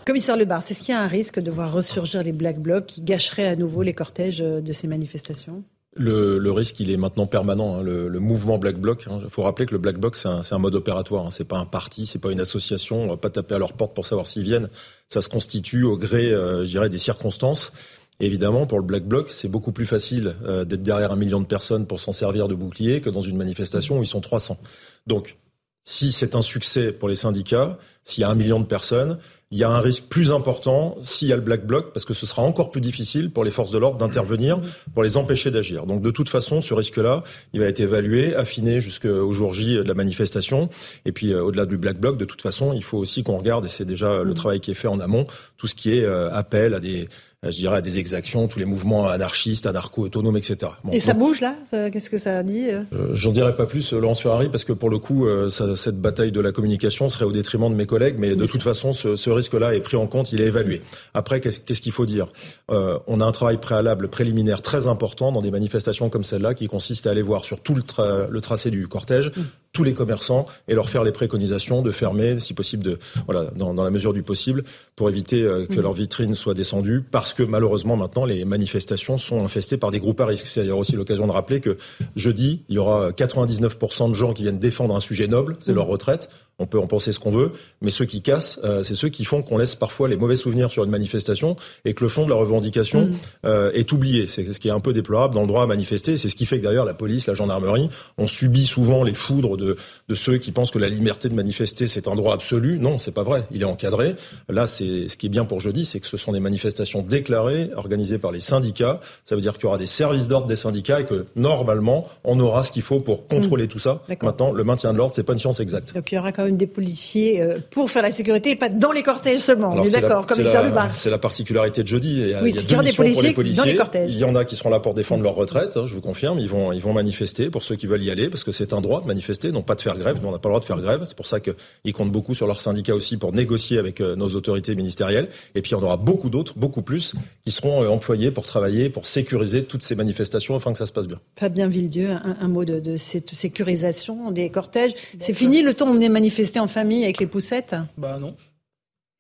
[0.06, 3.02] Commissaire Lebar, est-ce qu'il y a un risque de voir ressurgir les Black Blocs qui
[3.02, 5.64] gâcheraient à nouveau les cortèges euh, de ces manifestations?
[5.94, 7.76] Le, le risque, il est maintenant permanent.
[7.76, 9.06] hein, le, le mouvement Black Bloc.
[9.22, 11.26] Il faut rappeler que le Black Bloc, c'est un, c'est un mode opératoire.
[11.26, 13.02] Hein, c'est pas un parti, c'est pas une association.
[13.02, 14.70] On va pas taper à leur porte pour savoir s'ils viennent.
[15.10, 17.74] Ça se constitue au gré, euh, je dirais, des circonstances.
[18.20, 21.40] Et évidemment, pour le Black Bloc, c'est beaucoup plus facile euh, d'être derrière un million
[21.40, 24.58] de personnes pour s'en servir de bouclier que dans une manifestation où ils sont 300.
[25.06, 25.36] Donc,
[25.84, 29.18] si c'est un succès pour les syndicats, s'il y a un million de personnes,
[29.50, 32.12] il y a un risque plus important s'il y a le Black Bloc, parce que
[32.12, 34.60] ce sera encore plus difficile pour les forces de l'ordre d'intervenir
[34.92, 35.86] pour les empêcher d'agir.
[35.86, 39.82] Donc de toute façon, ce risque-là, il va être évalué, affiné jusqu'au jour J de
[39.82, 40.68] la manifestation.
[41.06, 43.64] Et puis euh, au-delà du Black Bloc, de toute façon, il faut aussi qu'on regarde,
[43.64, 45.24] et c'est déjà le travail qui est fait en amont,
[45.56, 47.08] tout ce qui est euh, appel à des,
[47.45, 50.72] je dirais, à des exactions, tous les mouvements anarchistes, anarcho-autonomes, etc.
[50.82, 51.55] Bon, Et ça donc, bouge là?
[51.70, 52.80] Qu'est-ce que ça dit euh?
[52.93, 55.76] euh, J'en dirai pas plus, euh, Laurence Ferrari, parce que pour le coup, euh, ça-
[55.76, 58.93] cette bataille de la communication serait au détriment de mes collègues, mais de toute façon,
[58.93, 60.82] ce, ce risque-là est pris en compte, il est évalué.
[61.14, 62.26] Après, qu'est-ce qu'il faut dire?
[62.72, 66.66] Euh, On a un travail préalable, préliminaire très important dans des manifestations comme celle-là, qui
[66.66, 69.30] consiste à aller voir sur tout le, tra- le tracé du cortège
[69.74, 73.74] tous les commerçants et leur faire les préconisations de fermer, si possible, de voilà, dans,
[73.74, 74.64] dans la mesure du possible,
[74.97, 75.82] pour éviter euh, que Mhm.
[75.82, 80.20] leur vitrine soit descendue, parce que malheureusement maintenant les manifestations sont infestées par des groupes
[80.20, 80.47] à risque.
[80.47, 81.76] C'est d'ailleurs aussi l'occasion de rappeler que
[82.16, 85.87] jeudi, il y aura 99% de gens qui viennent défendre un sujet noble, c'est leur
[85.87, 86.29] retraite.
[86.61, 87.52] On peut en penser ce qu'on veut,
[87.82, 90.70] mais ceux qui cassent, euh, c'est ceux qui font qu'on laisse parfois les mauvais souvenirs
[90.72, 91.54] sur une manifestation
[91.84, 93.14] et que le fond de la revendication Mhm.
[93.46, 94.26] euh, est oublié.
[94.26, 96.16] C'est ce qui est un peu déplorable dans le droit à manifester.
[96.16, 97.88] C'est ce qui fait que d'ailleurs la police, la gendarmerie,
[98.18, 99.76] ont subi souvent les foudres de,
[100.09, 102.78] de ceux qui pensent que la liberté de manifester c'est un droit absolu.
[102.80, 103.44] Non, c'est pas vrai.
[103.52, 104.16] Il est encadré.
[104.48, 107.70] Là, c'est ce qui est bien pour jeudi, c'est que ce sont des manifestations déclarées,
[107.76, 109.00] organisées par les syndicats.
[109.24, 112.38] Ça veut dire qu'il y aura des services d'ordre des syndicats et que normalement, on
[112.40, 114.02] aura ce qu'il faut pour contrôler tout ça.
[114.22, 115.94] Maintenant, le maintien de l'ordre, c'est pas une science exacte.
[115.94, 118.92] Donc il y aura quand même des policiers pour faire la sécurité et pas dans
[118.92, 119.72] les cortèges seulement.
[119.74, 120.94] on est, d'accord, commissaire Lubar.
[120.94, 122.20] C'est la particularité de jeudi.
[122.20, 123.62] Il y a, oui, il y a deux missions pour les policiers.
[123.62, 124.11] Dans les cortèges.
[124.11, 126.38] Il y en a qui seront là pour défendre leur retraite, hein, je vous confirme.
[126.38, 128.80] Ils vont, ils vont manifester pour ceux qui veulent y aller, parce que c'est un
[128.80, 130.18] droit de manifester, non pas de faire grève.
[130.22, 131.03] Nous, on n'a pas le droit de faire grève.
[131.05, 134.74] C'est pour ça qu'ils comptent beaucoup sur leurs syndicats aussi pour négocier avec nos autorités
[134.74, 135.28] ministérielles.
[135.55, 138.88] Et puis, il y en aura beaucoup d'autres, beaucoup plus, qui seront employés pour travailler,
[138.88, 141.20] pour sécuriser toutes ces manifestations afin que ça se passe bien.
[141.36, 144.92] Fabien Villedieu, un, un mot de, de, cette sécurisation des cortèges.
[145.20, 148.34] C'est fini le temps où on venait manifester en famille avec les poussettes Bah non.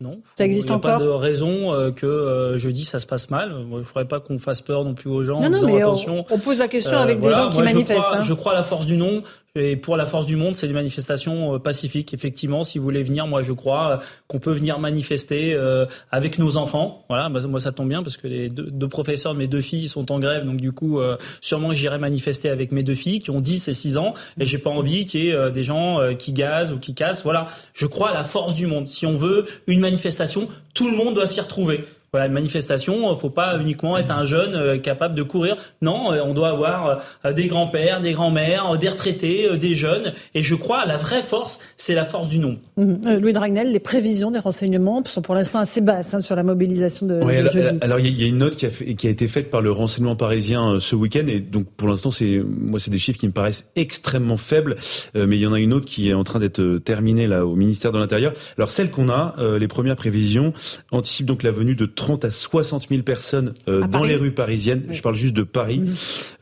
[0.00, 0.20] Non.
[0.36, 3.06] Ça existe Il n'y a encore pas de raison euh, que euh, jeudi ça se
[3.06, 3.50] passe mal.
[3.50, 5.40] Moi, je ne ferais pas qu'on fasse peur non plus aux gens.
[5.40, 7.36] Non, en non, disant, mais attention, on, on, pose la question euh, avec voilà.
[7.36, 7.98] des gens qui manifestent.
[7.98, 8.22] Je crois, hein.
[8.22, 9.24] je crois à la force du nombre.
[9.58, 12.14] Et pour la force du monde, c'est des manifestations euh, pacifiques.
[12.14, 13.96] Effectivement, si vous voulez venir, moi je crois euh,
[14.28, 17.04] qu'on peut venir manifester euh, avec nos enfants.
[17.08, 20.10] Voilà, moi ça tombe bien parce que les deux, professeurs de mes deux filles sont
[20.12, 20.98] en grève, donc du coup,
[21.40, 24.58] sûrement j'irai manifester avec mes deux filles qui ont 10 et 6 ans, et j'ai
[24.58, 27.22] pas envie qu'il y ait des gens qui gazent ou qui cassent.
[27.22, 28.86] Voilà, je crois à la force du monde.
[28.86, 31.84] Si on veut une manifestation, tout le monde doit s'y retrouver.
[32.12, 35.56] Voilà, une manifestation, faut pas uniquement être un jeune euh, capable de courir.
[35.82, 40.12] Non, euh, on doit avoir euh, des grands-pères, des grands-mères, des retraités, des jeunes.
[40.34, 42.58] Et je crois, la vraie force, c'est la force du nombre.
[42.76, 43.18] Mmh.
[43.20, 47.06] Louis Dragnel, les prévisions des renseignements sont pour l'instant assez basses hein, sur la mobilisation
[47.06, 47.78] de, ouais, de alors, jeudi.
[47.80, 49.60] Alors, il y, y, a une note qui a, fait, qui a été faite par
[49.60, 51.26] le renseignement parisien ce week-end.
[51.28, 54.76] Et donc, pour l'instant, c'est moi, c'est des chiffres qui me paraissent extrêmement faibles.
[55.16, 57.46] Euh, mais il y en a une autre qui est en train d'être terminée là
[57.46, 58.32] au ministère de l'Intérieur.
[58.56, 60.52] Alors, celle qu'on a, euh, les premières prévisions
[60.90, 64.30] anticipent donc la venue de 30 à 60 000 personnes euh, dans Paris les rues
[64.30, 64.84] parisiennes.
[64.88, 64.94] Oui.
[64.94, 65.82] Je parle juste de Paris.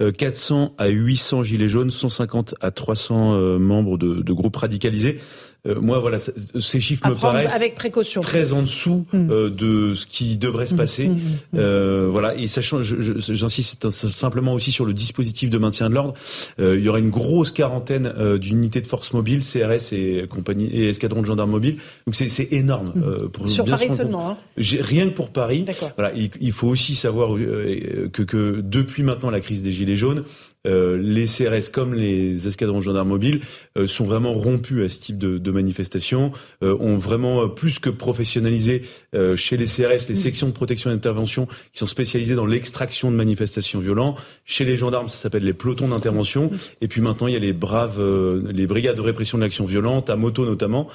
[0.00, 5.18] Euh, 400 à 800 gilets jaunes, 150 à 300 euh, membres de, de groupes radicalisés.
[5.66, 8.20] Euh, moi, voilà, ces chiffres À me paraissent avec précaution.
[8.20, 11.10] très en dessous euh, de ce qui devrait se passer.
[11.54, 15.94] Euh, voilà, et sachant, je- je- j'insiste simplement aussi sur le dispositif de maintien de
[15.94, 16.14] l'ordre.
[16.60, 20.66] Euh, il y aura une grosse quarantaine euh, d'unités de force mobile, CRS et compagnie
[20.66, 21.76] et escadron de gendarmes mobiles.
[22.06, 22.92] Donc c'est c'est énorme.
[22.96, 24.30] euh, pour Sur bien Paris se seulement.
[24.30, 24.36] Hein.
[24.58, 25.64] Rien que pour Paris.
[25.96, 29.96] Voilà, il, il faut aussi savoir euh, que, que depuis maintenant la crise des gilets
[29.96, 30.24] jaunes,
[30.66, 33.40] euh, les CRS comme les escadrons de gendarmes mobiles
[33.78, 36.32] euh, sont vraiment rompus à ce type de, de manifestation,
[36.62, 38.82] euh, ont vraiment euh, plus que professionnalisé
[39.14, 43.10] euh, chez les CRS les sections de protection et d'intervention qui sont spécialisées dans l'extraction
[43.10, 44.18] de manifestations violentes.
[44.44, 46.50] Chez les gendarmes, ça s'appelle les pelotons d'intervention.
[46.80, 49.64] Et puis maintenant, il y a les braves, euh, les brigades de répression de l'action
[49.64, 50.88] violente, à moto notamment,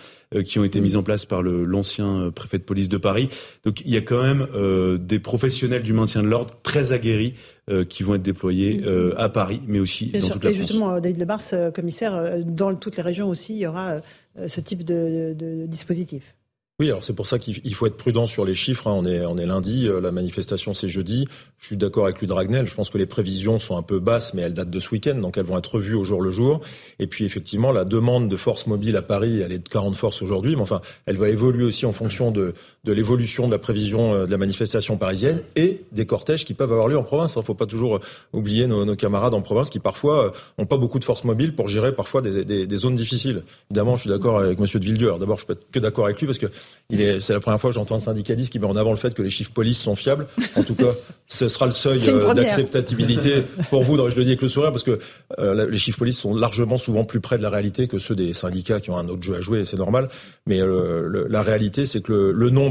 [0.44, 3.28] qui ont été mises en place par le- l'ancien euh, préfet de police de Paris.
[3.66, 7.34] Donc il y a quand même euh, des professionnels du maintien de l'ordre très aguerris
[7.70, 10.34] euh, qui vont être déployés euh, à Paris, mais aussi Bien dans sûr.
[10.36, 10.68] toute la Et France.
[10.68, 14.00] justement, euh, David Lebars, euh, commissaire, euh, dans toutes les régions aussi, il y aura
[14.40, 16.36] euh, ce type de, de- de dispositif.
[16.82, 18.88] Oui, alors c'est pour ça qu'il il faut être prudent sur les chiffres.
[18.88, 18.96] hein.
[18.98, 21.28] On est on est lundi, euh, la manifestation c'est jeudi.
[21.60, 22.66] Je suis d'accord avec lui Dragnel.
[22.66, 25.14] Je pense que les prévisions sont un peu basses, mais elles datent de ce week-end,
[25.14, 26.60] donc elles vont être revues au jour le jour.
[26.98, 30.24] Et puis effectivement, la demande de force mobile à Paris, elle est de 40 forces
[30.24, 34.16] aujourd'hui, mais enfin, elle va évoluer aussi en fonction de de l'évolution de la prévision
[34.16, 37.36] euh, de la manifestation parisienne et des cortèges qui peuvent avoir lieu en province.
[37.38, 38.00] Il faut pas toujours euh,
[38.34, 41.54] oublier nos, nos camarades en province qui parfois euh, ont pas beaucoup de forces mobiles
[41.56, 43.44] pour gérer parfois des, des, des zones difficiles.
[43.70, 45.12] Évidemment, je suis d'accord avec Monsieur de Villedieu.
[45.20, 46.48] D'abord, je peux être que d'accord avec lui parce que
[46.90, 48.98] il est, c'est la première fois que j'entends un syndicaliste qui met en avant le
[48.98, 50.26] fait que les chiffres police sont fiables.
[50.56, 50.94] En tout cas,
[51.28, 53.96] ce sera le seuil euh, d'acceptabilité pour vous.
[54.10, 54.98] Je le dis avec le sourire parce que
[55.40, 58.34] euh, les chiffres police sont largement souvent plus près de la réalité que ceux des
[58.34, 59.60] syndicats qui ont un autre jeu à jouer.
[59.60, 60.10] et C'est normal.
[60.48, 62.71] Mais euh, le- la réalité, c'est que le, le nombre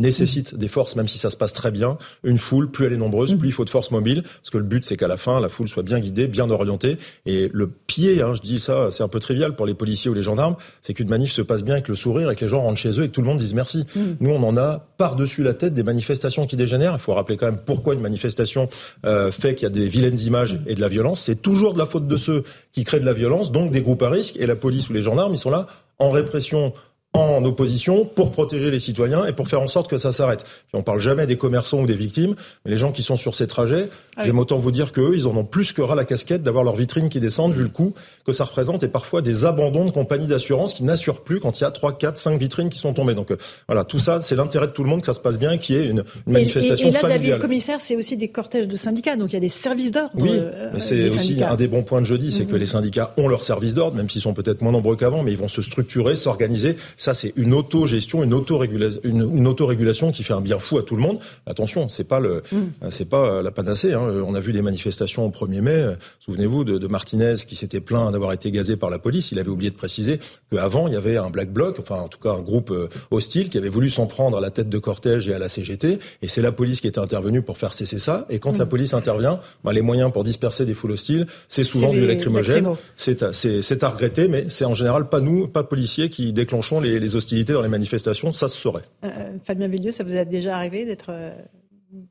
[0.00, 1.98] nécessite des forces, même si ça se passe très bien.
[2.24, 4.64] Une foule, plus elle est nombreuse, plus il faut de forces mobiles, parce que le
[4.64, 6.96] but, c'est qu'à la fin, la foule soit bien guidée, bien orientée.
[7.26, 10.14] Et le pied, hein, je dis ça, c'est un peu trivial pour les policiers ou
[10.14, 12.62] les gendarmes, c'est qu'une manif se passe bien avec le sourire et que les gens
[12.62, 13.84] rentrent chez eux et que tout le monde dise merci.
[14.20, 16.94] Nous, on en a par-dessus la tête des manifestations qui dégénèrent.
[16.94, 18.68] Il faut rappeler quand même pourquoi une manifestation
[19.04, 21.20] euh, fait qu'il y a des vilaines images et de la violence.
[21.20, 24.02] C'est toujours de la faute de ceux qui créent de la violence, donc des groupes
[24.02, 24.36] à risque.
[24.38, 25.66] Et la police ou les gendarmes, ils sont là
[25.98, 26.72] en répression
[27.12, 30.44] en opposition pour protéger les citoyens et pour faire en sorte que ça s'arrête.
[30.44, 33.34] Puis on parle jamais des commerçants ou des victimes, mais les gens qui sont sur
[33.34, 36.04] ces trajets, Ah j'aime autant vous dire qu'eux, ils en ont plus que ras la
[36.04, 39.44] casquette d'avoir leurs vitrines qui descendent vu le coût que ça représente et parfois des
[39.44, 42.70] abandons de compagnies d'assurance qui n'assurent plus quand il y a 3, 4, 5 vitrines
[42.70, 43.14] qui sont tombées.
[43.14, 45.38] Donc euh, voilà, tout ça, c'est l'intérêt de tout le monde que ça se passe
[45.38, 47.22] bien et qu'il y ait une, une manifestation et, et, là, familiale.
[47.22, 50.10] David, commissaire, c'est aussi des cortèges de syndicats, donc il y a des services d'ordre.
[50.14, 51.50] Oui, euh, mais des c'est aussi syndicats.
[51.50, 52.58] un des bons points de jeudi, c'est que Mhm.
[52.60, 55.38] les syndicats ont leur service d'ordre, même s'ils sont peut-être moins nombreux qu'avant, mais ils
[55.38, 56.76] vont se structurer, s'organiser.
[57.00, 60.82] Ça, c'est une auto-gestion, une autorégulation, une, une autorégulation qui fait un bien fou à
[60.82, 61.18] tout le monde.
[61.46, 62.90] Attention, c'est pas le, mm.
[62.90, 63.94] c'est pas la panacée.
[63.94, 64.22] Hein.
[64.26, 65.84] On a vu des manifestations au 1er mai.
[66.20, 69.32] Souvenez-vous de, de Martinez qui s'était plaint d'avoir été gazé par la police.
[69.32, 70.20] Il avait oublié de préciser
[70.52, 73.48] qu'avant, il y avait un black bloc, enfin en tout cas un groupe euh, hostile
[73.48, 76.00] qui avait voulu s'en prendre à la tête de cortège et à la CGT.
[76.20, 78.26] Et c'est la police qui était intervenue pour faire cesser ça.
[78.28, 78.68] Et quand la mm.
[78.68, 82.68] police intervient, bah, les moyens pour disperser des foules hostiles, c'est souvent du lacrymogène.
[82.96, 87.52] C'est à, regretter, mais c'est en général pas nous, pas policiers, qui déclenchons les, hostilités
[87.52, 88.32] dans les manifestations.
[88.32, 88.84] Ça se saurait.
[89.04, 91.34] Euh, Fabien Villieu, ça vous est déjà arrivé d'être euh,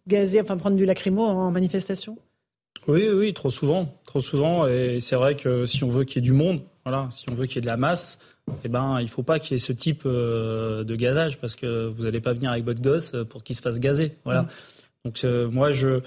[0.08, 2.18] gazé, enfin prendre du lacrymo en manifestation?
[2.88, 4.68] Oui, oui, trop souvent, trop souvent.
[4.68, 7.34] Et c'est vrai que si on veut qu'il y ait du monde, voilà, si on
[7.34, 8.20] veut qu'il y ait de la masse,
[8.64, 11.88] eh ben, il faut pas qu'il y ait ce type euh, de gazage parce que
[11.88, 14.18] vous n'allez pas venir avec votre gosse pour qu'il se fasse gazer.
[14.24, 14.44] Voilà.
[14.44, 14.48] Mm.
[15.06, 15.24] Donc
[15.54, 16.02] moi, je,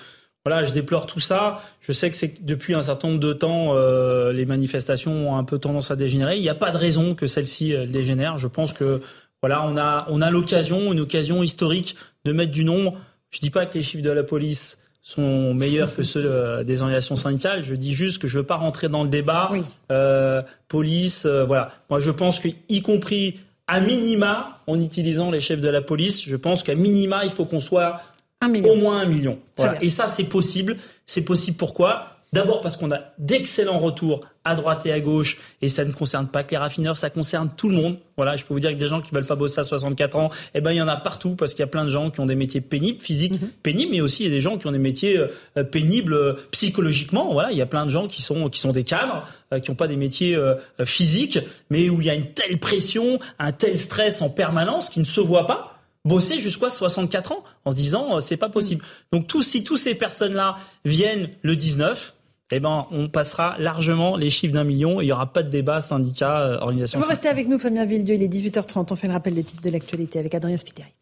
[0.44, 1.62] voilà, je déplore tout ça.
[1.80, 5.44] Je sais que c'est depuis un certain nombre de temps, euh, les manifestations ont un
[5.44, 6.36] peu tendance à dégénérer.
[6.36, 8.38] Il n'y a pas de raison que celle-ci euh, dégénère.
[8.38, 9.00] Je pense que
[9.40, 12.96] voilà, on a on a l'occasion, une occasion historique de mettre du nombre.
[13.30, 16.82] Je dis pas que les chiffres de la police sont meilleurs que ceux euh, des
[16.82, 17.62] organisations syndicales.
[17.62, 19.50] Je dis juste que je veux pas rentrer dans le débat.
[19.92, 21.72] Euh, police, voilà.
[21.88, 23.38] Moi, je pense que, y compris
[23.68, 27.44] à minima, en utilisant les chefs de la police, je pense qu'à minima, il faut
[27.44, 28.02] qu'on soit
[28.42, 29.38] au moins un million.
[29.56, 29.82] Voilà.
[29.82, 30.76] Et ça, c'est possible.
[31.06, 32.12] C'est possible pourquoi?
[32.32, 36.26] D'abord parce qu'on a d'excellents retours à droite et à gauche, et ça ne concerne
[36.26, 37.98] pas que les raffineurs, ça concerne tout le monde.
[38.16, 40.30] Voilà, je peux vous dire que des gens qui veulent pas bosser à 64 ans,
[40.54, 42.20] eh ben il y en a partout parce qu'il y a plein de gens qui
[42.20, 43.48] ont des métiers pénibles, physiques mhm.
[43.62, 45.18] pénibles, mais aussi il y a des gens qui ont des métiers
[45.58, 47.34] euh, pénibles euh, psychologiquement.
[47.34, 49.70] Voilà, il y a plein de gens qui sont qui sont des cadres, euh, qui
[49.70, 50.38] n'ont pas des métiers
[50.84, 51.38] physiques,
[51.68, 55.04] mais où il y a une telle pression, un tel stress en permanence qui ne
[55.04, 55.71] se voit pas
[56.04, 58.84] bosser jusqu'à 64 ans en se disant c'est pas possible.
[59.12, 62.14] Donc si tous ces personnes-là viennent le 19,
[62.52, 65.00] eh ben, on passera largement les chiffres d'un million.
[65.00, 67.00] Il n'y aura pas de débat syndicat, euh, organisation.
[67.00, 68.14] Vous restez avec nous, Fabien Villedieu.
[68.14, 68.88] Il est 18h30.
[68.90, 70.92] On fait le rappel des titres de l'actualité avec Adrien Spiteri.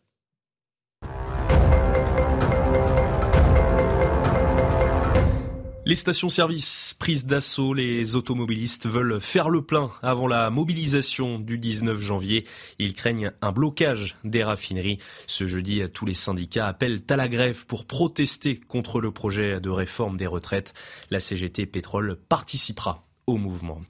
[5.91, 11.99] Les stations-service prises d'assaut, les automobilistes veulent faire le plein avant la mobilisation du 19
[11.99, 12.47] janvier.
[12.79, 14.99] Ils craignent un blocage des raffineries.
[15.27, 19.69] Ce jeudi, tous les syndicats appellent à la grève pour protester contre le projet de
[19.69, 20.75] réforme des retraites.
[21.11, 23.81] La CGT Pétrole participera au mouvement.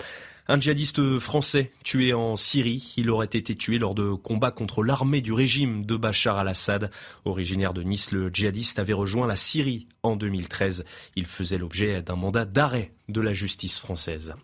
[0.50, 2.94] Un djihadiste français tué en Syrie.
[2.96, 6.90] Il aurait été tué lors de combats contre l'armée du régime de Bachar al-Assad.
[7.24, 10.84] Originaire de Nice, le djihadiste avait rejoint la Syrie en 2013.
[11.14, 14.34] Il faisait l'objet d'un mandat d'arrêt de la justice française.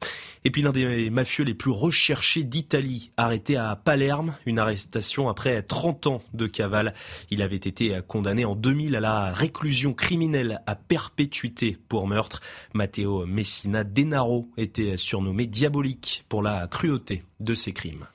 [0.44, 5.62] Et puis l'un des mafieux les plus recherchés d'Italie, arrêté à Palerme, une arrestation après
[5.62, 6.94] 30 ans de cavale.
[7.30, 12.40] Il avait été condamné en 2000 à la réclusion criminelle à perpétuité pour meurtre.
[12.74, 18.06] Matteo Messina Denaro était surnommé diabolique pour la cruauté de ses crimes.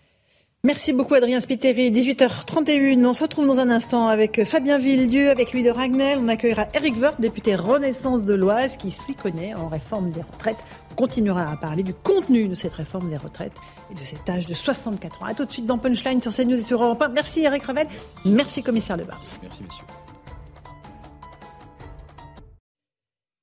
[0.64, 1.90] Merci beaucoup Adrien Spiteri.
[1.90, 6.20] 18h31, on se retrouve dans un instant avec Fabien Villedieu, avec lui de Ragnel.
[6.22, 10.64] On accueillera Eric Woerth, député Renaissance de l'Oise, qui s'y connaît en réforme des retraites.
[10.92, 13.56] On continuera à parler du contenu de cette réforme des retraites
[13.92, 15.26] et de cet âge de 64 ans.
[15.26, 17.08] A tout de suite dans Punchline sur CNews et sur Europe 1.
[17.08, 17.88] Merci Eric Revel.
[18.24, 19.20] Merci commissaire Lebars.
[19.42, 19.86] Merci messieurs.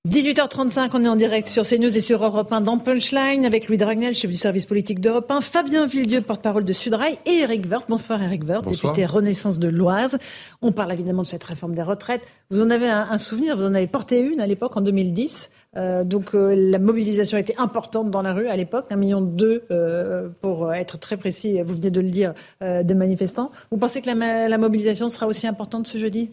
[0.09, 3.77] 18h35, on est en direct sur CNews et sur Europe 1 dans Punchline avec Louis
[3.77, 7.85] Dragnel, chef du service politique d'Europe 1, Fabien Villedieu, porte-parole de Sudrail et Eric Woerth.
[7.91, 10.17] Bonsoir Eric Woerth, député Renaissance de l'Oise.
[10.63, 12.23] On parle évidemment de cette réforme des retraites.
[12.51, 15.51] Vous en avez un, souvenir, vous en avez porté une à l'époque en 2010.
[15.77, 19.65] Euh, donc euh, la mobilisation était importante dans la rue à l'époque, un million deux
[19.71, 22.33] euh, pour être très précis, vous venez de le dire,
[22.63, 23.51] de manifestants.
[23.71, 26.31] Vous pensez que la, la mobilisation sera aussi importante ce jeudi?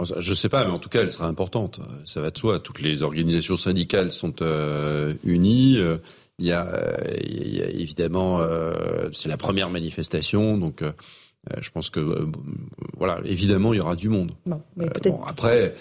[0.00, 1.80] Je ne sais pas, mais en tout cas, elle sera importante.
[2.04, 2.58] Ça va de soi.
[2.60, 5.78] Toutes les organisations syndicales sont euh, unies.
[6.38, 6.66] Il y, a,
[7.22, 10.90] il y a évidemment, euh, c'est la première manifestation, donc euh,
[11.60, 12.26] je pense que,
[12.96, 14.32] voilà, évidemment, il y aura du monde.
[14.46, 15.74] Bon, bon, après,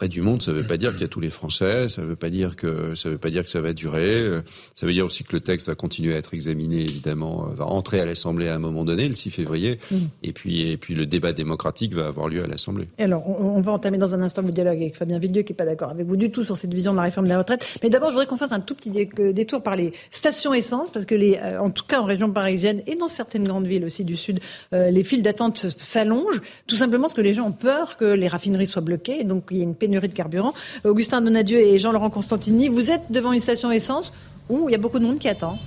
[0.00, 2.00] après, du monde, ça ne veut pas dire qu'il y a tous les Français, ça
[2.00, 4.30] ne veut pas dire que ça veut pas dire que ça va durer.
[4.74, 8.00] Ça veut dire aussi que le texte va continuer à être examiné, évidemment, va entrer
[8.00, 9.96] à l'Assemblée à un moment donné, le 6 février, mmh.
[10.22, 12.88] et puis et puis le débat démocratique va avoir lieu à l'Assemblée.
[12.98, 15.66] Alors, on, va entamer dans un instant le dialogue avec Fabien Villedieu, qui n'est pas
[15.66, 17.66] d'accord avec vous du tout sur cette vision de la réforme de la retraite.
[17.82, 21.04] Mais d'abord, je voudrais qu'on fasse un tout petit détour par les stations essence, parce
[21.04, 24.04] que les, euh, en tout cas en région parisienne et dans certaines grandes villes aussi
[24.04, 24.40] du sud,
[24.72, 28.28] euh, les files d'attente s'allongent, tout simplement parce que les gens ont peur que les
[28.28, 30.54] raffineries soient bloquées, donc il y a une pénurie de carburant.
[30.84, 34.12] Augustin Donadieu et Jean-Laurent Constantini, vous êtes devant une station essence
[34.48, 35.58] où il y a beaucoup de monde qui attend.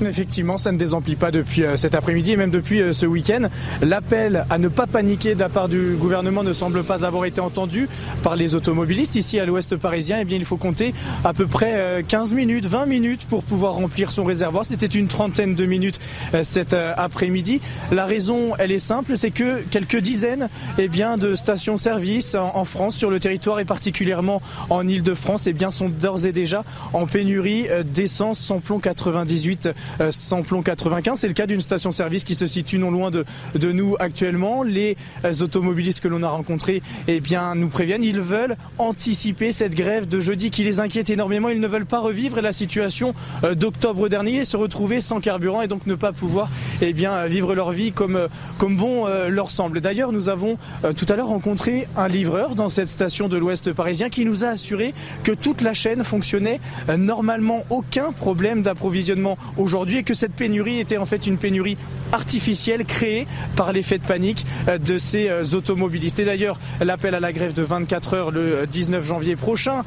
[0.00, 3.48] Effectivement, ça ne désemplit pas depuis euh, cet après-midi et même depuis euh, ce week-end.
[3.80, 7.40] L'appel à ne pas paniquer de la part du gouvernement ne semble pas avoir été
[7.40, 7.88] entendu
[8.22, 9.14] par les automobilistes.
[9.14, 10.94] Ici à l'ouest parisien, eh bien, il faut compter
[11.24, 14.64] à peu près 15 euh, minutes, 20 minutes pour pouvoir remplir son réservoir.
[14.64, 16.00] C'était une trentaine de minutes
[16.42, 17.60] cet après-midi.
[17.92, 20.48] La raison, elle est simple, c'est que quelques dizaines
[20.78, 25.88] eh bien, de stations-service en France, sur le territoire et particulièrement en Ile-de-France, eh sont
[25.88, 29.68] d'ores et déjà en pénurie d'essence sans plomb 98
[30.00, 30.10] euh,
[30.46, 31.18] plomb 95.
[31.18, 33.24] C'est le cas d'une station-service qui se situe non loin de,
[33.54, 34.62] de nous actuellement.
[34.62, 38.02] Les euh, automobilistes que l'on a rencontrés eh bien, nous préviennent.
[38.02, 41.48] Ils veulent anticiper cette grève de jeudi qui les inquiète énormément.
[41.48, 45.62] Ils ne veulent pas revivre la situation euh, d'octobre dernier et se retrouver sans carburant
[45.62, 46.48] et donc ne pas pouvoir
[46.80, 48.28] eh bien, vivre leur vie comme,
[48.58, 49.80] comme bon leur semble.
[49.80, 50.56] D'ailleurs, nous avons
[50.96, 54.48] tout à l'heure rencontré un livreur dans cette station de l'Ouest parisien qui nous a
[54.48, 56.60] assuré que toute la chaîne fonctionnait
[56.96, 57.64] normalement.
[57.70, 61.76] Aucun problème d'approvisionnement aujourd'hui aujourd'hui et que cette pénurie était en fait une pénurie
[62.12, 63.26] artificielle créée
[63.56, 66.20] par l'effet de panique euh, de ces euh, automobilistes.
[66.20, 69.82] Et d'ailleurs, l'appel à la grève de 24 heures le 19 euh, janvier prochain,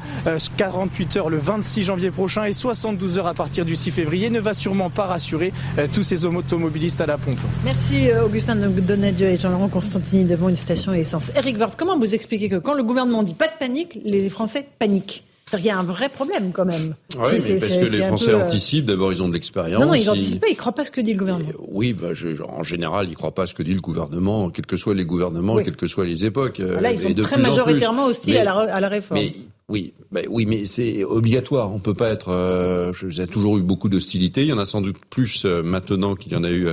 [0.58, 4.40] 48 heures le 26 janvier prochain et 72 heures à partir du 6 février ne
[4.40, 5.54] va sûrement pas rassurer
[5.94, 7.38] tous ces automobilistes à la pompe.
[7.64, 11.30] Merci Augustin Donadieu et Jean-Laurent Constantini devant une station essence.
[11.34, 14.66] Eric Vert, comment vous expliquez que quand le gouvernement dit pas de panique, les Français
[14.78, 15.24] paniquent?
[15.56, 16.94] Il y a un vrai problème quand même.
[17.16, 18.86] Oui, mais parce que les Français euh, anticipent.
[18.86, 19.80] D'abord, ils ont de l'expérience.
[19.80, 20.48] Non, non, ils n'anticipent pas.
[20.48, 21.50] Ils ne croient pas ce que dit le gouvernement.
[21.68, 24.66] oui, bah, je, en général, ils ne croient pas ce que dit le gouvernement, quels
[24.66, 26.60] que soient les gouvernements, quelles que soient les époques.
[26.60, 29.20] Euh, Là, ils sont très majoritairement hostiles à, la, à, la, réforme.
[29.20, 29.32] Mais,
[29.68, 31.72] oui, bah, oui, mais c'est obligatoire.
[31.72, 32.28] On peut pas être.
[32.30, 34.42] Euh, il y a toujours eu beaucoup d'hostilité.
[34.42, 36.68] Il y en a sans doute plus euh, maintenant qu'il y en a eu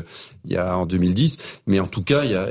[0.45, 1.37] il y a en 2010.
[1.67, 2.49] Mais en tout cas, il y a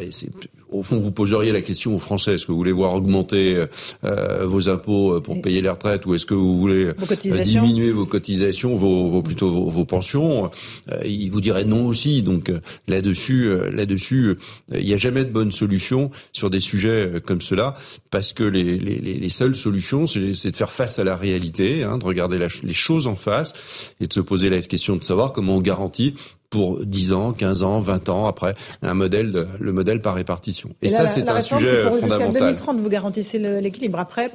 [0.75, 3.65] au fond, vous poseriez la question aux Français est-ce que vous voulez voir augmenter
[4.05, 8.07] euh, vos impôts pour payer les retraites ou est-ce que vous voulez euh, diminuer vos
[8.07, 10.51] cotisations, vos, vos plutôt vos, pensions
[10.91, 12.23] euh, Ils vous diraient non aussi.
[12.23, 12.51] Donc
[12.89, 14.37] là-dessus, là-dessus,
[14.73, 17.77] il n'y a jamais de bonne solution sur des sujets comme cela
[18.11, 21.99] parce que les, les, les seules solutions, c'est de faire face à la réalité, hein,
[21.99, 23.53] de regarder les choses en face
[24.01, 26.15] et de se poser la question de savoir comment on garantit
[26.55, 30.71] pour 10 ans, 15 ans, 20 ans après un modèle, le modèle par répartition.
[30.83, 32.11] Et, ça, c'est un sujet fondamental.
[32.11, 33.99] Jusqu'à 2030, vous garantissez l'équilibre.
[33.99, 34.31] Après,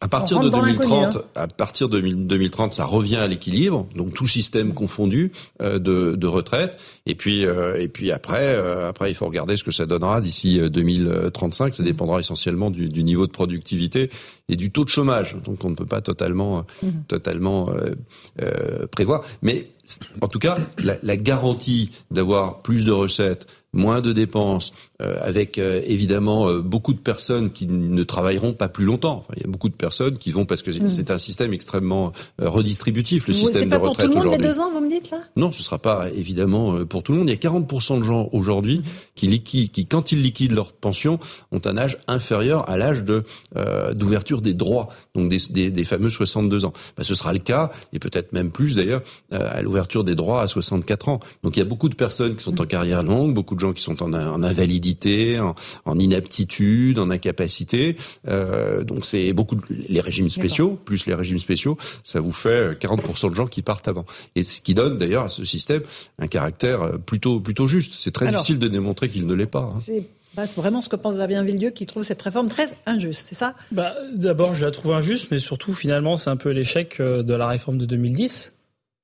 [0.00, 1.22] à partir de 2030, hein.
[1.34, 6.26] à partir de 2030, ça revient à l'équilibre, donc tout système confondu euh, de, de,
[6.26, 6.82] retraite.
[7.06, 10.20] Et puis, euh, et puis après, euh, après, il faut regarder ce que ça donnera
[10.20, 11.74] d'ici 2035.
[11.74, 14.10] Ça dépendra essentiellement du, du, niveau de productivité
[14.48, 15.36] et du taux de chômage.
[15.42, 16.88] Donc, on ne peut pas totalement, mmh.
[17.08, 17.70] totalement
[18.90, 19.22] prévoir.
[19.42, 19.70] Mais
[20.20, 24.72] en tout cas, la, la garantie d'avoir plus de recettes, moins de dépenses,
[25.02, 29.18] euh, avec euh, évidemment euh, beaucoup de personnes qui ne travailleront pas plus longtemps.
[29.18, 30.88] Enfin, il y a beaucoup de personnes qui vont parce que mm.
[30.88, 34.22] c'est un système extrêmement redistributif, le système de retraite aujourd'hui.
[34.22, 35.18] C'est pas pour tout le monde les deux ans, vous me dites là?
[35.36, 37.28] Non, ce sera pas évidemment pour tout le monde.
[37.28, 38.82] Il y a 40% de gens aujourd'hui
[39.14, 41.18] qui liquident, qui quand ils liquident leur pension,
[41.50, 43.24] ont un âge inférieur à l'âge de
[43.94, 46.72] d'ouverture des droits, donc des, des, des fameux 62 ans.
[46.96, 49.02] Ben, ce sera le cas et peut-être même plus d'ailleurs
[49.32, 51.20] à l'ouverture des droits à 64 ans.
[51.42, 53.63] Donc il y a beaucoup de personnes qui sont en carrière longue, beaucoup de gens
[53.72, 57.96] qui sont en, en invalidité, en, inaptitude, en incapacité.
[58.28, 62.78] Euh, donc c'est beaucoup de, les régimes spéciaux, plus les régimes spéciaux, ça vous fait
[62.78, 64.04] 40% de gens qui partent avant.
[64.34, 65.82] Et ce qui donne d'ailleurs à ce système
[66.18, 67.94] un caractère plutôt plutôt juste.
[67.96, 69.72] C'est très difficile de démontrer qu'il ne l'est pas.
[69.74, 69.80] Hein.
[69.80, 70.08] C'est
[70.56, 73.54] vraiment ce que pense Fabien Villedieu qui trouve cette réforme très injuste, c'est ça?
[73.70, 77.34] Bah, D'abord, je la trouve injuste, mais surtout, finalement, c'est un peu l'échec euh, de
[77.34, 78.53] la réforme de 2010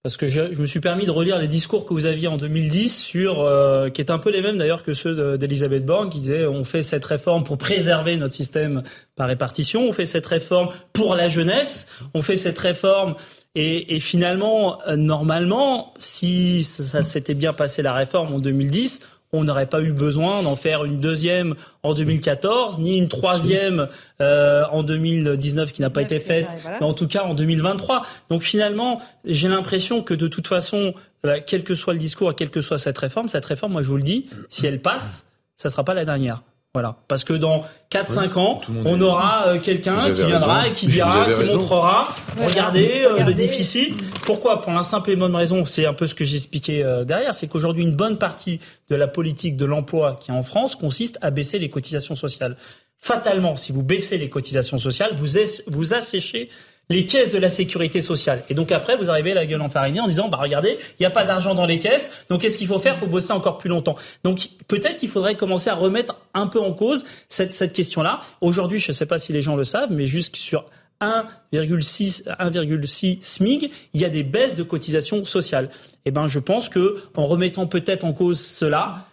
[0.03, 2.39] parce que je, je, me suis permis de relire les discours que vous aviez en
[2.39, 6.19] 2010 sur, euh, qui est un peu les mêmes d'ailleurs que ceux d'Elisabeth Borne, qui
[6.19, 8.83] disait on fait cette réforme pour préserver notre système
[9.15, 13.15] par répartition, on fait cette réforme pour la jeunesse, on fait cette réforme
[13.55, 19.01] et, et finalement, euh, normalement, si ça s'était bien passé la réforme en 2010,
[19.33, 23.89] on n'aurait pas eu besoin d'en faire une deuxième en 2014, ni une troisième
[24.21, 28.03] euh, en 2019 qui n'a pas été faite, mais en tout cas en 2023.
[28.29, 30.95] Donc finalement, j'ai l'impression que de toute façon,
[31.27, 33.89] euh, quel que soit le discours, quelle que soit cette réforme, cette réforme, moi je
[33.89, 35.27] vous le dis, si elle passe,
[35.57, 36.43] ça sera pas la dernière.
[36.73, 41.25] Voilà, parce que dans 4-5 ans, on aura euh, quelqu'un qui viendra et qui dira,
[41.25, 44.01] qui montrera, regardez euh, le déficit.
[44.21, 44.61] Pourquoi?
[44.61, 47.49] Pour la simple et bonne raison, c'est un peu ce que j'expliquais euh, derrière, c'est
[47.49, 51.33] qu'aujourd'hui une bonne partie de la politique de l'emploi qui est en France consiste à
[51.33, 52.57] baisser les cotisations sociales.
[52.99, 56.51] Fatalement, si vous baissez les cotisations sociales, vous, vous asséchez
[56.91, 58.45] les caisses de la sécurité sociale.
[58.51, 61.11] Et donc après, vous arrivez la gueule enfarinée en disant, bah regardez, il n'y a
[61.11, 62.97] pas d'argent dans les caisses, donc qu'est-ce qu'il faut faire?
[62.97, 63.95] Il faut bosser encore plus longtemps.
[64.25, 68.21] Donc peut-être qu'il faudrait commencer à remettre un peu en cause cette, cette question-là.
[68.41, 70.65] Aujourd'hui, je ne sais pas si les gens le savent, mais juste sur
[71.01, 75.71] 1,6 1,6 SMIG, il y a des baisses de cotisations sociales.
[76.05, 79.07] Eh ben, je pense que en remettant peut-être en cause cela,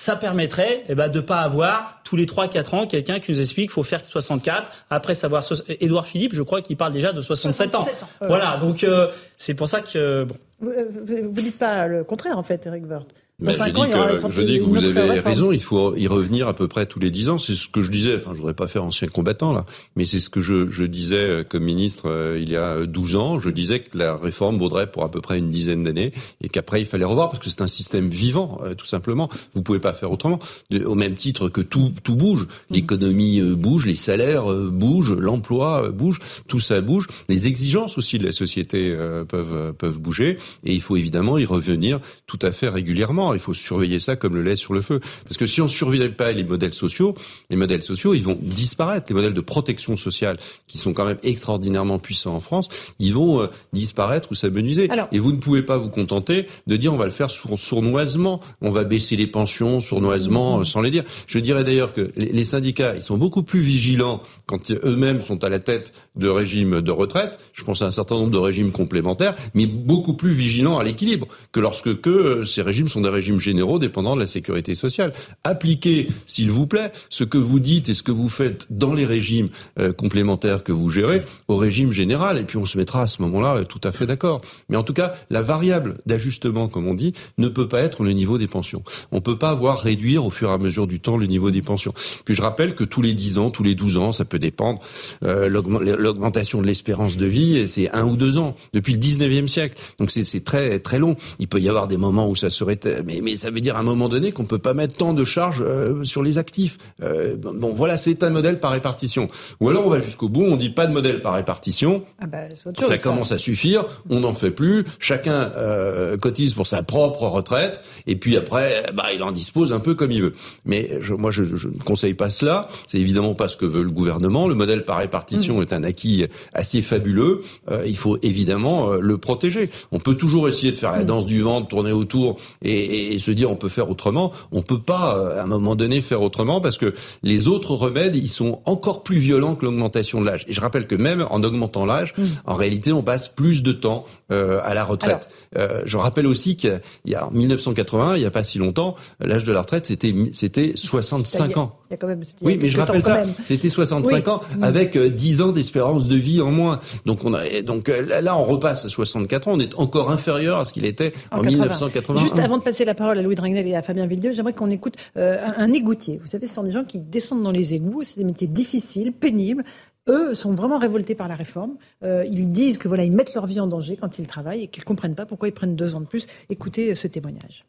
[0.00, 3.40] ça permettrait eh ben, de ne pas avoir tous les 3-4 ans quelqu'un qui nous
[3.40, 5.44] explique qu'il faut faire 64, après savoir...
[5.68, 7.86] Édouard Philippe, je crois qu'il parle déjà de 67, ans.
[8.22, 10.24] Voilà, donc euh, c'est pour ça que...
[10.24, 10.36] Bon.
[10.60, 13.10] Vous ne dites pas le contraire, en fait, Eric Woerth.
[13.42, 16.68] Je, dis que, je dis que vous avez raison, il faut y revenir à peu
[16.68, 17.38] près tous les dix ans.
[17.38, 19.64] C'est ce que je disais, enfin je voudrais pas faire ancien combattant là,
[19.96, 23.16] mais c'est ce que je, je, disais euh, comme ministre euh, il y a 12
[23.16, 23.38] ans.
[23.38, 26.12] Je disais que la réforme vaudrait pour à peu près une dizaine d'années
[26.42, 29.28] et qu'après il fallait revoir parce que c'est un système vivant, euh, tout simplement.
[29.54, 30.38] Vous pouvez pas faire autrement.
[30.84, 32.74] au même titre que tout, tout bouge, mmh.
[32.74, 37.06] l'économie bouge, les salaires bougent, l'emploi bouge, tout ça bouge.
[37.28, 38.94] Les exigences aussi de la société
[39.28, 43.29] peuvent, peuvent bouger et il faut évidemment y revenir tout à fait régulièrement.
[43.34, 45.00] Il faut surveiller ça comme le lait sur le feu.
[45.24, 47.14] Parce que si on ne surveille pas les modèles sociaux,
[47.50, 49.06] les modèles sociaux, ils vont disparaître.
[49.08, 53.42] Les modèles de protection sociale, qui sont quand même extraordinairement puissants en France, ils vont
[53.42, 54.88] euh, disparaître ou s'amenuiser.
[55.12, 58.70] Et vous ne pouvez pas vous contenter de dire on va le faire sournoisement, on
[58.70, 61.04] va baisser les pensions sournoisement, euh, sans les dire.
[61.26, 65.48] Je dirais d'ailleurs que les syndicats, ils sont beaucoup plus vigilants quand eux-mêmes sont à
[65.48, 67.38] la tête de régimes de retraite.
[67.52, 71.28] Je pense à un certain nombre de régimes complémentaires, mais beaucoup plus vigilants à l'équilibre
[71.52, 75.12] que lorsque que euh, ces régimes sont des régimes généraux dépendant de la sécurité sociale.
[75.44, 79.06] Appliquez, s'il vous plaît, ce que vous dites et ce que vous faites dans les
[79.06, 79.48] régimes
[79.78, 83.22] euh, complémentaires que vous gérez au régime général, et puis on se mettra à ce
[83.22, 84.40] moment-là euh, tout à fait d'accord.
[84.68, 88.12] Mais en tout cas, la variable d'ajustement, comme on dit, ne peut pas être le
[88.12, 88.82] niveau des pensions.
[89.12, 91.50] On ne peut pas avoir réduire au fur et à mesure du temps le niveau
[91.50, 91.92] des pensions.
[92.24, 94.82] Puis je rappelle que tous les 10 ans, tous les 12 ans, ça peut dépendre,
[95.24, 99.80] euh, l'augmentation de l'espérance de vie, c'est un ou deux ans, depuis le 19e siècle.
[99.98, 101.16] Donc c'est très très long.
[101.38, 102.78] Il peut y avoir des moments où ça serait...
[103.04, 105.24] Mais mais, ça veut dire à un moment donné qu'on peut pas mettre tant de
[105.24, 106.78] charges euh, sur les actifs.
[107.02, 109.28] Euh, bon, voilà, c'est un modèle par répartition.
[109.60, 112.02] Ou alors on va jusqu'au bout, on dit pas de modèle par répartition.
[112.20, 112.38] Ah bah,
[112.78, 114.84] ça commence à suffire, on n'en fait plus.
[114.98, 119.80] Chacun euh, cotise pour sa propre retraite, et puis après, bah, il en dispose un
[119.80, 120.34] peu comme il veut.
[120.64, 122.68] Mais je, moi, je, je, ne conseille pas cela.
[122.86, 124.48] C'est évidemment pas ce que veut le gouvernement.
[124.48, 125.62] Le modèle par répartition mmh.
[125.62, 127.42] est un acquis assez fabuleux.
[127.86, 129.70] il faut évidemment le protéger.
[129.92, 131.06] On peut toujours essayer de faire la mmh.
[131.06, 134.62] danse du ventre, tourner autour et, et et se dire on peut faire autrement, on
[134.62, 138.28] peut pas euh, à un moment donné faire autrement parce que les autres remèdes ils
[138.28, 140.44] sont encore plus violents que l'augmentation de l'âge.
[140.48, 142.24] Et je rappelle que même en augmentant l'âge, mmh.
[142.46, 145.28] en réalité on passe plus de temps euh, à la retraite.
[145.56, 148.94] euh, je rappelle aussi qu'il y a en 1980, il y a pas si longtemps,
[149.20, 151.79] l'âge de la retraite c'était c'était 65 ans.
[151.90, 153.22] Il y a quand même, oui, mais je rappelle ça.
[153.44, 156.78] C'était 65 ans avec 10 euh, ans d'espérance de vie en moins.
[157.04, 160.64] Donc on a donc là on repasse à 64 ans, on est encore inférieur à
[160.64, 162.20] ce qu'il était en, en 1980.
[162.20, 164.70] Juste avant de passer la parole à Louis Dragnel et à Fabien Villedieu, j'aimerais qu'on
[164.70, 166.18] écoute euh, un, égoutier.
[166.18, 169.12] Vous savez, ce sont des gens qui descendent dans les égouts, c'est des métiers difficiles,
[169.12, 169.64] pénibles.
[170.08, 171.76] Eux sont vraiment révoltés par la réforme.
[172.02, 174.66] Euh, ils disent que voilà, ils mettent leur vie en danger quand ils travaillent et
[174.68, 176.26] qu'ils comprennent pas pourquoi ils prennent deux ans de plus.
[176.48, 177.64] Écoutez euh, ce témoignage.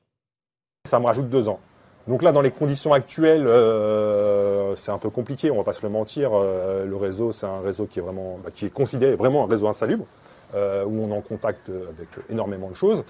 [0.87, 1.59] Ça me rajoute deux ans.
[2.07, 3.47] Donc là, dans les conditions actuelles,
[4.75, 6.31] c'est un peu compliqué, on va pas se le mentir.
[6.31, 9.67] le réseau, c'est un réseau qui est vraiment, bah, qui est considéré vraiment un réseau
[9.67, 10.05] insalubre,
[10.53, 13.03] où on est en contact avec énormément de choses.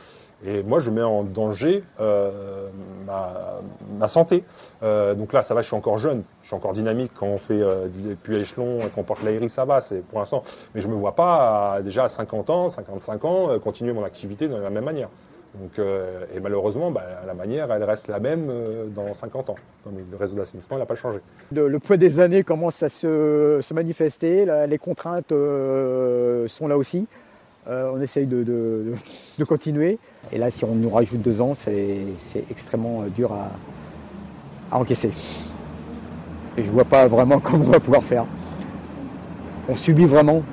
[0.43, 2.69] Et moi, je mets en danger euh,
[3.05, 4.43] ma, santé.
[4.81, 7.11] Euh, donc là, ça va, je suis encore jeune, je suis encore dynamique.
[7.15, 7.87] Quand on fait euh,
[8.23, 10.41] puis échelon et qu'on porte l'aérie, ça va, c'est pour l'instant.
[10.73, 14.03] Mais je ne me vois pas déjà à 50 ans, 55 ans, euh, continuer mon
[14.03, 15.09] activité de la même manière.
[15.79, 18.47] Euh, et malheureusement, bah, la manière, elle reste la même
[18.95, 19.55] dans 50 ans.
[19.85, 21.19] Le réseau d'assainissement n'a pas changé.
[21.51, 24.45] Le, poids des années commence à se, manifester.
[24.67, 27.07] les contraintes sont là aussi.
[27.67, 28.93] on essaye de,
[29.47, 29.99] continuer.
[30.31, 32.05] Et là, si on nous rajoute deux ans, c'est
[32.49, 33.49] extrêmement euh, dur à,
[34.77, 35.11] encaisser.
[36.57, 38.25] Et je ne vois pas vraiment comment on va pouvoir faire.
[39.67, 40.43] On subit vraiment,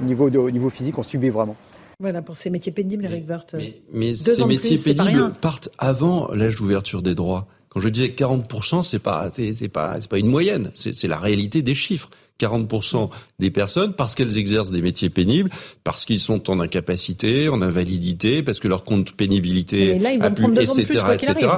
[0.00, 1.56] au niveau physique, on subit vraiment.
[2.00, 3.56] Voilà, pour ces métiers pénibles, Eric Wirth.
[3.92, 7.46] Mais, ces métiers pénibles partent avant l'âge d'ouverture des droits.
[7.68, 10.70] Quand je disais 40%, c'est pas, c'est pas, c'est pas une moyenne.
[10.74, 12.10] C'est la réalité des chiffres.
[12.40, 15.50] 40% des personnes parce qu'elles exercent des métiers pénibles,
[15.84, 21.04] parce qu'ils sont en incapacité, en invalidité, parce que leur compte pénibilité a pu, etc.,
[21.14, 21.48] etc.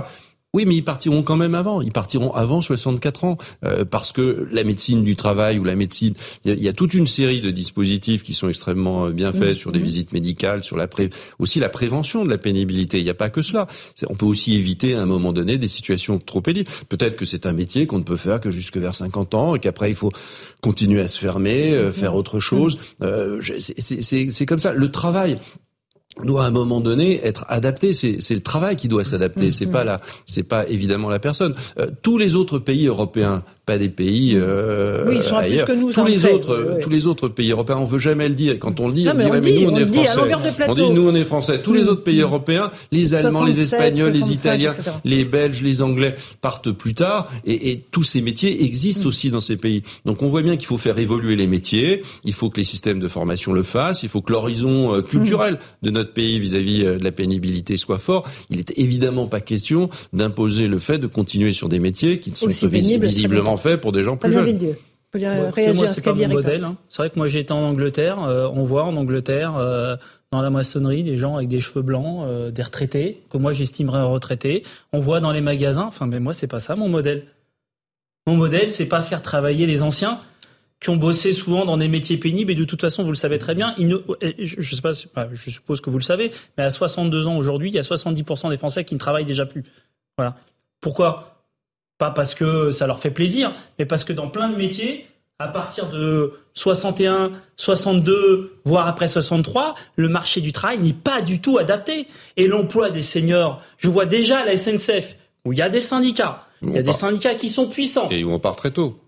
[0.57, 1.83] Oui, mais ils partiront quand même avant.
[1.83, 6.15] Ils partiront avant 64 ans euh, parce que la médecine du travail ou la médecine,
[6.47, 9.55] il y, a toute une série de dispositifs qui sont extrêmement euh, bien faits mmh,
[9.55, 9.83] sur des mmh.
[9.83, 11.11] visites médicales, sur la pré...
[11.39, 12.97] aussi la prévention de la pénibilité.
[12.97, 13.67] Il n'y a pas que cela.
[14.09, 16.71] On peut aussi éviter à un moment donné des situations trop pénibles.
[16.89, 19.59] Peut-être que c'est un métier qu'on ne peut faire que jusque vers 50 ans et
[19.59, 20.13] qu'après il faut
[20.63, 22.17] continuer à se fermer, euh, faire mmh.
[22.17, 22.79] autre chose.
[23.79, 24.73] c'est comme ça.
[24.73, 25.37] Le travail
[26.25, 27.93] doit à un moment donné être adapté.
[27.93, 29.51] C'est le travail qui doit s'adapter.
[29.51, 31.55] C'est pas la, c'est pas évidemment la personne.
[31.79, 35.53] Euh, tous les autres pays européens pas des pays euh, Oui, ils sont à plus
[35.53, 35.67] ailleurs.
[35.67, 38.37] que nous, tous les autres, Oui, tous les autres pays européens, on veut jamais le
[38.37, 38.57] dire.
[38.61, 40.35] Quand on le dit, Non, on dit, on dit, nous on on est dit français.
[40.69, 41.59] On dit nous on est français.
[41.59, 44.91] Tous les autres pays européens, les Allemands, les 67, Espagnols, les 65, Italiens, etc.
[45.05, 49.41] les Belges, les Anglais partent plus tard, et, et tous ces métiers existent aussi dans
[49.41, 49.83] ces pays.
[50.05, 53.01] Donc on voit bien qu'il faut faire évoluer les métiers, il faut que les systèmes
[53.01, 56.99] de formation le fassent, il faut que l'horizon euh, culturel de notre pays vis-à-vis euh,
[56.99, 58.23] de la pénibilité soit fort.
[58.49, 62.37] Il est évidemment pas question d'imposer le fait de continuer sur des métiers qui ne
[62.37, 64.45] sont Aussi visiblement faits pour des gens plus jeunes.
[65.15, 66.65] Ouais, réagir c'est ce pas mon modèle.
[66.65, 66.77] hein.
[66.89, 68.23] C'est vrai que moi, j'ai été en Angleterre.
[68.23, 69.97] euh, on voit en Angleterre, euh,
[70.31, 74.03] dans la maçonnerie, des gens avec des cheveux blancs, euh, des retraités, que moi, j'estimerais
[74.03, 74.63] retraités.
[74.93, 75.87] On voit dans les magasins.
[75.87, 77.25] Enfin, mais moi, c'est pas ça mon modèle.
[78.27, 80.21] Mon modèle, c'est pas faire travailler les anciens
[80.81, 83.39] qui ont bossé souvent dans des métiers pénibles et de toute façon, vous le savez
[83.39, 83.97] très bien, ils ne,
[84.39, 84.93] je, sais pas,
[85.33, 88.51] je suppose que vous le savez, mais à 62 ans aujourd'hui, il y a 70%
[88.51, 89.65] des Français qui ne travaillent déjà plus.
[90.19, 90.37] Voilà.
[90.83, 91.36] Pourquoi?
[91.99, 95.07] Pas parce que ça leur fait plaisir, mais parce que dans plein de métiers,
[95.39, 101.41] à partir de 61, 62, voire après 63, le marché du travail n'est pas du
[101.41, 102.07] tout adapté.
[102.37, 105.81] Et l'emploi des seniors, je vois déjà à la SNCF, où il y a des
[105.81, 108.09] syndicats, il y a des syndicats qui sont puissants.
[108.11, 108.99] Et où on part très tôt.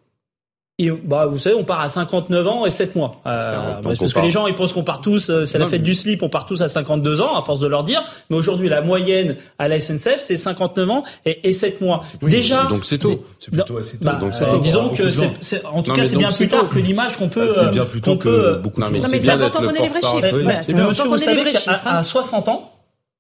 [0.80, 3.20] Et bah, vous savez, on part à 59 ans et 7 mois.
[3.26, 5.58] Euh, donc parce on que part- les gens, ils pensent qu'on part tous, euh, c'est
[5.58, 8.04] la fête du slip, on part tous à 52 ans, à force de leur dire.
[8.30, 12.02] Mais aujourd'hui, la moyenne à la SNCF, c'est 59 ans et, et 7 mois.
[12.22, 12.66] Déjà.
[12.66, 13.24] Donc c'est tôt.
[13.40, 14.04] C'est plutôt assez tôt.
[14.04, 14.58] Bah, Donc c'est euh, tôt.
[14.58, 16.74] disons que c'est, en tout Non, cas, c'est bien c'est plus tard tôt.
[16.74, 18.80] que l'image qu'on peut, Ah, c'est euh, bien plus tôt qu'on que peut, euh, beaucoup
[18.80, 20.30] de Non, mais c'est important le donner les vrais chiffres.
[20.32, 20.44] Oui.
[20.44, 21.82] Monsieur, vous donner les savez vrais qu'à chiffres.
[21.86, 21.96] hein.
[21.96, 22.70] à 60 ans,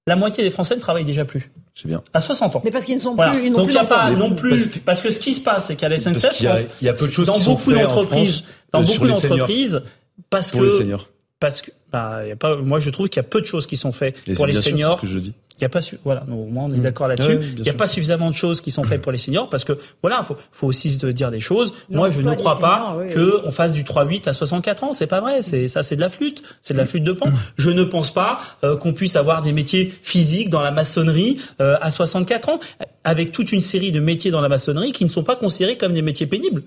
[0.06, 1.50] la moitié des Français ne travaillent déjà plus.
[1.80, 2.02] C'est bien.
[2.12, 2.62] À 60 ans.
[2.64, 3.30] Mais parce qu'ils ne sont Voilà.
[3.32, 5.10] plus, ils n'ont Donc plus il n'y a pas non plus parce que- parce que
[5.10, 7.06] ce qui se passe c'est qu'à la SNCF qu'il y a- il y a peu
[7.06, 9.82] de choses dans qui sont beaucoup d'entreprises France, dans euh, beaucoup d'entreprises
[10.28, 11.08] parce Pour les que seniors.
[11.38, 13.46] parce que bah, il y a pas moi je trouve qu'il y a peu de
[13.46, 15.34] choses qui sont faites Et pour les bien sûr, seniors c'est ce que je dis.
[15.58, 16.82] Il y a pas su- voilà donc, au moins on est Mm.
[16.82, 17.38] d'accord là-dessus.
[17.42, 17.76] Il n'y a sûr.
[17.76, 20.66] pas suffisamment de choses qui sont faites pour les seniors parce que voilà faut faut
[20.66, 21.72] aussi se dire des choses.
[21.90, 24.92] Moi je ne crois pas seniors, oui, que on fasse du 3-8 à 64 ans.
[24.92, 25.42] C'est pas vrai.
[25.42, 26.42] C'est ça c'est de la flûte.
[26.60, 27.26] C'est de la flûte de pan.
[27.56, 31.76] Je ne pense pas euh, qu'on puisse avoir des métiers physiques dans la maçonnerie euh,
[31.80, 32.60] à 64 ans
[33.04, 35.92] avec toute une série de métiers dans la maçonnerie qui ne sont pas considérés comme
[35.92, 36.62] des métiers pénibles.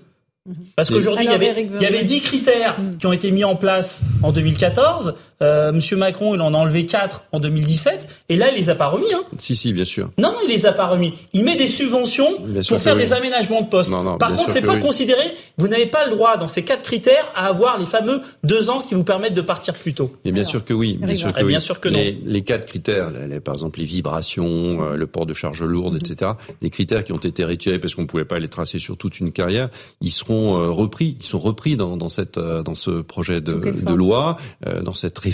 [0.74, 2.04] Parce Mais- qu'aujourd'hui, il y avait, il y avait Vernet.
[2.04, 5.14] 10 critères qui ont été mis en place en 2014.
[5.42, 8.08] Euh, Monsieur Macron, il en a enlevé 4 en 2017.
[8.28, 9.12] Et là, il les a pas remis.
[9.12, 9.22] Hein.
[9.38, 10.10] Si, si, bien sûr.
[10.18, 11.14] Non, il les a pas remis.
[11.32, 13.02] Il met des subventions Bien pour faire oui.
[13.02, 13.90] des aménagements de poste.
[13.90, 14.80] Non, non, Par contre, c'est pas oui.
[14.80, 15.34] considéré.
[15.58, 18.80] Vous n'avez pas le droit, dans ces quatre critères, à avoir les fameux deux ans
[18.80, 20.12] qui vous permettent de partir plus tôt.
[20.24, 21.48] Et bien sûr que oui, bien sûr que Eh oui.
[21.48, 21.98] bien sûr que non.
[21.98, 25.62] les, les quatre critères, les- les- par exemple les vibrations, euh, le port de charges
[25.62, 26.32] lourdes, etc.
[26.60, 29.18] Des critères qui ont été retirés parce qu'on ne pouvait pas les tracer sur toute
[29.20, 29.68] une carrière,
[30.00, 33.52] ils seront euh, repris, ils sont repris dans, dans cette euh, dans ce projet de,
[33.52, 34.36] de loi,
[34.66, 35.31] euh, dans cette réforme.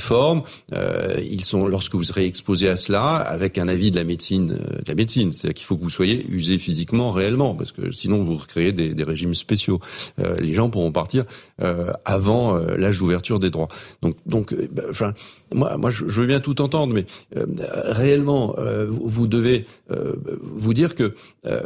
[0.72, 4.58] Euh, ils sont lorsque vous serez exposé à cela, avec un avis de la médecine,
[4.60, 8.22] euh, la médecine, c'est-à-dire qu'il faut que vous soyez usé physiquement réellement, parce que sinon
[8.22, 9.80] vous recréez des, des régimes spéciaux.
[10.20, 11.24] Euh, les gens pourront partir
[11.60, 13.68] euh, avant euh, l'âge d'ouverture des droits.
[14.02, 15.14] Donc, donc, euh, bah, enfin,
[15.54, 17.06] moi, moi, je, veux bien tout entendre, mais
[17.36, 17.46] euh,
[17.84, 21.14] réellement, euh, vous, devez euh, vous dire que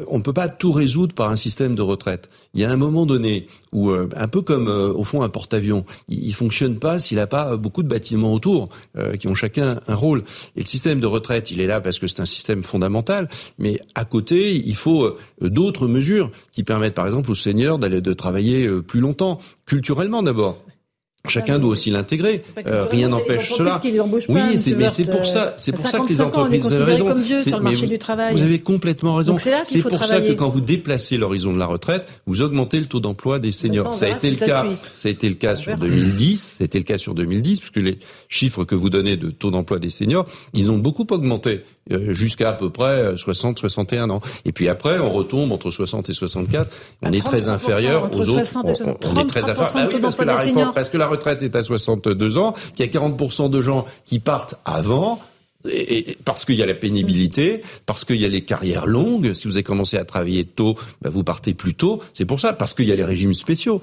[0.07, 2.31] on ne peut pas tout résoudre par un système de retraite.
[2.55, 6.25] Il y a un moment donné où, un peu comme au fond un porte-avions, il,
[6.25, 8.69] il fonctionne pas s'il n'a pas beaucoup de bâtiments autour
[9.19, 10.23] qui ont chacun un rôle.
[10.55, 13.29] Et le système de retraite, il est là parce que c'est un système fondamental,
[13.59, 18.13] mais à côté, il faut d'autres mesures qui permettent, par exemple, aux seniors d'aller de
[18.13, 19.39] travailler plus longtemps,
[20.23, 20.59] d'abord.
[21.29, 22.43] Chacun doit aussi l'intégrer.
[22.49, 23.81] Euh, culturellement, rien n'empêche cela.
[23.85, 23.93] oui,
[24.41, 26.59] monsieur c'est mais c'est pour ça, c'est pour ça que les 55 ans, on est
[26.59, 27.39] entreprises vous avez raison.
[27.39, 28.35] sur le marché vous- du travail.
[28.35, 29.37] Vous avez complètement raison.
[29.65, 32.99] C'est pour ça que quand vous déplacez l'horizon de la retraite, vous augmentez le taux
[32.99, 33.95] d'emploi des seniors.
[33.95, 34.67] ça, a été le cas.
[34.95, 35.87] Ça a été le cas sur verra.
[35.87, 36.57] 2010.
[36.59, 37.99] Ça a été le cas sur 2010 puisque les
[38.29, 42.53] chiffres que vous donnez de taux d'emploi des seniors, ils ont beaucoup augmenté jusqu'à à
[42.53, 44.21] peu près 60, 61 ans.
[44.45, 46.71] Et puis après, on retombe entre 60 et 64.
[47.03, 48.45] On est très 33%, inférieur aux autres.
[48.45, 49.89] 60 et On, est très 33% inférieur.
[49.89, 52.87] De oui, parce que la réforme, parce que la retraite est à 62 ans, qu'il
[52.87, 55.21] y a 40% de gens qui partent avant.
[55.69, 59.33] Et, et- parce qu'il y a la pénibilité, parce qu'il y a les carrières longues.
[59.35, 62.01] Si vous avez commencé à travailler tôt, bah, vous partez plus tôt.
[62.15, 63.81] C'est pour ça, parce qu'il y a les régimes spéciaux.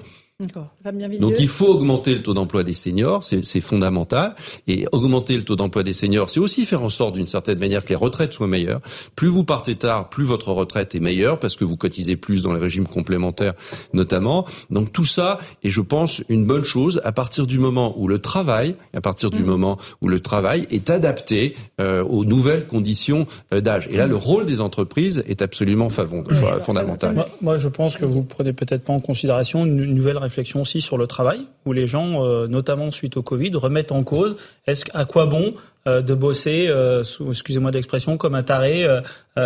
[1.20, 4.34] Donc il faut augmenter le taux d'emploi des seniors, c'est fondamental.
[4.66, 7.84] Et augmenter le taux d'emploi des seniors, c'est aussi faire en sorte d'une certaine manière
[7.84, 8.80] que les retraites soient meilleures.
[9.16, 12.52] Plus vous partez tard, plus votre retraite est meilleure parce que vous cotisez plus dans
[12.52, 13.54] les régimes complémentaires
[13.92, 14.46] notamment.
[14.70, 18.18] Donc tout ça est, je pense, une bonne chose à partir du moment où le
[18.18, 23.60] travail, à partir du moment où le travail est adapté euh, aux nouvelles conditions euh,
[23.60, 23.88] d'âge.
[23.90, 27.14] Et là, le rôle des entreprises est absolument fondamental.
[27.14, 30.62] Moi, moi, je pense que vous prenez peut-être pas en considération une, une nouvelle réflexion
[30.62, 34.36] aussi sur le travail, où les gens, euh, notamment suite au Covid, remettent en cause
[34.66, 35.54] est-ce à quoi bon
[35.88, 38.86] euh, de bosser, euh, excusez-moi de l'expression, comme un taré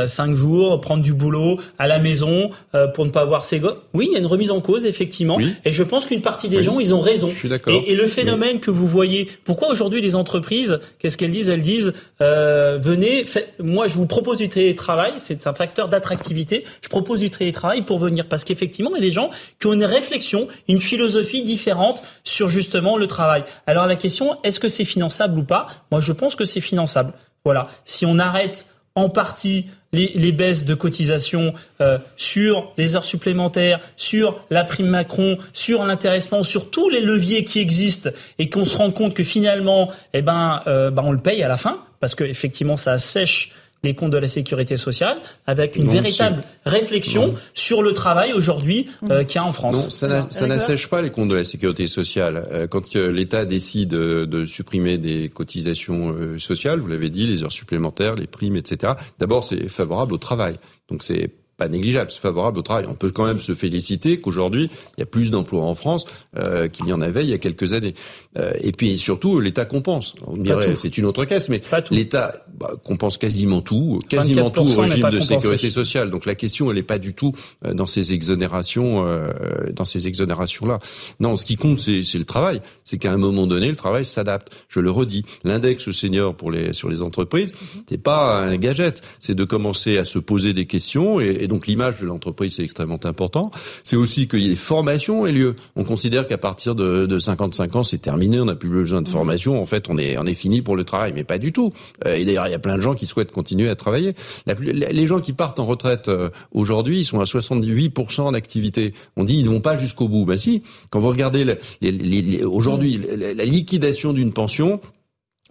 [0.08, 3.76] cinq jours, prendre du boulot à la maison euh, pour ne pas voir ses gosses.
[3.92, 6.62] Oui, il y a une remise en cause effectivement, et je pense qu'une partie des
[6.62, 7.30] gens, ils ont raison.
[7.30, 7.72] Je suis d'accord.
[7.72, 11.48] Et, et, le phénomène que vous voyez, pourquoi aujourd'hui les entreprises, qu'est-ce qu'elles disent?
[11.48, 16.64] Elles disent euh, venez, fait, moi je vous propose du télétravail, c'est un facteur d'attractivité.
[16.82, 19.30] Je propose du télétravail pour venir parce qu'effectivement il y a des gens
[19.60, 23.44] qui ont une réflexion, une philosophie différente sur justement le travail.
[23.66, 25.66] Alors la question, est-ce que c'est finançable ou pas?
[25.90, 27.12] Moi je pense que c'est finançable.
[27.44, 27.68] Voilà.
[27.84, 34.44] Si on arrête en partie les, baisses de cotisation euh, sur les heures supplémentaires, sur
[34.50, 38.90] la prime Macron, sur l'intéressement, sur tous les leviers qui existent, et qu'on se rend
[38.90, 42.24] compte que finalement, eh ben, euh, ben on le paye à la fin, parce que
[42.24, 43.52] effectivement ça sèche
[43.85, 47.35] les comptes de la sécurité sociale, avec une Non, véritable réflexion Non.
[47.55, 49.74] sur le travail aujourd'hui euh, qu'il y a en France.
[49.77, 52.48] Non, ça n'a- ça n'assèche pas les comptes de la sécurité sociale.
[52.51, 57.27] Euh, Quand euh, l'État décide euh, de supprimer des cotisations euh, sociales, vous l'avez dit,
[57.27, 58.94] les heures supplémentaires, les primes, etc.
[59.19, 60.56] D'abord, c'est favorable au travail.
[60.90, 62.86] Donc c'est pas négligeable, c'est favorable au travail.
[62.89, 66.05] On peut quand même se féliciter qu'aujourd'hui, il y a plus d'emplois en France
[66.36, 67.94] euh, qu'il y en avait il y a quelques années.
[68.36, 70.14] Euh, et puis surtout, l'État compense.
[70.26, 74.76] On dirait, c'est une autre caisse, mais l'État bah, compense quasiment tout, quasiment tout 24%
[74.76, 76.10] au régime de sécurité sociale.
[76.10, 77.32] Donc la question, elle n'est pas du tout
[77.64, 79.31] euh, dans ces exonérations, euh,
[79.72, 80.78] dans ces exonérations-là.
[81.20, 82.60] Non, ce qui compte, c'est c'est le travail.
[82.85, 84.51] C'est qu'à un moment donné, le travail s'adapte.
[84.68, 87.52] Je le redis, l'index senior pour les sur les entreprises,
[87.89, 89.01] c'est pas un gadget.
[89.20, 92.64] C'est de commencer à se poser des questions et, et donc l'image de l'entreprise c'est
[92.64, 93.50] extrêmement important.
[93.84, 95.54] C'est aussi qu'il y ait des formations aient lieu.
[95.76, 99.08] On considère qu'à partir de, de 55 ans, c'est terminé, on n'a plus besoin de
[99.08, 99.60] formation.
[99.60, 101.72] En fait, on est on est fini pour le travail, mais pas du tout.
[102.06, 104.14] Euh, et d'ailleurs, il y a plein de gens qui souhaitent continuer à travailler.
[104.46, 108.94] La plus- les gens qui partent en retraite euh, aujourd'hui, ils sont à 78% d'activité.
[109.16, 110.24] On dit ils ne vont pas jusqu'au bout.
[110.24, 110.62] Ben si.
[110.90, 111.92] Quand vous regardez les- les-
[112.22, 114.80] les- aujourd'hui la liquidation d'une pension.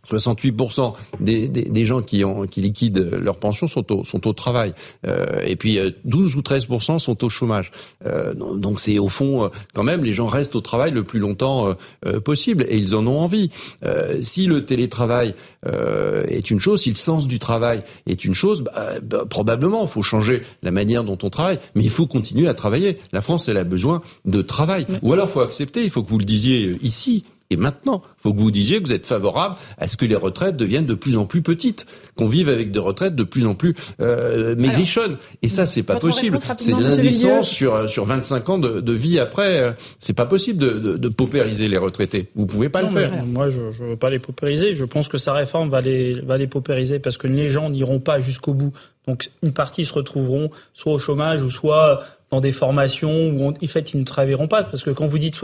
[0.09, 4.33] 68% des, des, des gens qui, ont, qui liquident leur pension sont au, sont au
[4.33, 4.73] travail.
[5.07, 7.71] Euh, et puis euh, 12 ou 13% sont au chômage.
[8.05, 11.19] Euh, donc c'est au fond, euh, quand même, les gens restent au travail le plus
[11.19, 11.73] longtemps euh,
[12.05, 13.49] euh, possible et ils en ont envie.
[13.85, 15.35] Euh, si le télétravail
[15.65, 19.83] euh, est une chose, si le sens du travail est une chose, bah, bah, probablement
[19.83, 21.59] il faut changer la manière dont on travaille.
[21.75, 22.97] Mais il faut continuer à travailler.
[23.11, 24.85] La France, elle a besoin de travail.
[25.01, 27.23] Ou alors il faut accepter, il faut que vous le disiez euh, ici.
[27.53, 30.15] Et maintenant, il faut que vous disiez que vous êtes favorable à ce que les
[30.15, 31.85] retraites deviennent de plus en plus petites,
[32.17, 35.17] qu'on vive avec des retraites de plus en plus euh, maigrichonnes.
[35.43, 36.39] Et ça, c'est pas possible.
[36.57, 39.75] C'est l'indécence sur sur 25 ans de, de vie après.
[39.99, 42.29] C'est pas possible de, de, de paupériser les retraités.
[42.33, 43.23] Vous pouvez pas Non, le faire.
[43.23, 44.75] Moi, je ne veux pas les paupériser.
[44.75, 47.99] Je pense que sa réforme va les, va les paupériser parce que les gens n'iront
[47.99, 48.73] pas jusqu'au bout.
[49.07, 52.01] Donc, une partie se retrouveront soit au chômage ou soit
[52.31, 54.63] dans des formations où, en fait, ils ne travailleront pas.
[54.63, 55.35] Parce que quand vous dites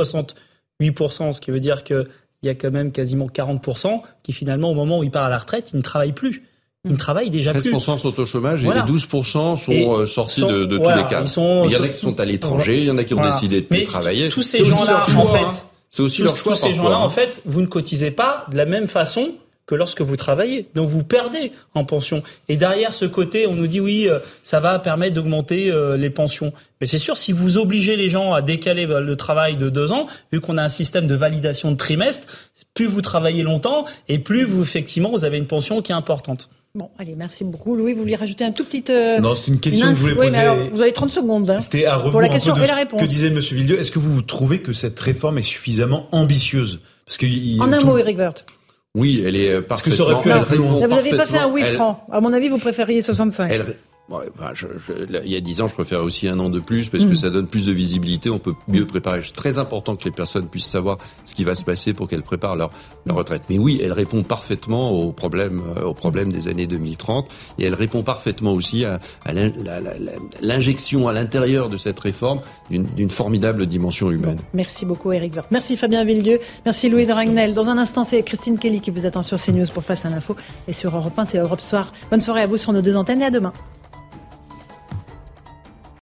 [0.82, 2.06] 68%, ce qui veut dire qu'il
[2.44, 5.38] y a quand même quasiment 40% qui, finalement, au moment où ils partent à la
[5.38, 6.44] retraite, ils ne travaillent plus.
[6.86, 7.60] Ils ne travaillent déjà plus.
[7.74, 8.86] 13% sont au chômage Voilà.
[8.88, 11.22] et 12% sont Et euh, sortis sont- de, de voilà, tous les cas.
[11.22, 13.14] ils sont- il y en a qui sont à l'étranger, il y en a qui
[13.14, 13.32] ont Voilà.
[13.32, 14.30] décidé de Mais plus travailler.
[14.30, 15.50] Tous C'est ces aussi gens-là, en fait, hein.
[15.92, 17.00] c'est aussi tous, leur choix tous ces gens-là, hein.
[17.02, 19.32] en fait, vous ne cotisez pas de la même façon
[19.70, 20.68] que lorsque vous travaillez.
[20.74, 22.24] Donc vous perdez en pension.
[22.48, 26.10] Et derrière ce côté, on nous dit oui, euh, ça va permettre d'augmenter euh, les
[26.10, 26.54] pensions.
[26.82, 29.92] Mais c'est sûr, si vous obligez les gens à décaler bah, le travail de deux
[29.92, 32.26] ans, vu qu'on a un système de validation de trimestre,
[32.74, 36.50] plus vous travaillez longtemps et plus vous effectivement vous avez une pension qui est importante.
[36.74, 37.76] Bon, allez, merci beaucoup.
[37.76, 38.84] Louis, vous voulez rajouter un tout petit...
[38.90, 40.38] euh, Non, c'est une question que je voulais oui, mais poser.
[40.38, 41.50] alors, vous avez 30 secondes.
[41.50, 43.02] hein, C'était à rebours Pour la un question peu de et la ce réponse.
[43.02, 43.80] que disait Monsieur Villedieu.
[43.80, 46.80] Est-ce que vous trouvez que cette réforme est suffisamment ambitieuse?
[47.06, 48.46] Parce que il- En un tout- mot, Eric Woerth.
[49.00, 50.44] Oui, elle est euh, Parce que ça aurait parfaitement.
[50.46, 50.68] pu loin.
[50.74, 52.06] répond Là, vous n'avez pas fait un oui parfaitement- franc.
[52.12, 53.50] À mon avis, vous préfériez 65.
[53.52, 53.66] Elle,
[54.18, 56.60] ouais, je- je- là, il y a dix ans, je préfère aussi un an de
[56.60, 57.16] plus parce que Mm.
[57.16, 58.30] ça donne plus de visibilité.
[58.30, 59.22] On peut mieux préparer.
[59.24, 62.24] C'est très important que les personnes puissent savoir ce qui va se passer pour qu'elles
[62.24, 62.70] préparent leur,
[63.06, 63.44] leur retraite.
[63.50, 67.28] Mais oui, elle répond parfaitement aux problèmes, euh, aux problèmes des années 2030
[67.58, 69.00] et elle répond parfaitement aussi à,
[70.42, 74.40] l'injection à l'intérieur de cette réforme d'une formidable dimension humaine.
[74.54, 75.48] Merci beaucoup, Eric Woerth.
[75.52, 76.40] Merci, Fabien Villedieu.
[76.66, 77.54] Merci, Louis de Ragnel.
[77.54, 80.36] Dans un instant, c'est Christine Kelly qui vous attend sur CNews pour Face à l'info.
[80.68, 81.94] Et sur Europe 1, c'est Europe Soir.
[82.12, 83.54] Bonne soirée à vous sur nos deux antennes et à demain.